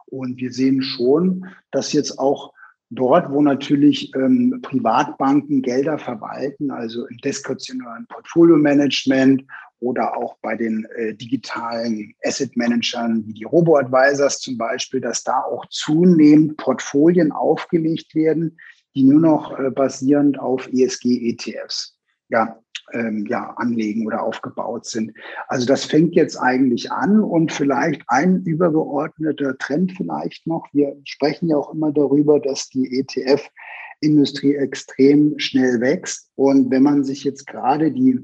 Und 0.07 0.37
wir 0.37 0.51
sehen 0.51 0.81
schon, 0.81 1.45
dass 1.69 1.93
jetzt 1.93 2.17
auch 2.17 2.53
dort, 2.89 3.31
wo 3.31 3.41
natürlich 3.41 4.13
ähm, 4.15 4.59
Privatbanken 4.61 5.61
Gelder 5.61 5.97
verwalten, 5.97 6.71
also 6.71 7.05
im 7.07 7.17
diskretionären 7.19 8.07
Portfolio-Management 8.07 9.43
oder 9.81 10.15
auch 10.15 10.37
bei 10.41 10.55
den 10.55 10.85
äh, 10.95 11.13
digitalen 11.15 12.13
Asset-Managern 12.23 13.25
wie 13.25 13.33
die 13.33 13.43
Robo-Advisors 13.43 14.39
zum 14.39 14.57
Beispiel, 14.57 15.01
dass 15.01 15.23
da 15.23 15.41
auch 15.41 15.65
zunehmend 15.69 16.57
Portfolien 16.57 17.31
aufgelegt 17.31 18.15
werden, 18.15 18.57
die 18.95 19.03
nur 19.03 19.19
noch 19.19 19.59
äh, 19.59 19.71
basierend 19.71 20.39
auf 20.39 20.69
ESG-ETFs 20.71 21.97
ja, 22.29 22.59
ähm, 22.93 23.25
ja, 23.27 23.53
anlegen 23.57 24.05
oder 24.05 24.23
aufgebaut 24.23 24.85
sind. 24.85 25.13
Also 25.47 25.65
das 25.65 25.85
fängt 25.85 26.15
jetzt 26.15 26.37
eigentlich 26.37 26.91
an 26.91 27.19
und 27.19 27.51
vielleicht 27.51 28.03
ein 28.07 28.43
übergeordneter 28.43 29.57
Trend 29.57 29.93
vielleicht 29.97 30.45
noch. 30.45 30.67
Wir 30.73 30.95
sprechen 31.05 31.49
ja 31.49 31.57
auch 31.57 31.73
immer 31.73 31.91
darüber, 31.91 32.39
dass 32.39 32.69
die 32.69 32.99
ETF-Industrie 32.99 34.55
extrem 34.55 35.39
schnell 35.39 35.81
wächst. 35.81 36.29
Und 36.35 36.69
wenn 36.69 36.83
man 36.83 37.03
sich 37.03 37.23
jetzt 37.23 37.47
gerade 37.47 37.91
die 37.91 38.19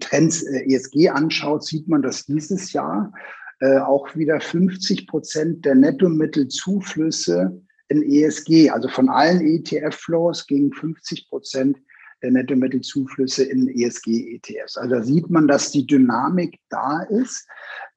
Trends 0.00 0.42
äh, 0.42 0.64
ESG 0.66 1.08
anschaut, 1.10 1.64
sieht 1.64 1.88
man, 1.88 2.02
dass 2.02 2.26
dieses 2.26 2.72
Jahr 2.72 3.12
äh, 3.60 3.78
auch 3.78 4.14
wieder 4.16 4.40
50 4.40 5.06
Prozent 5.06 5.64
der 5.64 5.74
Nettomittelzuflüsse 5.74 7.60
in 7.88 8.02
ESG, 8.02 8.70
also 8.70 8.88
von 8.88 9.08
allen 9.08 9.40
ETF-Flows 9.40 10.46
gingen 10.46 10.72
50 10.72 11.28
Prozent 11.28 11.78
der 12.22 12.30
Nettomittelzuflüsse 12.30 13.44
in 13.44 13.68
ESG-ETFs. 13.68 14.76
Also 14.76 14.94
da 14.94 15.02
sieht 15.02 15.28
man, 15.28 15.48
dass 15.48 15.72
die 15.72 15.86
Dynamik 15.86 16.58
da 16.68 17.02
ist. 17.02 17.46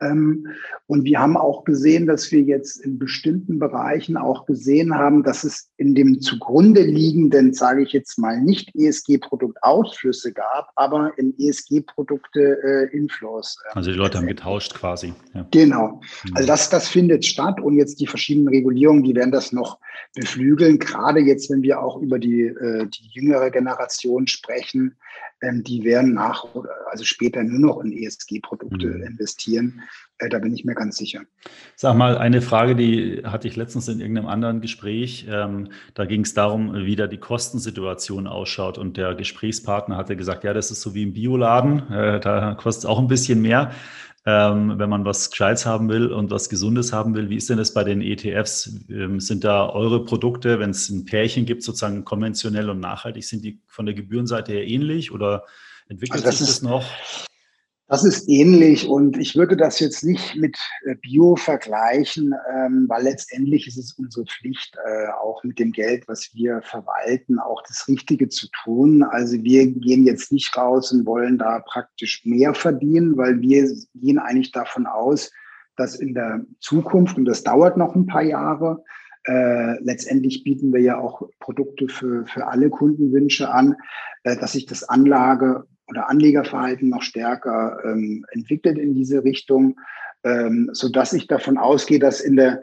Ähm, 0.02 0.48
und 0.88 1.06
wir 1.06 1.20
haben 1.20 1.38
auch 1.38 1.64
gesehen, 1.64 2.06
dass 2.06 2.32
wir 2.32 2.42
jetzt 2.42 2.78
in 2.78 3.00
bestimmten 3.00 3.60
Bereichen 3.60 4.18
auch 4.18 4.46
gesehen 4.46 4.94
haben, 4.94 5.24
dass 5.24 5.44
es 5.44 5.70
in 5.78 5.96
dem 5.96 6.20
zugrunde 6.22 6.82
liegenden, 6.82 7.54
sage 7.54 7.84
ich 7.84 7.94
jetzt 7.94 8.20
mal, 8.20 8.42
nicht 8.42 8.76
ESG-Produkt 8.76 9.58
Ausflüsse 9.62 10.34
gab, 10.34 10.70
aber 10.76 11.18
in 11.18 11.34
ESG-Produkte 11.40 12.90
äh, 12.92 12.96
Inflows. 12.96 13.58
Äh, 13.70 13.78
also 13.78 13.92
die 13.92 13.98
Leute 13.98 14.18
haben 14.18 14.28
getauscht 14.28 14.74
quasi. 14.74 15.14
Ja. 15.34 15.48
Genau. 15.52 16.02
Mhm. 16.26 16.32
Also 16.36 16.48
das, 16.48 16.70
das 16.70 16.88
findet 16.88 17.26
statt 17.26 17.62
und 17.62 17.76
jetzt 17.76 18.00
die 18.00 18.08
verschiedenen 18.08 18.50
Regulierungen, 18.50 19.04
die 19.04 19.16
werden 19.16 19.32
das 19.32 19.52
noch 19.52 19.80
beflügeln. 20.14 20.80
Gerade 20.80 21.22
jetzt, 21.22 21.50
wenn 21.50 21.62
wir 21.62 21.82
auch 21.82 22.02
über 22.02 22.20
die, 22.20 22.42
äh, 22.44 22.88
die 22.88 23.10
jüngere 23.14 23.50
Generation 23.50 24.28
sprechen, 24.28 24.96
die 25.52 25.84
werden 25.84 26.14
nach, 26.14 26.46
also 26.90 27.04
später 27.04 27.44
nur 27.44 27.60
noch 27.60 27.84
in 27.84 27.92
ESG-Produkte 27.92 28.88
mhm. 28.88 29.04
investieren. 29.04 29.82
Äh, 30.18 30.30
da 30.30 30.40
bin 30.40 30.54
ich 30.54 30.66
mir 30.66 30.76
ganz 30.76 30.98
sicher. 30.98 31.22
Sag 31.76 31.96
mal, 31.96 32.18
eine 32.18 32.42
Frage, 32.42 32.76
die 32.76 33.22
hatte 33.26 33.48
ich 33.48 33.56
letztens 33.56 33.88
in 33.88 34.00
irgendeinem 34.00 34.28
anderen 34.28 34.62
Gespräch. 34.62 35.28
Ähm, 35.30 35.70
da 35.94 36.06
ging 36.06 36.22
es 36.22 36.34
darum, 36.34 36.74
wie 36.74 36.96
da 36.96 37.08
die 37.08 37.18
Kostensituation 37.18 38.28
ausschaut. 38.28 38.78
Und 38.78 38.98
der 38.98 39.16
Gesprächspartner 39.16 39.98
hatte 39.98 40.16
gesagt, 40.16 40.44
ja, 40.44 40.54
das 40.54 40.72
ist 40.72 40.82
so 40.82 40.94
wie 40.96 41.04
im 41.04 41.14
Bioladen. 41.14 41.92
Äh, 41.92 42.20
da 42.20 42.56
kostet 42.56 42.84
es 42.84 42.86
auch 42.86 43.00
ein 43.00 43.08
bisschen 43.08 43.42
mehr 43.42 43.72
ähm, 44.26 44.80
wenn 44.80 44.90
man 44.90 45.06
was 45.06 45.30
Gescheites 45.30 45.66
haben 45.66 45.88
will 45.88 46.08
und 46.12 46.32
was 46.32 46.50
Gesundes 46.50 46.92
haben 46.92 47.14
will. 47.14 47.30
Wie 47.30 47.36
ist 47.36 47.50
denn 47.50 47.58
das 47.58 47.74
bei 47.74 47.84
den 47.84 48.02
ETFs? 48.02 48.80
Ähm, 48.90 49.20
sind 49.20 49.44
da 49.44 49.70
eure 49.70 50.04
Produkte, 50.04 50.60
wenn 50.60 50.72
es 50.72 50.90
ein 50.90 51.06
Pärchen 51.06 51.46
gibt, 51.46 51.62
sozusagen 51.62 52.04
konventionell 52.06 52.70
und 52.70 52.80
nachhaltig, 52.80 53.24
sind 53.24 53.44
die 53.44 53.62
von 53.68 53.86
der 53.86 53.94
Gebührenseite 53.94 54.52
her 54.54 54.68
ähnlich 54.68 55.12
oder 55.12 55.44
entwickelt 55.90 56.26
also 56.26 56.38
sich 56.38 56.48
das 56.48 56.62
noch? 56.64 56.84
Das 57.88 58.04
ist 58.04 58.28
ähnlich 58.28 58.88
und 58.88 59.16
ich 59.16 59.36
würde 59.36 59.56
das 59.56 59.80
jetzt 59.80 60.04
nicht 60.04 60.36
mit 60.36 60.58
äh, 60.86 60.96
Bio 60.96 61.36
vergleichen, 61.36 62.34
ähm, 62.52 62.86
weil 62.90 63.04
letztendlich 63.04 63.68
ist 63.68 63.78
es 63.78 63.94
unsere 63.94 64.26
Pflicht, 64.26 64.76
äh, 64.84 65.10
auch 65.22 65.44
mit 65.44 65.60
dem 65.60 65.72
Geld, 65.72 66.08
was 66.08 66.32
wir 66.34 66.64
verwalten, 66.64 67.38
auch 67.38 67.62
das 67.68 67.88
Richtige 67.88 68.28
zu 68.28 68.48
tun. 68.64 69.04
Also 69.04 69.44
wir 69.44 69.68
gehen 69.68 70.04
jetzt 70.08 70.32
nicht 70.32 70.58
raus 70.58 70.92
und 70.92 71.06
wollen 71.06 71.38
da 71.38 71.60
praktisch 71.60 72.26
mehr 72.26 72.56
verdienen, 72.56 73.18
weil 73.18 73.40
wir 73.42 73.72
gehen 73.94 74.18
eigentlich 74.18 74.52
davon 74.52 74.88
aus, 74.88 75.32
dass 75.76 75.96
in 75.96 76.16
der 76.16 76.44
Zukunft, 76.60 77.18
und 77.18 77.26
das 77.26 77.44
dauert 77.44 77.78
noch 77.78 77.94
ein 77.94 78.08
paar 78.08 78.24
Jahre, 78.24 78.84
äh, 79.28 79.80
letztendlich 79.84 80.44
bieten 80.44 80.74
wir 80.74 80.82
ja 80.82 80.98
auch 80.98 81.30
Produkte 81.40 81.88
für, 81.88 82.26
für 82.26 82.48
alle 82.48 82.72
Kundenwünsche 82.72 83.52
an, 83.52 83.76
äh, 84.24 84.36
dass 84.36 84.54
sich 84.54 84.66
das 84.66 84.84
Anlage 84.84 85.68
oder 85.88 86.10
Anlegerverhalten 86.10 86.90
noch 86.90 87.04
stärker 87.04 87.80
ähm, 87.86 88.26
entwickelt 88.32 88.78
in 88.78 88.96
diese 88.96 89.24
Richtung, 89.24 89.80
ähm, 90.24 90.70
so 90.74 90.90
dass 90.90 91.14
ich 91.14 91.28
davon 91.28 91.58
ausgehe, 91.58 92.00
dass 92.00 92.22
in 92.22 92.36
der 92.36 92.62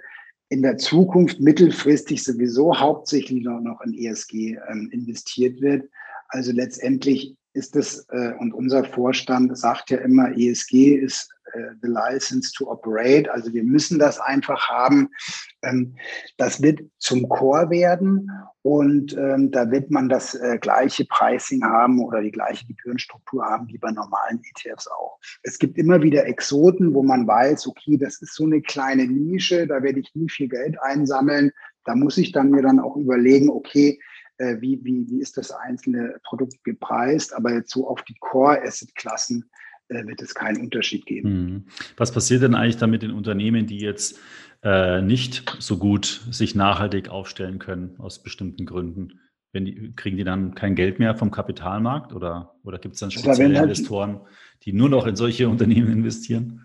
in 0.48 0.60
der 0.60 0.76
Zukunft 0.76 1.40
mittelfristig 1.40 2.22
sowieso 2.22 2.78
hauptsächlich 2.78 3.42
noch, 3.42 3.60
noch 3.60 3.80
in 3.80 3.94
ESG 3.94 4.58
ähm, 4.68 4.90
investiert 4.92 5.62
wird. 5.62 5.88
Also 6.28 6.52
letztendlich 6.52 7.36
ist 7.54 7.76
es, 7.76 8.06
äh, 8.10 8.32
und 8.38 8.54
unser 8.54 8.84
Vorstand 8.84 9.56
sagt 9.56 9.90
ja 9.90 9.98
immer, 9.98 10.36
ESG 10.36 10.96
ist 10.96 11.30
äh, 11.52 11.74
the 11.82 11.88
license 11.88 12.52
to 12.52 12.70
operate. 12.70 13.30
Also 13.30 13.52
wir 13.52 13.62
müssen 13.62 13.98
das 13.98 14.18
einfach 14.18 14.68
haben. 14.68 15.10
Ähm, 15.62 15.94
das 16.38 16.62
wird 16.62 16.80
zum 16.98 17.28
Core 17.28 17.68
werden 17.70 18.30
und 18.62 19.16
ähm, 19.16 19.50
da 19.50 19.70
wird 19.70 19.90
man 19.90 20.08
das 20.08 20.34
äh, 20.34 20.58
gleiche 20.58 21.04
Pricing 21.04 21.62
haben 21.62 22.02
oder 22.02 22.22
die 22.22 22.30
gleiche 22.30 22.66
Gebührenstruktur 22.66 23.44
haben 23.44 23.68
wie 23.68 23.78
bei 23.78 23.90
normalen 23.90 24.40
ETFs 24.40 24.88
auch. 24.88 25.18
Es 25.42 25.58
gibt 25.58 25.76
immer 25.76 26.02
wieder 26.02 26.26
Exoten, 26.26 26.94
wo 26.94 27.02
man 27.02 27.26
weiß, 27.26 27.66
okay, 27.66 27.98
das 27.98 28.22
ist 28.22 28.34
so 28.34 28.44
eine 28.44 28.62
kleine 28.62 29.06
Nische, 29.06 29.66
da 29.66 29.82
werde 29.82 30.00
ich 30.00 30.14
nie 30.14 30.28
viel 30.28 30.48
Geld 30.48 30.80
einsammeln. 30.80 31.52
Da 31.84 31.94
muss 31.94 32.16
ich 32.16 32.32
dann 32.32 32.50
mir 32.50 32.62
dann 32.62 32.78
auch 32.78 32.96
überlegen, 32.96 33.50
okay, 33.50 33.98
äh, 34.38 34.60
wie, 34.60 34.80
wie, 34.82 35.08
wie 35.08 35.20
ist 35.20 35.36
das 35.36 35.50
einzelne 35.50 36.18
Produkt 36.24 36.62
gepreist, 36.64 37.34
aber 37.34 37.52
jetzt 37.52 37.70
so 37.70 37.88
auf 37.88 38.02
die 38.02 38.16
Core-Asset-Klassen 38.20 39.50
äh, 39.88 40.06
wird 40.06 40.22
es 40.22 40.34
keinen 40.34 40.60
Unterschied 40.60 41.06
geben. 41.06 41.28
Hm. 41.28 41.64
Was 41.96 42.12
passiert 42.12 42.42
denn 42.42 42.54
eigentlich 42.54 42.76
dann 42.76 42.90
mit 42.90 43.02
den 43.02 43.10
Unternehmen, 43.10 43.66
die 43.66 43.78
jetzt 43.78 44.18
äh, 44.62 45.02
nicht 45.02 45.56
so 45.58 45.78
gut 45.78 46.22
sich 46.30 46.54
nachhaltig 46.54 47.08
aufstellen 47.08 47.58
können 47.58 47.96
aus 47.98 48.22
bestimmten 48.22 48.66
Gründen? 48.66 49.20
Wenn 49.52 49.66
die, 49.66 49.92
kriegen 49.94 50.16
die 50.16 50.24
dann 50.24 50.54
kein 50.54 50.74
Geld 50.74 50.98
mehr 50.98 51.14
vom 51.14 51.30
Kapitalmarkt 51.30 52.14
oder, 52.14 52.54
oder 52.64 52.78
gibt 52.78 52.94
es 52.94 53.00
dann 53.00 53.10
spezielle 53.10 53.58
halt 53.58 53.64
Investoren, 53.64 54.20
die 54.62 54.72
nur 54.72 54.88
noch 54.88 55.06
in 55.06 55.16
solche 55.16 55.48
Unternehmen 55.48 55.92
investieren? 55.92 56.64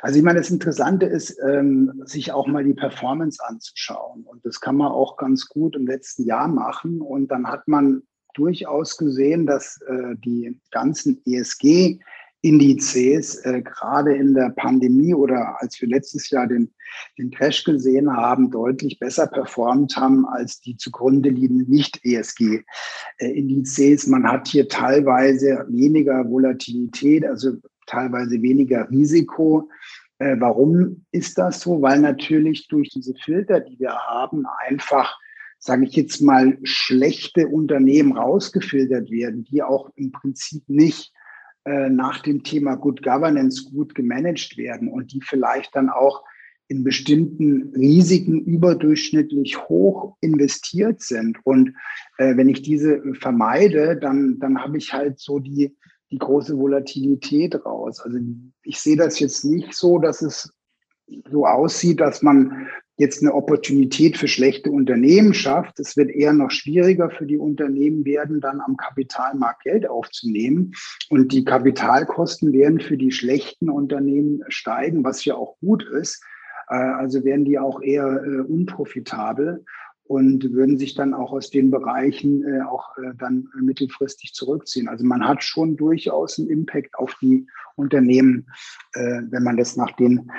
Also 0.00 0.18
ich 0.18 0.24
meine, 0.24 0.38
das 0.38 0.50
Interessante 0.50 1.06
ist, 1.06 1.36
ähm, 1.46 2.02
sich 2.04 2.32
auch 2.32 2.46
mal 2.46 2.64
die 2.64 2.74
Performance 2.74 3.42
anzuschauen. 3.44 4.24
Und 4.24 4.44
das 4.44 4.60
kann 4.60 4.76
man 4.76 4.92
auch 4.92 5.16
ganz 5.16 5.48
gut 5.48 5.76
im 5.76 5.86
letzten 5.86 6.24
Jahr 6.24 6.48
machen. 6.48 7.00
Und 7.00 7.28
dann 7.28 7.46
hat 7.46 7.68
man 7.68 8.02
durchaus 8.34 8.96
gesehen, 8.96 9.46
dass 9.46 9.80
äh, 9.82 10.16
die 10.16 10.58
ganzen 10.70 11.20
ESG 11.26 12.00
Indizes 12.42 13.36
äh, 13.44 13.62
gerade 13.62 14.14
in 14.16 14.34
der 14.34 14.50
Pandemie 14.50 15.14
oder 15.14 15.56
als 15.60 15.80
wir 15.80 15.88
letztes 15.88 16.28
Jahr 16.30 16.48
den, 16.48 16.74
den 17.16 17.30
Crash 17.30 17.62
gesehen 17.64 18.14
haben, 18.14 18.50
deutlich 18.50 18.98
besser 18.98 19.28
performt 19.28 19.96
haben 19.96 20.26
als 20.26 20.60
die 20.60 20.76
zugrunde 20.76 21.28
liegenden 21.28 21.70
Nicht-ESG-Indizes. 21.70 24.08
Man 24.08 24.28
hat 24.28 24.48
hier 24.48 24.68
teilweise 24.68 25.64
weniger 25.68 26.28
Volatilität, 26.28 27.24
also 27.24 27.52
teilweise 27.92 28.42
weniger 28.42 28.88
Risiko. 28.90 29.68
Äh, 30.18 30.36
warum 30.38 31.04
ist 31.12 31.38
das 31.38 31.60
so? 31.60 31.82
Weil 31.82 32.00
natürlich 32.00 32.68
durch 32.68 32.88
diese 32.88 33.14
Filter, 33.14 33.60
die 33.60 33.78
wir 33.78 33.94
haben, 33.94 34.44
einfach 34.66 35.16
sage 35.58 35.84
ich 35.84 35.94
jetzt 35.94 36.20
mal, 36.20 36.58
schlechte 36.64 37.46
Unternehmen 37.46 38.16
rausgefiltert 38.16 39.12
werden, 39.12 39.44
die 39.44 39.62
auch 39.62 39.90
im 39.94 40.10
Prinzip 40.10 40.64
nicht 40.68 41.12
äh, 41.64 41.88
nach 41.88 42.20
dem 42.20 42.42
Thema 42.42 42.74
Good 42.74 43.04
Governance 43.04 43.70
gut 43.70 43.94
gemanagt 43.94 44.56
werden 44.56 44.88
und 44.88 45.12
die 45.12 45.20
vielleicht 45.22 45.76
dann 45.76 45.88
auch 45.88 46.24
in 46.66 46.82
bestimmten 46.82 47.72
Risiken 47.76 48.40
überdurchschnittlich 48.40 49.56
hoch 49.68 50.16
investiert 50.20 51.00
sind. 51.00 51.38
Und 51.44 51.76
äh, 52.18 52.36
wenn 52.36 52.48
ich 52.48 52.62
diese 52.62 53.00
vermeide, 53.14 53.96
dann, 53.96 54.40
dann 54.40 54.58
habe 54.64 54.78
ich 54.78 54.92
halt 54.92 55.20
so 55.20 55.38
die, 55.38 55.76
die 56.12 56.18
große 56.18 56.56
Volatilität 56.56 57.64
raus. 57.64 58.00
Also 58.00 58.18
ich 58.62 58.80
sehe 58.80 58.96
das 58.96 59.18
jetzt 59.18 59.44
nicht 59.44 59.74
so, 59.74 59.98
dass 59.98 60.22
es 60.22 60.52
so 61.30 61.46
aussieht, 61.46 62.00
dass 62.00 62.22
man 62.22 62.68
jetzt 62.98 63.22
eine 63.22 63.34
Opportunität 63.34 64.18
für 64.18 64.28
schlechte 64.28 64.70
Unternehmen 64.70 65.34
schafft. 65.34 65.80
Es 65.80 65.96
wird 65.96 66.10
eher 66.10 66.32
noch 66.32 66.50
schwieriger 66.50 67.10
für 67.10 67.26
die 67.26 67.38
Unternehmen 67.38 68.04
werden, 68.04 68.40
dann 68.40 68.60
am 68.60 68.76
Kapitalmarkt 68.76 69.64
Geld 69.64 69.88
aufzunehmen. 69.88 70.72
Und 71.08 71.32
die 71.32 71.44
Kapitalkosten 71.44 72.52
werden 72.52 72.78
für 72.78 72.96
die 72.96 73.10
schlechten 73.10 73.70
Unternehmen 73.70 74.42
steigen, 74.48 75.02
was 75.02 75.24
ja 75.24 75.34
auch 75.34 75.58
gut 75.60 75.82
ist. 75.82 76.22
Äh, 76.68 76.74
also 76.74 77.24
werden 77.24 77.44
die 77.44 77.58
auch 77.58 77.82
eher 77.82 78.22
äh, 78.24 78.40
unprofitabel 78.40 79.64
und 80.04 80.52
würden 80.52 80.78
sich 80.78 80.94
dann 80.94 81.14
auch 81.14 81.32
aus 81.32 81.50
den 81.50 81.70
Bereichen 81.70 82.44
äh, 82.44 82.62
auch 82.62 82.96
äh, 82.98 83.14
dann 83.18 83.48
mittelfristig 83.60 84.34
zurückziehen. 84.34 84.88
Also 84.88 85.04
man 85.04 85.26
hat 85.26 85.42
schon 85.42 85.76
durchaus 85.76 86.38
einen 86.38 86.48
Impact 86.48 86.94
auf 86.96 87.14
die 87.20 87.46
Unternehmen, 87.76 88.46
äh, 88.94 89.22
wenn 89.30 89.42
man 89.42 89.56
das 89.56 89.76
nach 89.76 89.92
den 89.92 90.30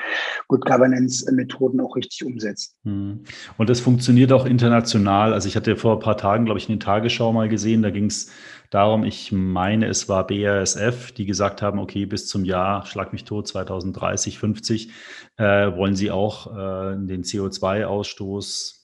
Good 0.48 0.66
Governance-Methoden 0.66 1.80
auch 1.82 1.96
richtig 1.96 2.26
umsetzt. 2.26 2.76
Hm. 2.84 3.22
Und 3.58 3.70
das 3.70 3.80
funktioniert 3.80 4.32
auch 4.32 4.46
international. 4.46 5.34
Also 5.34 5.48
ich 5.48 5.56
hatte 5.56 5.76
vor 5.76 5.94
ein 5.94 6.00
paar 6.00 6.18
Tagen, 6.18 6.46
glaube 6.46 6.60
ich, 6.60 6.70
in 6.70 6.76
den 6.76 6.80
Tagesschau 6.82 7.32
mal 7.34 7.50
gesehen, 7.50 7.82
da 7.82 7.90
ging 7.90 8.06
es 8.06 8.32
darum, 8.70 9.04
ich 9.04 9.32
meine, 9.32 9.88
es 9.88 10.10
war 10.10 10.28
BASF, 10.28 11.12
die 11.12 11.26
gesagt 11.26 11.62
haben, 11.62 11.80
okay, 11.80 12.06
bis 12.06 12.28
zum 12.28 12.44
Jahr, 12.44 12.86
schlag 12.86 13.14
mich 13.14 13.24
tot, 13.24 13.48
2030, 13.48 14.40
50, 14.40 14.92
äh, 15.38 15.44
wollen 15.76 15.96
sie 15.96 16.12
auch 16.12 16.48
äh, 16.48 16.96
den 16.98 17.24
CO2-Ausstoß 17.24 18.83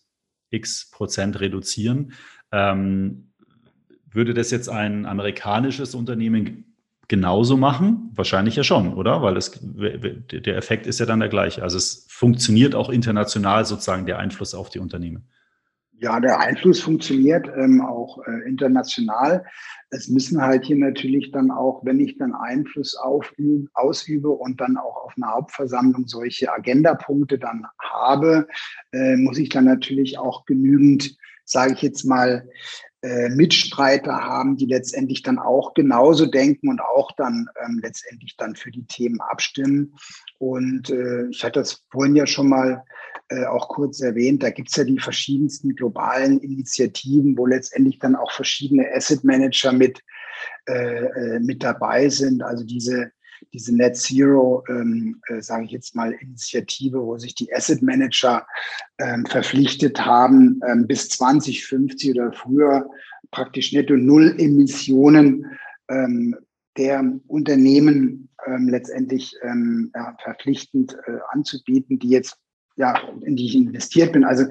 x 0.49 0.89
Prozent 0.91 1.39
reduzieren. 1.39 2.13
Ähm, 2.51 3.31
würde 4.11 4.33
das 4.33 4.51
jetzt 4.51 4.69
ein 4.69 5.05
amerikanisches 5.05 5.95
Unternehmen 5.95 6.75
genauso 7.07 7.57
machen? 7.57 8.11
Wahrscheinlich 8.13 8.55
ja 8.55 8.63
schon, 8.63 8.93
oder? 8.93 9.21
Weil 9.21 9.37
es, 9.37 9.59
der 9.61 10.57
Effekt 10.57 10.87
ist 10.87 10.99
ja 10.99 11.05
dann 11.05 11.19
der 11.19 11.29
gleiche. 11.29 11.61
Also 11.63 11.77
es 11.77 12.07
funktioniert 12.09 12.75
auch 12.75 12.89
international 12.89 13.65
sozusagen 13.65 14.05
der 14.05 14.19
Einfluss 14.19 14.55
auf 14.55 14.69
die 14.69 14.79
Unternehmen. 14.79 15.27
Ja, 16.01 16.21
der 16.21 16.39
Einfluss 16.39 16.79
funktioniert 16.79 17.51
ähm, 17.57 17.81
auch 17.81 18.19
äh, 18.25 18.47
international. 18.47 19.43
Es 19.89 20.07
müssen 20.07 20.41
halt 20.41 20.63
hier 20.63 20.77
natürlich 20.77 21.31
dann 21.31 21.51
auch, 21.51 21.83
wenn 21.83 21.99
ich 21.99 22.17
dann 22.17 22.33
Einfluss 22.33 22.95
auf, 22.95 23.33
ausübe 23.73 24.29
und 24.29 24.61
dann 24.61 24.77
auch 24.77 24.95
auf 25.03 25.13
einer 25.17 25.33
Hauptversammlung 25.33 26.07
solche 26.07 26.53
Agendapunkte 26.53 27.37
dann 27.37 27.65
habe, 27.99 28.47
äh, 28.91 29.15
muss 29.15 29.37
ich 29.37 29.49
dann 29.49 29.65
natürlich 29.65 30.17
auch 30.17 30.45
genügend, 30.45 31.17
sage 31.45 31.73
ich 31.73 31.81
jetzt 31.81 32.03
mal, 32.03 32.47
äh, 33.01 33.29
Mitstreiter 33.29 34.13
haben, 34.13 34.57
die 34.57 34.65
letztendlich 34.65 35.23
dann 35.23 35.39
auch 35.39 35.73
genauso 35.73 36.25
denken 36.25 36.67
und 36.67 36.81
auch 36.81 37.13
dann 37.13 37.47
ähm, 37.63 37.79
letztendlich 37.81 38.35
dann 38.35 38.55
für 38.55 38.71
die 38.71 38.85
Themen 38.87 39.21
abstimmen. 39.21 39.95
Und 40.37 40.89
äh, 40.89 41.27
ich 41.29 41.43
hatte 41.45 41.61
das 41.61 41.85
vorhin 41.91 42.17
ja 42.17 42.27
schon 42.27 42.49
mal 42.49 42.83
äh, 43.29 43.45
auch 43.45 43.69
kurz 43.69 44.01
erwähnt, 44.01 44.43
da 44.43 44.49
gibt 44.49 44.69
es 44.69 44.75
ja 44.75 44.83
die 44.83 44.99
verschiedensten 44.99 45.75
globalen 45.75 46.39
Initiativen, 46.39 47.37
wo 47.37 47.45
letztendlich 47.45 47.99
dann 47.99 48.15
auch 48.15 48.31
verschiedene 48.31 48.91
Asset 48.93 49.23
Manager 49.23 49.71
mit, 49.71 50.01
äh, 50.67 51.05
äh 51.05 51.39
mit 51.39 51.63
dabei 51.63 52.09
sind. 52.09 52.43
Also 52.43 52.65
diese 52.65 53.11
diese 53.53 53.75
Net 53.75 53.97
Zero, 53.97 54.63
ähm, 54.69 55.21
äh, 55.27 55.41
sage 55.41 55.65
ich 55.65 55.71
jetzt 55.71 55.95
mal, 55.95 56.11
Initiative, 56.11 57.01
wo 57.01 57.17
sich 57.17 57.35
die 57.35 57.53
Asset 57.53 57.81
Manager 57.81 58.45
ähm, 58.97 59.25
verpflichtet 59.25 60.05
haben, 60.05 60.61
ähm, 60.67 60.87
bis 60.87 61.09
2050 61.09 62.11
oder 62.11 62.33
früher 62.33 62.89
praktisch 63.31 63.73
netto 63.73 63.95
Null 63.95 64.35
Emissionen 64.37 65.45
ähm, 65.89 66.35
der 66.77 67.03
Unternehmen 67.27 68.29
ähm, 68.45 68.69
letztendlich 68.69 69.35
ähm, 69.43 69.91
ja, 69.93 70.15
verpflichtend 70.23 70.95
äh, 71.07 71.17
anzubieten, 71.31 71.99
die 71.99 72.09
jetzt 72.09 72.37
ja, 72.79 72.97
in 73.25 73.35
die 73.35 73.45
ich 73.45 73.55
investiert 73.55 74.13
bin. 74.13 74.23
Also 74.23 74.45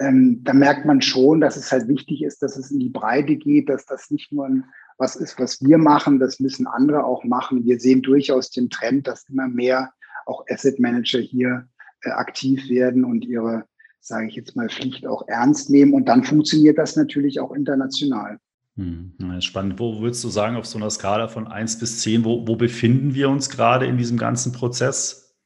ähm, 0.00 0.44
da 0.44 0.52
merkt 0.52 0.84
man 0.84 1.00
schon, 1.00 1.40
dass 1.40 1.56
es 1.56 1.72
halt 1.72 1.88
wichtig 1.88 2.22
ist, 2.22 2.42
dass 2.42 2.58
es 2.58 2.70
in 2.70 2.78
die 2.78 2.90
Breite 2.90 3.36
geht, 3.36 3.70
dass 3.70 3.86
das 3.86 4.10
nicht 4.10 4.30
nur 4.32 4.44
ein 4.44 4.64
was 5.00 5.16
ist, 5.16 5.38
was 5.38 5.62
wir 5.62 5.78
machen, 5.78 6.20
das 6.20 6.40
müssen 6.40 6.66
andere 6.66 7.04
auch 7.04 7.24
machen. 7.24 7.64
Wir 7.64 7.80
sehen 7.80 8.02
durchaus 8.02 8.50
den 8.50 8.68
Trend, 8.68 9.06
dass 9.06 9.28
immer 9.28 9.48
mehr 9.48 9.92
auch 10.26 10.44
Asset 10.48 10.78
Manager 10.78 11.18
hier 11.18 11.66
äh, 12.02 12.10
aktiv 12.10 12.68
werden 12.68 13.04
und 13.04 13.24
ihre, 13.24 13.64
sage 14.00 14.28
ich 14.28 14.34
jetzt 14.34 14.54
mal, 14.56 14.68
Pflicht 14.68 15.06
auch 15.06 15.26
ernst 15.26 15.70
nehmen. 15.70 15.94
Und 15.94 16.06
dann 16.06 16.22
funktioniert 16.22 16.78
das 16.78 16.96
natürlich 16.96 17.40
auch 17.40 17.52
international. 17.52 18.38
Hm, 18.76 19.14
spannend. 19.40 19.78
Wo 19.78 20.00
würdest 20.00 20.22
du 20.22 20.28
sagen, 20.28 20.56
auf 20.56 20.66
so 20.66 20.78
einer 20.78 20.90
Skala 20.90 21.28
von 21.28 21.48
1 21.48 21.78
bis 21.78 22.00
10, 22.02 22.24
wo, 22.24 22.46
wo 22.46 22.56
befinden 22.56 23.14
wir 23.14 23.30
uns 23.30 23.50
gerade 23.50 23.86
in 23.86 23.96
diesem 23.96 24.18
ganzen 24.18 24.52
Prozess? 24.52 25.36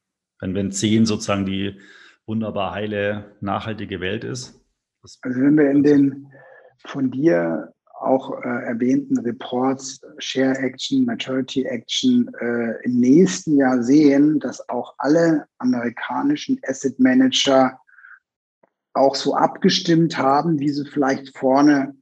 Wenn, 0.41 0.55
wenn 0.55 0.73
10 0.73 1.07
sozusagen 1.07 1.47
die 1.47 1.79
wunderbar 2.27 2.75
heile, 2.75 3.37
nachhaltige 3.41 4.01
Welt 4.01 4.25
ist? 4.25 4.61
Also 5.23 5.41
wenn 5.41 5.57
wir 5.57 5.71
in 5.71 5.83
den 5.83 6.27
von 6.87 7.11
dir 7.11 7.74
auch 8.05 8.43
äh, 8.43 8.65
erwähnten 8.67 9.19
Reports 9.19 10.01
Share 10.19 10.57
Action, 10.59 11.05
Maturity 11.05 11.65
Action 11.65 12.31
äh, 12.41 12.83
im 12.85 13.01
nächsten 13.01 13.57
Jahr 13.57 13.83
sehen, 13.83 14.41
dass 14.41 14.69
auch 14.69 14.95
alle 14.99 15.47
amerikanischen 15.59 16.61
Asset 16.67 16.99
Manager 17.01 17.79
auch 18.93 19.15
so 19.15 19.35
abgestimmt 19.35 20.17
haben, 20.17 20.59
wie 20.59 20.71
sie 20.71 20.87
vielleicht 20.87 21.37
vorne 21.37 21.97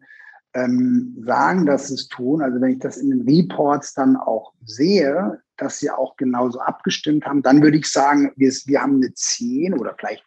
ähm, 0.55 1.17
sagen, 1.27 1.67
dass 1.67 1.89
sie 1.89 1.95
es 1.95 2.09
tun. 2.09 2.43
Also 2.43 2.61
wenn 2.61 2.73
ich 2.73 2.79
das 2.79 2.99
in 2.99 3.11
den 3.11 3.23
Reports 3.23 3.95
dann 3.95 4.17
auch 4.17 4.53
sehe, 4.65 5.41
dass 5.57 5.79
sie 5.79 5.91
auch 5.91 6.17
genauso 6.17 6.61
abgestimmt 6.61 7.25
haben, 7.25 7.43
dann 7.43 7.63
würde 7.63 7.79
ich 7.79 7.87
sagen, 7.87 8.33
wir, 8.37 8.51
wir 8.51 8.83
haben 8.83 8.97
eine 8.97 9.15
10 9.15 9.79
oder 9.79 9.95
vielleicht 9.99 10.25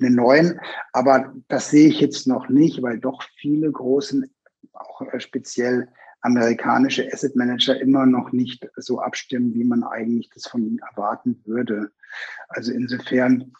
eine 0.00 0.10
9. 0.10 0.60
Aber 0.92 1.32
das 1.48 1.70
sehe 1.70 1.88
ich 1.88 2.00
jetzt 2.00 2.26
noch 2.26 2.48
nicht, 2.48 2.82
weil 2.82 2.98
doch 2.98 3.22
viele 3.36 3.70
großen 3.70 4.30
auch 4.80 5.02
äh, 5.02 5.20
speziell 5.20 5.88
amerikanische 6.20 7.08
Asset 7.12 7.36
Manager 7.36 7.80
immer 7.80 8.04
noch 8.06 8.32
nicht 8.32 8.68
so 8.76 9.00
abstimmen, 9.00 9.54
wie 9.54 9.64
man 9.64 9.84
eigentlich 9.84 10.30
das 10.34 10.46
von 10.46 10.64
ihnen 10.64 10.78
erwarten 10.78 11.40
würde. 11.44 11.90
Also 12.48 12.72
insofern, 12.72 13.52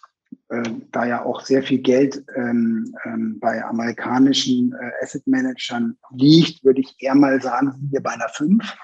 äh, 0.48 0.62
da 0.90 1.06
ja 1.06 1.24
auch 1.24 1.42
sehr 1.42 1.62
viel 1.62 1.78
Geld 1.78 2.24
ähm, 2.34 2.94
ähm, 3.04 3.38
bei 3.40 3.64
amerikanischen 3.64 4.72
äh, 4.72 5.04
Asset 5.04 5.26
Managern 5.26 5.96
liegt, 6.10 6.64
würde 6.64 6.80
ich 6.80 6.96
eher 6.98 7.14
mal 7.14 7.40
sagen, 7.40 7.72
sind 7.72 7.92
wir 7.92 8.02
bei 8.02 8.10
einer 8.10 8.28
5 8.28 8.76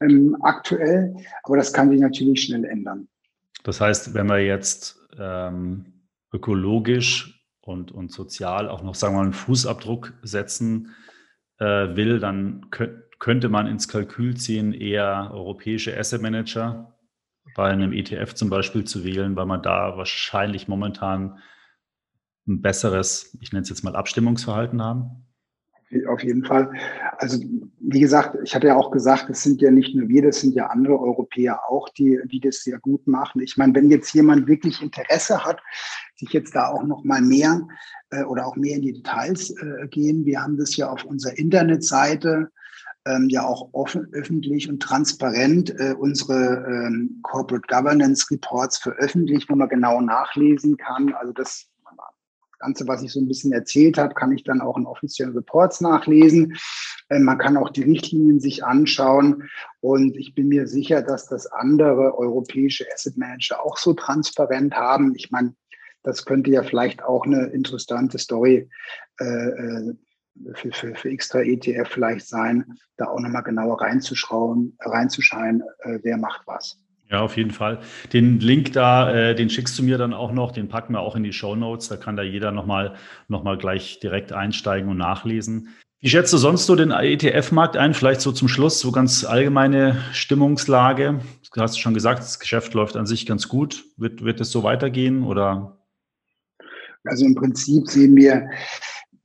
ähm, 0.00 0.36
aktuell. 0.42 1.14
Aber 1.42 1.56
das 1.56 1.72
kann 1.72 1.90
sich 1.90 2.00
natürlich 2.00 2.44
schnell 2.44 2.64
ändern. 2.64 3.08
Das 3.64 3.80
heißt, 3.80 4.14
wenn 4.14 4.26
wir 4.28 4.38
jetzt 4.38 4.98
ähm, 5.18 6.06
ökologisch 6.32 7.44
und, 7.60 7.92
und 7.92 8.12
sozial 8.12 8.68
auch 8.68 8.82
noch, 8.82 8.94
sagen 8.94 9.14
wir 9.14 9.18
mal, 9.18 9.24
einen 9.24 9.32
Fußabdruck 9.32 10.14
setzen, 10.22 10.94
will, 11.60 12.18
dann 12.18 12.70
könnte 13.18 13.48
man 13.48 13.66
ins 13.66 13.88
Kalkül 13.88 14.36
ziehen, 14.36 14.72
eher 14.72 15.30
europäische 15.32 15.96
Asset 15.96 16.22
Manager 16.22 16.96
bei 17.54 17.70
einem 17.70 17.92
ETF 17.92 18.34
zum 18.34 18.50
Beispiel 18.50 18.84
zu 18.84 19.04
wählen, 19.04 19.36
weil 19.36 19.46
man 19.46 19.62
da 19.62 19.96
wahrscheinlich 19.96 20.68
momentan 20.68 21.38
ein 22.46 22.62
besseres, 22.62 23.36
ich 23.40 23.52
nenne 23.52 23.62
es 23.62 23.68
jetzt 23.68 23.84
mal 23.84 23.96
Abstimmungsverhalten 23.96 24.82
haben? 24.82 25.26
Auf 26.06 26.22
jeden 26.22 26.44
Fall. 26.44 26.70
Also 27.18 27.42
wie 27.80 27.98
gesagt, 27.98 28.36
ich 28.44 28.54
hatte 28.54 28.68
ja 28.68 28.76
auch 28.76 28.92
gesagt, 28.92 29.28
es 29.28 29.42
sind 29.42 29.60
ja 29.60 29.72
nicht 29.72 29.94
nur 29.94 30.08
wir, 30.08 30.22
das 30.22 30.40
sind 30.40 30.54
ja 30.54 30.66
andere 30.66 31.00
Europäer 31.00 31.68
auch, 31.68 31.88
die, 31.88 32.16
die 32.26 32.38
das 32.38 32.62
sehr 32.62 32.78
gut 32.78 33.08
machen. 33.08 33.40
Ich 33.40 33.56
meine, 33.56 33.74
wenn 33.74 33.90
jetzt 33.90 34.12
jemand 34.14 34.46
wirklich 34.46 34.80
Interesse 34.80 35.44
hat, 35.44 35.60
sich 36.14 36.32
jetzt 36.32 36.54
da 36.54 36.68
auch 36.68 36.84
noch 36.84 37.02
mal 37.02 37.20
mehr 37.20 37.66
äh, 38.10 38.22
oder 38.22 38.46
auch 38.46 38.54
mehr 38.54 38.76
in 38.76 38.82
die 38.82 38.92
Details 38.92 39.50
äh, 39.50 39.88
gehen, 39.88 40.24
wir 40.24 40.40
haben 40.40 40.56
das 40.56 40.76
ja 40.76 40.88
auf 40.88 41.04
unserer 41.04 41.36
Internetseite 41.36 42.52
ähm, 43.06 43.28
ja 43.28 43.44
auch 43.44 43.70
offen, 43.72 44.06
öffentlich 44.12 44.68
und 44.68 44.80
transparent 44.80 45.70
äh, 45.80 45.94
unsere 45.98 46.64
ähm, 46.68 47.18
Corporate 47.22 47.66
Governance 47.66 48.30
Reports 48.30 48.78
veröffentlicht, 48.78 49.48
wo 49.48 49.56
man 49.56 49.68
genau 49.68 50.00
nachlesen 50.00 50.76
kann. 50.76 51.14
Also 51.14 51.32
das 51.32 51.69
Ganze, 52.60 52.86
was 52.86 53.02
ich 53.02 53.12
so 53.12 53.20
ein 53.20 53.26
bisschen 53.26 53.52
erzählt 53.52 53.98
habe, 53.98 54.14
kann 54.14 54.32
ich 54.32 54.44
dann 54.44 54.60
auch 54.60 54.76
in 54.76 54.86
offiziellen 54.86 55.34
Reports 55.34 55.80
nachlesen. 55.80 56.56
Ähm, 57.08 57.24
man 57.24 57.38
kann 57.38 57.56
auch 57.56 57.70
die 57.70 57.82
Richtlinien 57.82 58.38
sich 58.38 58.64
anschauen. 58.64 59.48
Und 59.80 60.16
ich 60.16 60.34
bin 60.34 60.48
mir 60.48 60.68
sicher, 60.68 61.02
dass 61.02 61.26
das 61.26 61.46
andere 61.46 62.16
europäische 62.16 62.86
Asset 62.92 63.16
Manager 63.16 63.64
auch 63.64 63.76
so 63.76 63.94
transparent 63.94 64.74
haben. 64.74 65.14
Ich 65.16 65.30
meine, 65.30 65.54
das 66.02 66.24
könnte 66.24 66.50
ja 66.50 66.62
vielleicht 66.62 67.02
auch 67.02 67.26
eine 67.26 67.46
interessante 67.46 68.18
Story 68.18 68.68
äh, 69.18 69.24
äh 69.24 69.94
für, 70.54 70.72
für, 70.72 70.94
für 70.94 71.10
extra 71.10 71.40
ETF 71.40 71.88
vielleicht 71.90 72.26
sein, 72.26 72.78
da 72.96 73.08
auch 73.08 73.20
nochmal 73.20 73.42
genauer 73.42 73.80
reinzuschauen, 73.80 74.76
reinzuschauen, 74.80 75.62
äh, 75.80 75.98
wer 76.02 76.16
macht 76.16 76.46
was. 76.46 76.79
Ja, 77.10 77.22
auf 77.22 77.36
jeden 77.36 77.50
Fall. 77.50 77.80
Den 78.12 78.38
Link 78.38 78.72
da, 78.72 79.12
äh, 79.12 79.34
den 79.34 79.50
schickst 79.50 79.76
du 79.78 79.82
mir 79.82 79.98
dann 79.98 80.14
auch 80.14 80.30
noch, 80.30 80.52
den 80.52 80.68
packen 80.68 80.92
wir 80.92 81.00
auch 81.00 81.16
in 81.16 81.24
die 81.24 81.32
Show 81.32 81.56
Notes. 81.56 81.88
Da 81.88 81.96
kann 81.96 82.16
da 82.16 82.22
jeder 82.22 82.52
nochmal 82.52 82.94
noch 83.26 83.42
mal 83.42 83.58
gleich 83.58 83.98
direkt 83.98 84.32
einsteigen 84.32 84.88
und 84.88 84.98
nachlesen. 84.98 85.68
Wie 85.98 86.08
schätzt 86.08 86.32
du 86.32 86.38
sonst 86.38 86.66
so 86.66 86.76
den 86.76 86.92
ETF-Markt 86.92 87.76
ein? 87.76 87.94
Vielleicht 87.94 88.20
so 88.20 88.30
zum 88.32 88.48
Schluss, 88.48 88.80
so 88.80 88.92
ganz 88.92 89.24
allgemeine 89.24 90.02
Stimmungslage. 90.12 91.20
Du 91.52 91.60
hast 91.60 91.78
schon 91.78 91.94
gesagt, 91.94 92.20
das 92.20 92.38
Geschäft 92.38 92.74
läuft 92.74 92.96
an 92.96 93.06
sich 93.06 93.26
ganz 93.26 93.48
gut. 93.48 93.84
Wird, 93.96 94.24
wird 94.24 94.40
es 94.40 94.52
so 94.52 94.62
weitergehen 94.62 95.24
oder? 95.24 95.78
Also 97.04 97.26
im 97.26 97.34
Prinzip 97.34 97.88
sehen 97.88 98.14
wir, 98.14 98.48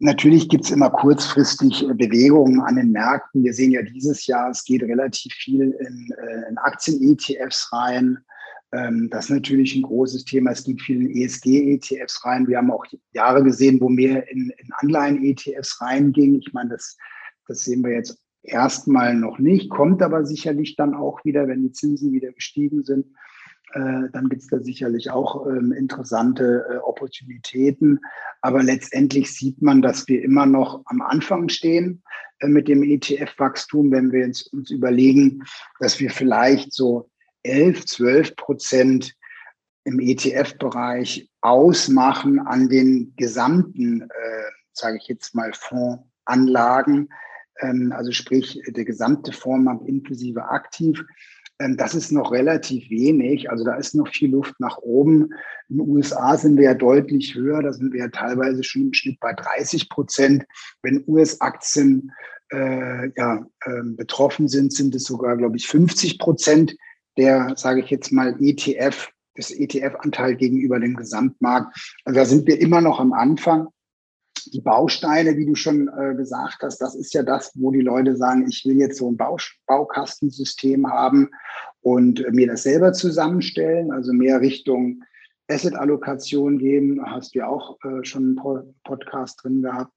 natürlich 0.06 0.50
gibt 0.50 0.66
es 0.66 0.72
immer 0.72 0.90
kurzfristig 0.90 1.86
Bewegungen 1.96 2.62
an 2.62 2.78
den 2.78 2.92
Märkten. 2.92 3.44
Wir 3.44 3.54
sehen 3.54 3.72
ja 3.72 3.82
dieses 3.82 4.26
Jahr, 4.28 4.50
es 4.50 4.64
geht 4.64 4.84
relativ 4.84 5.34
viel 5.34 5.76
in, 5.80 6.14
äh, 6.18 6.50
in 6.50 6.58
Aktien-ETFs 6.58 7.72
rein. 7.74 8.20
Ähm, 8.72 9.10
das 9.12 9.26
ist 9.26 9.32
natürlich 9.32 9.76
ein 9.76 9.84
großes 9.84 10.26
Thema. 10.26 10.52
Es 10.52 10.64
gibt 10.64 10.82
viele 10.82 11.10
ESG-ETFs 11.10 12.26
rein. 12.26 12.48
Wir 12.48 12.58
haben 12.58 12.72
auch 12.72 12.86
Jahre 13.14 13.44
gesehen, 13.44 13.82
wo 13.82 13.90
mehr 13.90 14.30
in, 14.30 14.52
in 14.58 14.70
Anleihen-ETFs 14.78 15.82
reinging. 15.82 16.36
Ich 16.36 16.54
meine, 16.54 16.70
das, 16.72 16.98
das 17.48 17.64
sehen 17.64 17.84
wir 17.84 17.92
jetzt 17.92 18.18
erstmal 18.44 19.16
noch 19.16 19.40
nicht, 19.40 19.70
kommt 19.70 20.02
aber 20.02 20.26
sicherlich 20.26 20.76
dann 20.76 20.94
auch 20.94 21.24
wieder, 21.26 21.48
wenn 21.48 21.64
die 21.64 21.72
Zinsen 21.72 22.12
wieder 22.12 22.32
gestiegen 22.32 22.84
sind. 22.84 23.08
Äh, 23.76 24.10
dann 24.14 24.30
gibt 24.30 24.42
es 24.42 24.48
da 24.48 24.62
sicherlich 24.62 25.12
auch 25.12 25.46
ähm, 25.48 25.74
interessante 25.74 26.66
äh, 26.70 26.78
Opportunitäten. 26.78 28.00
Aber 28.42 28.64
letztendlich 28.64 29.34
sieht 29.34 29.62
man, 29.62 29.82
dass 29.82 30.08
wir 30.08 30.24
immer 30.24 30.46
noch 30.46 30.82
am 30.86 31.02
Anfang 31.02 31.50
stehen 31.50 32.02
äh, 32.40 32.48
mit 32.48 32.70
dem 32.70 32.84
ETF-Wachstum, 32.84 33.92
wenn 33.92 34.14
wir 34.14 34.24
uns, 34.24 34.44
uns 34.48 34.72
überlegen, 34.72 35.44
dass 35.80 36.00
wir 36.00 36.10
vielleicht 36.10 36.72
so 36.72 37.10
11, 37.44 37.86
12 37.86 38.36
Prozent 38.38 39.14
im 39.84 40.00
ETF-Bereich 40.00 41.30
ausmachen 41.42 42.40
an 42.40 42.70
den 42.70 43.14
gesamten, 43.18 44.04
äh, 44.04 44.52
sage 44.72 45.00
ich 45.02 45.10
jetzt 45.10 45.36
mal, 45.36 45.52
Fondsanlagen, 45.54 47.10
ähm, 47.60 47.92
also 47.94 48.14
sprich 48.14 48.62
der 48.68 48.86
gesamte 48.86 49.34
Fondsmarkt 49.34 49.86
inklusive 49.86 50.46
aktiv. 50.46 51.04
Ähm, 51.60 51.78
das 51.78 51.96
ist 51.96 52.12
noch 52.12 52.32
relativ 52.32 52.90
wenig. 52.90 53.50
Also 53.50 53.64
da 53.64 53.76
ist 53.76 53.96
noch 53.96 54.08
viel 54.08 54.32
Luft 54.32 54.56
nach 54.60 54.78
oben. 54.78 55.30
In 55.70 55.78
den 55.78 55.90
USA 55.90 56.38
sind 56.38 56.58
wir 56.58 56.66
ja 56.66 56.74
deutlich 56.74 57.36
höher. 57.36 57.62
Da 57.62 57.74
sind 57.74 57.94
wir 57.94 58.02
ja 58.02 58.10
teilweise 58.10 58.64
schon 58.64 58.84
im 58.84 58.94
Schnitt 58.94 59.20
bei 59.20 59.34
30 59.34 59.90
Prozent. 59.90 60.46
Wenn 60.82 61.04
US-Aktien 61.08 62.12
äh, 62.52 63.10
ja, 63.16 63.46
äh, 63.66 63.82
betroffen 63.84 64.48
sind, 64.48 64.74
sind 64.74 64.96
es 64.96 65.04
sogar, 65.04 65.38
glaube 65.38 65.58
ich, 65.58 65.68
50 65.68 66.20
Prozent 66.20 66.76
der, 67.18 67.54
sage 67.56 67.80
ich 67.80 67.90
jetzt 67.90 68.12
mal, 68.12 68.36
ETF, 68.42 69.10
des 69.38 69.52
ETF-Anteil 69.52 70.36
gegenüber 70.36 70.80
dem 70.80 70.96
Gesamtmarkt. 70.96 71.96
Also 72.04 72.20
da 72.20 72.26
sind 72.26 72.48
wir 72.48 72.60
immer 72.60 72.82
noch 72.82 73.00
am 73.00 73.14
Anfang. 73.14 73.68
Die 74.54 74.62
Bausteine, 74.62 75.38
wie 75.38 75.46
du 75.46 75.56
schon 75.56 75.88
äh, 75.88 76.16
gesagt 76.16 76.62
hast, 76.62 76.80
das 76.80 76.96
ist 76.96 77.14
ja 77.14 77.24
das, 77.24 77.52
wo 77.56 77.72
die 77.72 77.82
Leute 77.82 78.16
sagen, 78.16 78.48
ich 78.48 78.64
will 78.66 78.78
jetzt 78.78 78.98
so 78.98 79.10
ein 79.10 79.18
Bau 79.18 79.38
Baukastensystem 79.68 80.88
haben 80.88 81.30
und 81.82 82.24
äh, 82.26 82.32
mir 82.32 82.48
das 82.48 82.64
selber 82.64 82.94
zusammenstellen, 82.94 83.92
also 83.92 84.14
mehr 84.14 84.42
Richtung 84.42 85.04
Asset-Allokation 85.48 86.58
geben. 86.58 87.02
Hast 87.06 87.36
du 87.36 87.40
ja 87.40 87.48
auch 87.48 87.78
äh, 87.84 88.04
schon 88.04 88.40
einen 88.40 88.76
Podcast 88.84 89.44
drin 89.44 89.62
gehabt. 89.62 89.92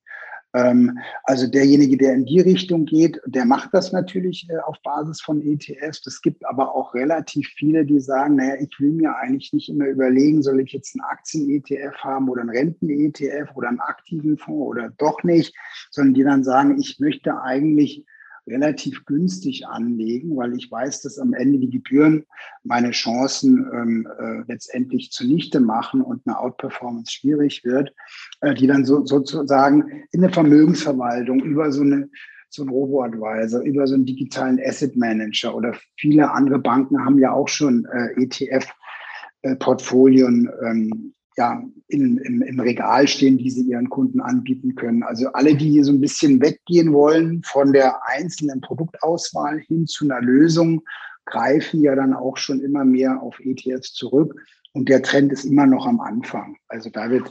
Ähm, 0.54 0.98
also 1.24 1.46
derjenige, 1.46 1.96
der 1.98 2.14
in 2.14 2.24
die 2.24 2.40
Richtung 2.40 2.86
geht, 2.86 3.20
der 3.26 3.44
macht 3.44 3.70
das 3.72 3.92
natürlich 3.92 4.48
äh, 4.48 4.58
auf 4.58 4.76
Basis 4.82 5.20
von 5.20 5.42
ETFs. 5.42 6.06
Es 6.06 6.22
gibt 6.22 6.44
aber 6.46 6.74
auch 6.74 6.94
relativ 6.94 7.48
viele, 7.56 7.84
die 7.84 8.00
sagen, 8.00 8.36
naja, 8.36 8.54
ich 8.60 8.74
will 8.78 8.92
mir 8.92 9.14
eigentlich 9.16 9.52
nicht 9.52 9.68
immer 9.68 9.86
überlegen, 9.86 10.42
soll 10.42 10.60
ich 10.60 10.72
jetzt 10.72 10.96
einen 10.96 11.10
Aktien-ETF 11.10 11.96
haben 11.98 12.28
oder 12.28 12.42
einen 12.42 12.50
Renten-ETF 12.50 13.50
oder 13.54 13.68
einen 13.68 13.80
aktiven 13.80 14.38
Fonds 14.38 14.68
oder 14.68 14.90
doch 14.96 15.22
nicht, 15.22 15.54
sondern 15.90 16.14
die 16.14 16.24
dann 16.24 16.44
sagen, 16.44 16.80
ich 16.80 16.98
möchte 16.98 17.40
eigentlich 17.42 18.06
relativ 18.48 19.04
günstig 19.04 19.66
anlegen, 19.66 20.36
weil 20.36 20.56
ich 20.56 20.70
weiß, 20.70 21.02
dass 21.02 21.18
am 21.18 21.34
Ende 21.34 21.58
die 21.58 21.70
Gebühren 21.70 22.24
meine 22.64 22.90
Chancen 22.90 23.66
ähm, 23.72 24.08
äh, 24.18 24.42
letztendlich 24.46 25.12
zunichte 25.12 25.60
machen 25.60 26.02
und 26.02 26.22
eine 26.26 26.38
Outperformance 26.38 27.12
schwierig 27.12 27.64
wird, 27.64 27.92
äh, 28.40 28.54
die 28.54 28.66
dann 28.66 28.84
so, 28.84 29.04
sozusagen 29.04 30.04
in 30.12 30.20
der 30.20 30.32
Vermögensverwaltung 30.32 31.40
über 31.40 31.72
so 31.72 31.82
eine 31.82 32.08
so 32.50 32.62
ein 32.62 32.70
Robo-Advisor, 32.70 33.60
über 33.62 33.86
so 33.86 33.94
einen 33.94 34.06
digitalen 34.06 34.58
Asset 34.64 34.96
Manager 34.96 35.54
oder 35.54 35.76
viele 35.96 36.30
andere 36.30 36.58
Banken 36.58 37.04
haben 37.04 37.18
ja 37.18 37.30
auch 37.32 37.48
schon 37.48 37.86
äh, 37.92 38.22
ETF-Portfolien 38.22 40.48
äh, 40.48 40.70
ähm, 40.70 41.12
ja, 41.38 41.62
in, 41.86 42.18
im, 42.18 42.42
im 42.42 42.58
Regal 42.58 43.06
stehen, 43.06 43.38
die 43.38 43.50
sie 43.50 43.62
ihren 43.62 43.88
Kunden 43.88 44.20
anbieten 44.20 44.74
können. 44.74 45.04
Also 45.04 45.28
alle, 45.34 45.54
die 45.54 45.84
so 45.84 45.92
ein 45.92 46.00
bisschen 46.00 46.42
weggehen 46.42 46.92
wollen 46.92 47.44
von 47.44 47.72
der 47.72 48.00
einzelnen 48.08 48.60
Produktauswahl 48.60 49.60
hin 49.60 49.86
zu 49.86 50.04
einer 50.04 50.20
Lösung, 50.20 50.82
greifen 51.26 51.80
ja 51.80 51.94
dann 51.94 52.12
auch 52.12 52.36
schon 52.36 52.60
immer 52.60 52.84
mehr 52.84 53.22
auf 53.22 53.38
ETFs 53.38 53.92
zurück. 53.92 54.34
Und 54.72 54.88
der 54.88 55.00
Trend 55.02 55.32
ist 55.32 55.44
immer 55.44 55.66
noch 55.66 55.86
am 55.86 56.00
Anfang. 56.00 56.56
Also 56.66 56.90
da 56.90 57.08
wird, 57.08 57.30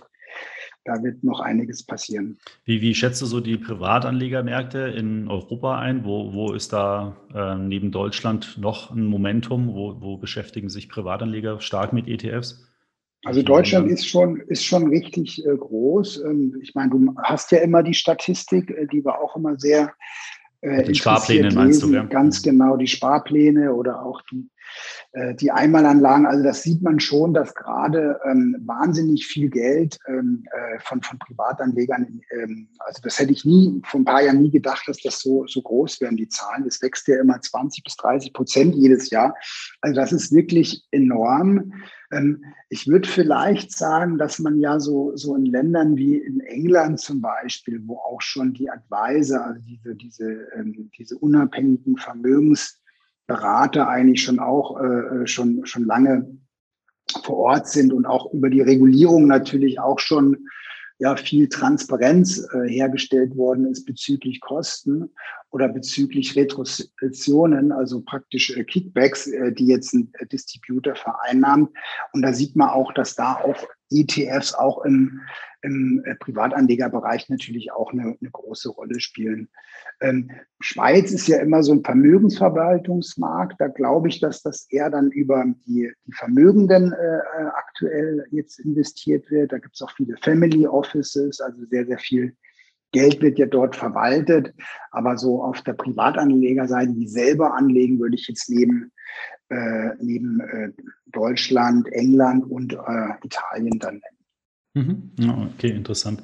da 0.86 1.03
wird 1.03 1.22
noch 1.26 1.41
einiges 1.41 1.84
passieren. 1.84 2.38
Wie, 2.64 2.82
wie 2.82 2.95
schätzt 2.95 3.22
du 3.22 3.26
so 3.26 3.41
die 3.41 3.58
Privatanlegermärkte 3.58 4.80
in 4.80 5.28
Europa 5.28 5.80
ein? 5.80 6.05
Wo, 6.05 6.32
wo 6.32 6.53
ist 6.53 6.72
da 6.72 7.18
äh, 7.36 7.55
neben 7.55 7.91
Deutschland 7.91 8.58
noch 8.58 8.89
ein 8.91 9.05
Momentum? 9.05 9.68
Wo, 9.76 9.99
wo 9.99 10.18
beschäftigen 10.18 10.70
sich 10.70 10.88
Privatanleger 10.88 11.60
stark 11.60 11.91
mit 11.91 12.08
ETFs? 12.08 12.64
Also 13.26 13.41
Deutschland 13.41 13.89
ist 13.89 14.07
schon, 14.07 14.39
ist 14.41 14.63
schon 14.63 14.88
richtig 14.88 15.45
äh, 15.45 15.55
groß. 15.55 16.24
Ähm, 16.24 16.55
ich 16.61 16.76
meine, 16.76 16.91
du 16.91 17.15
hast 17.24 17.51
ja 17.51 17.59
immer 17.59 17.84
die 17.84 17.93
Statistik, 17.93 18.70
äh, 18.72 18.88
die 18.88 19.03
war 19.03 19.20
auch 19.22 19.36
immer 19.36 19.57
sehr 19.57 19.93
äh, 20.61 20.84
die 20.84 20.95
Sparpläne 20.95 21.51
meinst 21.53 21.84
du, 21.84 21.93
ja? 21.93 22.03
Ganz 22.03 22.41
genau, 22.41 22.78
die 22.78 22.88
Sparpläne 22.88 23.74
oder 23.74 24.03
auch 24.03 24.22
die, 24.32 24.49
äh, 25.13 25.34
die 25.36 25.51
Einmalanlagen. 25.51 26.26
Also 26.26 26.43
das 26.43 26.63
sieht 26.63 26.82
man 26.82 26.99
schon, 26.99 27.34
dass 27.34 27.55
gerade 27.55 28.20
ähm, 28.26 28.55
wahnsinnig 28.65 29.26
viel 29.26 29.49
Geld 29.49 29.97
ähm, 30.07 30.43
äh, 30.51 30.80
von, 30.80 31.01
von 31.01 31.20
Privatanlegern, 31.20 32.22
ähm, 32.32 32.70
also 32.80 33.01
das 33.03 33.20
hätte 33.20 33.32
ich 33.32 33.45
nie, 33.45 33.82
vor 33.86 34.01
ein 34.01 34.05
paar 34.05 34.22
Jahren 34.22 34.41
nie 34.41 34.51
gedacht, 34.51 34.88
dass 34.88 34.97
das 35.01 35.20
so, 35.20 35.45
so 35.47 35.61
groß 35.61 36.01
werden, 36.01 36.18
die 36.18 36.30
Zahlen. 36.30 36.65
Das 36.65 36.82
wächst 36.82 37.07
ja 37.07 37.20
immer 37.20 37.39
20 37.39 37.84
bis 37.84 37.95
30 37.97 38.34
Prozent 38.34 38.76
jedes 38.76 39.09
Jahr. 39.09 39.36
Also 39.82 39.95
das 39.95 40.11
ist 40.11 40.34
wirklich 40.34 40.86
enorm. 40.91 41.74
Ähm, 42.11 42.43
ich 42.70 42.88
würde 42.88 43.07
vielleicht 43.07 43.72
sagen, 43.72 44.18
dass 44.18 44.39
man 44.39 44.59
ja 44.59 44.80
so, 44.80 45.15
so 45.15 45.36
in 45.36 45.45
Ländern 45.45 45.97
wie 45.97 46.18
in 46.18 46.39
England 46.41 46.99
zum 46.99 47.22
Beispiel, 47.22 47.82
wo 47.86 47.97
auch 47.97 48.22
schon 48.22 48.53
die 48.53 48.70
Advisor, 48.70 49.45
also 49.45 49.61
diese, 49.61 49.95
diese, 49.95 50.47
ähm, 50.55 50.89
diese 50.97 51.18
unabhängigen 51.18 51.97
Vermögensberater 53.28 53.88
eigentlich 53.88 54.23
schon 54.23 54.39
auch 54.39 54.82
äh, 54.82 55.28
schon, 55.28 55.65
schon 55.65 55.86
lange 55.86 56.38
vor 57.23 57.38
Ort 57.38 57.67
sind 57.67 57.93
und 57.93 58.05
auch 58.05 58.34
über 58.34 58.49
die 58.49 58.61
Regulierung 58.61 59.28
natürlich 59.28 59.80
auch 59.80 59.99
schon 59.99 60.47
ja 60.99 61.15
viel 61.15 61.47
Transparenz 61.49 62.47
äh, 62.53 62.67
hergestellt 62.67 63.36
worden 63.36 63.65
ist 63.65 63.86
bezüglich 63.86 64.39
Kosten 64.39 65.13
oder 65.52 65.70
bezüglich 65.70 66.36
Retrozessionen, 66.36 67.72
also 67.72 68.02
praktisch 68.02 68.56
äh, 68.56 68.64
Kickbacks, 68.64 69.28
äh, 69.28 69.54
die 69.54 69.68
jetzt 69.68 69.93
ein 69.93 70.12
äh, 70.20 70.26
Distributor 70.26 70.95
vereinnahmt. 70.95 71.72
Und 72.12 72.22
da 72.22 72.34
sieht 72.34 72.56
man 72.56 72.70
auch, 72.70 72.93
dass 72.93 73.16
da 73.16 73.36
auch 73.36 73.68
ETFs 73.89 74.54
auch 74.54 74.84
im, 74.84 75.22
im 75.62 76.04
Privatanlegerbereich 76.20 77.30
natürlich 77.30 77.72
auch 77.72 77.93
eine, 77.93 78.18
eine 78.20 78.30
große 78.30 78.70
Rolle 78.70 79.00
spielen. 79.00 79.48
Ähm, 80.02 80.30
Schweiz 80.60 81.12
ist 81.12 81.28
ja 81.28 81.39
immer 81.39 81.64
so 81.64 81.72
ein 81.72 81.84
Vermögensverwaltungsmarkt. 81.84 83.56
Da 83.60 83.68
glaube 83.68 84.10
ich, 84.10 84.20
dass 84.20 84.41
das 84.41 84.68
eher 84.70 84.89
dann 84.89 85.10
über 85.12 85.45
die, 85.66 85.89
die 86.06 86.14
Vermögenden 86.14 86.91
äh, 86.91 87.20
aktuell 87.56 88.26
jetzt 88.32 88.60
investiert 88.60 89.32
wird. 89.32 89.54
Da 89.54 89.60
gibt 89.60 89.76
es 89.76 89.82
auch 89.82 89.91
viele 89.95 90.18
Family 90.18 90.68
Offices, 90.68 91.39
also 91.39 91.64
sehr, 91.64 91.86
sehr 91.86 92.00
viel 92.00 92.36
Geld 92.91 93.21
wird 93.21 93.38
ja 93.38 93.45
dort 93.45 93.75
verwaltet, 93.75 94.53
aber 94.91 95.17
so 95.17 95.43
auf 95.43 95.61
der 95.61 95.73
Privatanlegerseite, 95.73 96.93
die 96.93 97.07
selber 97.07 97.53
anlegen, 97.55 97.99
würde 97.99 98.15
ich 98.15 98.27
jetzt 98.27 98.49
neben, 98.49 98.91
äh, 99.49 99.89
neben 99.99 100.39
äh, 100.39 100.71
Deutschland, 101.07 101.91
England 101.91 102.49
und 102.49 102.73
äh, 102.73 102.77
Italien 103.23 103.79
dann 103.79 104.01
nennen. 104.75 105.11
Mhm. 105.17 105.49
Okay, 105.55 105.71
interessant. 105.71 106.23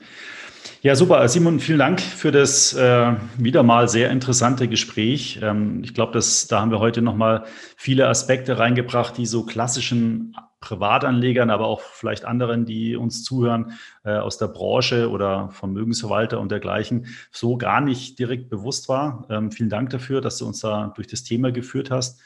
Ja, 0.82 0.95
super. 0.95 1.28
Simon, 1.30 1.59
vielen 1.59 1.80
Dank 1.80 2.01
für 2.01 2.32
das 2.32 2.74
äh, 2.74 3.14
wieder 3.38 3.64
mal 3.64 3.88
sehr 3.88 4.11
interessante 4.11 4.68
Gespräch. 4.68 5.39
Ähm, 5.41 5.82
ich 5.84 5.93
glaube, 5.93 6.20
da 6.49 6.59
haben 6.61 6.72
wir 6.72 6.80
heute 6.80 7.01
nochmal 7.01 7.45
viele 7.78 8.07
Aspekte 8.07 8.59
reingebracht, 8.59 9.18
die 9.18 9.26
so 9.26 9.45
klassischen 9.45 10.36
Privatanlegern, 10.64 11.49
aber 11.49 11.68
auch 11.68 11.82
vielleicht 11.82 12.24
anderen, 12.24 12.66
die 12.66 12.95
uns 12.95 13.24
zuhören, 13.24 13.74
äh, 14.05 14.11
aus 14.14 14.38
der 14.38 14.47
Branche 14.47 15.09
oder 15.09 15.49
Vermögensverwalter 15.49 16.39
und 16.39 16.51
dergleichen, 16.51 17.07
so 17.32 17.57
gar 17.57 17.82
nicht 17.82 18.18
direkt 18.18 18.49
bewusst 18.49 18.88
war. 18.88 19.26
Ähm, 19.30 19.51
vielen 19.51 19.70
Dank 19.70 19.89
dafür, 19.89 20.22
dass 20.22 20.38
du 20.38 20.47
uns 20.47 20.61
da 20.61 20.93
durch 20.95 21.07
das 21.07 21.24
Thema 21.24 21.51
geführt 21.51 21.91
hast. 21.91 22.22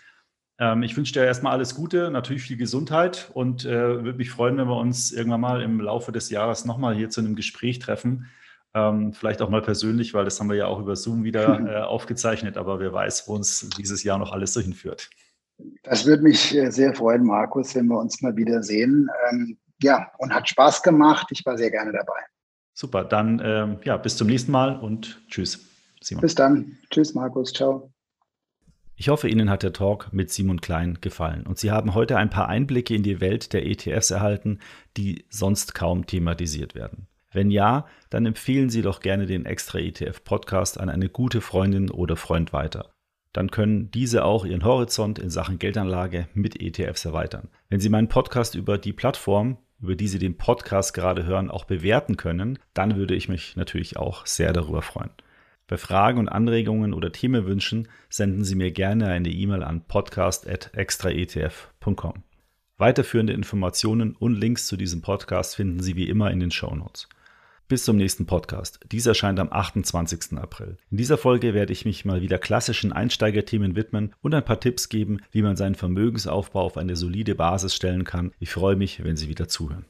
Ähm, 0.59 0.83
ich 0.83 0.95
wünsche 0.95 1.13
dir 1.13 1.25
erstmal 1.25 1.53
alles 1.53 1.73
Gute, 1.73 2.11
natürlich 2.11 2.43
viel 2.43 2.57
Gesundheit 2.57 3.31
und 3.33 3.65
äh, 3.65 4.03
würde 4.03 4.19
mich 4.19 4.29
freuen, 4.29 4.55
wenn 4.57 4.67
wir 4.67 4.77
uns 4.77 5.11
irgendwann 5.11 5.41
mal 5.41 5.63
im 5.63 5.81
Laufe 5.81 6.11
des 6.11 6.29
Jahres 6.29 6.63
nochmal 6.63 6.93
hier 6.93 7.09
zu 7.09 7.21
einem 7.21 7.35
Gespräch 7.35 7.79
treffen. 7.79 8.27
Ähm, 8.75 9.13
vielleicht 9.13 9.41
auch 9.41 9.49
mal 9.49 9.63
persönlich, 9.63 10.13
weil 10.13 10.25
das 10.25 10.39
haben 10.39 10.49
wir 10.49 10.57
ja 10.57 10.67
auch 10.67 10.79
über 10.79 10.95
Zoom 10.95 11.23
wieder 11.23 11.59
äh, 11.67 11.81
aufgezeichnet, 11.81 12.55
aber 12.55 12.79
wer 12.79 12.93
weiß, 12.93 13.27
wo 13.27 13.33
uns 13.33 13.67
dieses 13.77 14.03
Jahr 14.03 14.19
noch 14.19 14.31
alles 14.31 14.53
so 14.53 14.61
hinführt. 14.61 15.09
Das 15.89 16.05
würde 16.05 16.23
mich 16.23 16.55
äh, 16.55 16.69
sehr 16.69 16.93
freuen, 16.93 17.23
Markus, 17.23 17.73
wenn 17.75 17.87
wir 17.87 17.97
uns 17.97 18.21
mal 18.21 18.35
wieder 18.35 18.61
sehen. 18.61 19.09
Ähm, 19.29 19.57
ja, 19.81 20.11
und 20.17 20.33
hat 20.33 20.49
Spaß 20.49 20.83
gemacht. 20.83 21.27
Ich 21.31 21.45
war 21.45 21.57
sehr 21.57 21.71
gerne 21.71 21.91
dabei. 21.91 22.19
Super, 22.73 23.03
dann 23.03 23.41
ähm, 23.43 23.77
ja, 23.83 23.97
bis 23.97 24.17
zum 24.17 24.27
nächsten 24.27 24.51
Mal 24.51 24.77
und 24.77 25.21
tschüss. 25.29 25.65
Simon. 26.01 26.21
Bis 26.21 26.35
dann. 26.35 26.77
Tschüss, 26.89 27.13
Markus. 27.13 27.53
Ciao. 27.53 27.91
Ich 28.95 29.09
hoffe, 29.09 29.29
Ihnen 29.29 29.49
hat 29.49 29.63
der 29.63 29.73
Talk 29.73 30.11
mit 30.11 30.31
Simon 30.31 30.59
Klein 30.59 30.97
gefallen 31.01 31.45
und 31.45 31.57
Sie 31.57 31.71
haben 31.71 31.93
heute 31.93 32.17
ein 32.17 32.29
paar 32.29 32.49
Einblicke 32.49 32.95
in 32.95 33.03
die 33.03 33.21
Welt 33.21 33.53
der 33.53 33.65
ETFs 33.65 34.11
erhalten, 34.11 34.59
die 34.97 35.25
sonst 35.29 35.75
kaum 35.75 36.05
thematisiert 36.05 36.75
werden. 36.75 37.07
Wenn 37.31 37.51
ja, 37.51 37.85
dann 38.09 38.25
empfehlen 38.25 38.69
Sie 38.69 38.81
doch 38.81 38.99
gerne 38.99 39.25
den 39.25 39.45
Extra 39.45 39.79
ETF 39.79 40.23
Podcast 40.23 40.79
an 40.79 40.89
eine 40.89 41.09
gute 41.09 41.41
Freundin 41.41 41.91
oder 41.91 42.15
Freund 42.15 42.53
weiter. 42.53 42.96
Dann 43.37 43.51
können 43.51 43.91
diese 43.91 44.25
auch 44.25 44.45
ihren 44.45 44.65
Horizont 44.65 45.19
in 45.19 45.29
Sachen 45.29 45.59
Geldanlage 45.59 46.27
mit 46.33 46.59
ETFs 46.59 47.05
erweitern. 47.05 47.49
Wenn 47.69 47.79
Sie 47.79 47.89
meinen 47.89 48.07
Podcast 48.07 48.55
über 48.55 48.79
die 48.79 48.93
Plattform, 48.93 49.59
über 49.79 49.95
die 49.95 50.07
Sie 50.07 50.17
den 50.17 50.37
Podcast 50.37 50.95
gerade 50.95 51.23
hören, 51.23 51.51
auch 51.51 51.65
bewerten 51.65 52.17
können, 52.17 52.57
dann 52.73 52.95
würde 52.95 53.13
ich 53.13 53.29
mich 53.29 53.55
natürlich 53.55 53.95
auch 53.95 54.25
sehr 54.25 54.53
darüber 54.53 54.81
freuen. 54.81 55.11
Bei 55.67 55.77
Fragen 55.77 56.17
und 56.17 56.29
Anregungen 56.29 56.95
oder 56.95 57.11
Themenwünschen 57.11 57.89
senden 58.09 58.43
Sie 58.43 58.55
mir 58.55 58.71
gerne 58.71 59.09
eine 59.09 59.29
E-Mail 59.29 59.61
an 59.61 59.85
podcast.extraetf.com. 59.85 62.23
Weiterführende 62.79 63.33
Informationen 63.33 64.15
und 64.15 64.33
Links 64.33 64.65
zu 64.65 64.77
diesem 64.77 65.03
Podcast 65.03 65.57
finden 65.57 65.83
Sie 65.83 65.95
wie 65.95 66.09
immer 66.09 66.31
in 66.31 66.39
den 66.39 66.49
Show 66.49 66.73
Notes. 66.73 67.07
Bis 67.69 67.83
zum 67.83 67.97
nächsten 67.97 68.25
Podcast. 68.25 68.79
Dieser 68.93 69.11
erscheint 69.11 69.41
am 69.41 69.51
28. 69.51 70.37
April. 70.37 70.77
In 70.89 70.95
dieser 70.95 71.17
Folge 71.17 71.53
werde 71.53 71.73
ich 71.73 71.83
mich 71.83 72.05
mal 72.05 72.21
wieder 72.21 72.37
klassischen 72.37 72.93
Einsteigerthemen 72.93 73.75
widmen 73.75 74.15
und 74.21 74.33
ein 74.33 74.45
paar 74.45 74.61
Tipps 74.61 74.87
geben, 74.87 75.19
wie 75.31 75.41
man 75.41 75.57
seinen 75.57 75.75
Vermögensaufbau 75.75 76.61
auf 76.61 76.77
eine 76.77 76.95
solide 76.95 77.35
Basis 77.35 77.75
stellen 77.75 78.05
kann. 78.05 78.31
Ich 78.39 78.51
freue 78.51 78.77
mich, 78.77 79.03
wenn 79.03 79.17
Sie 79.17 79.27
wieder 79.27 79.49
zuhören. 79.49 79.85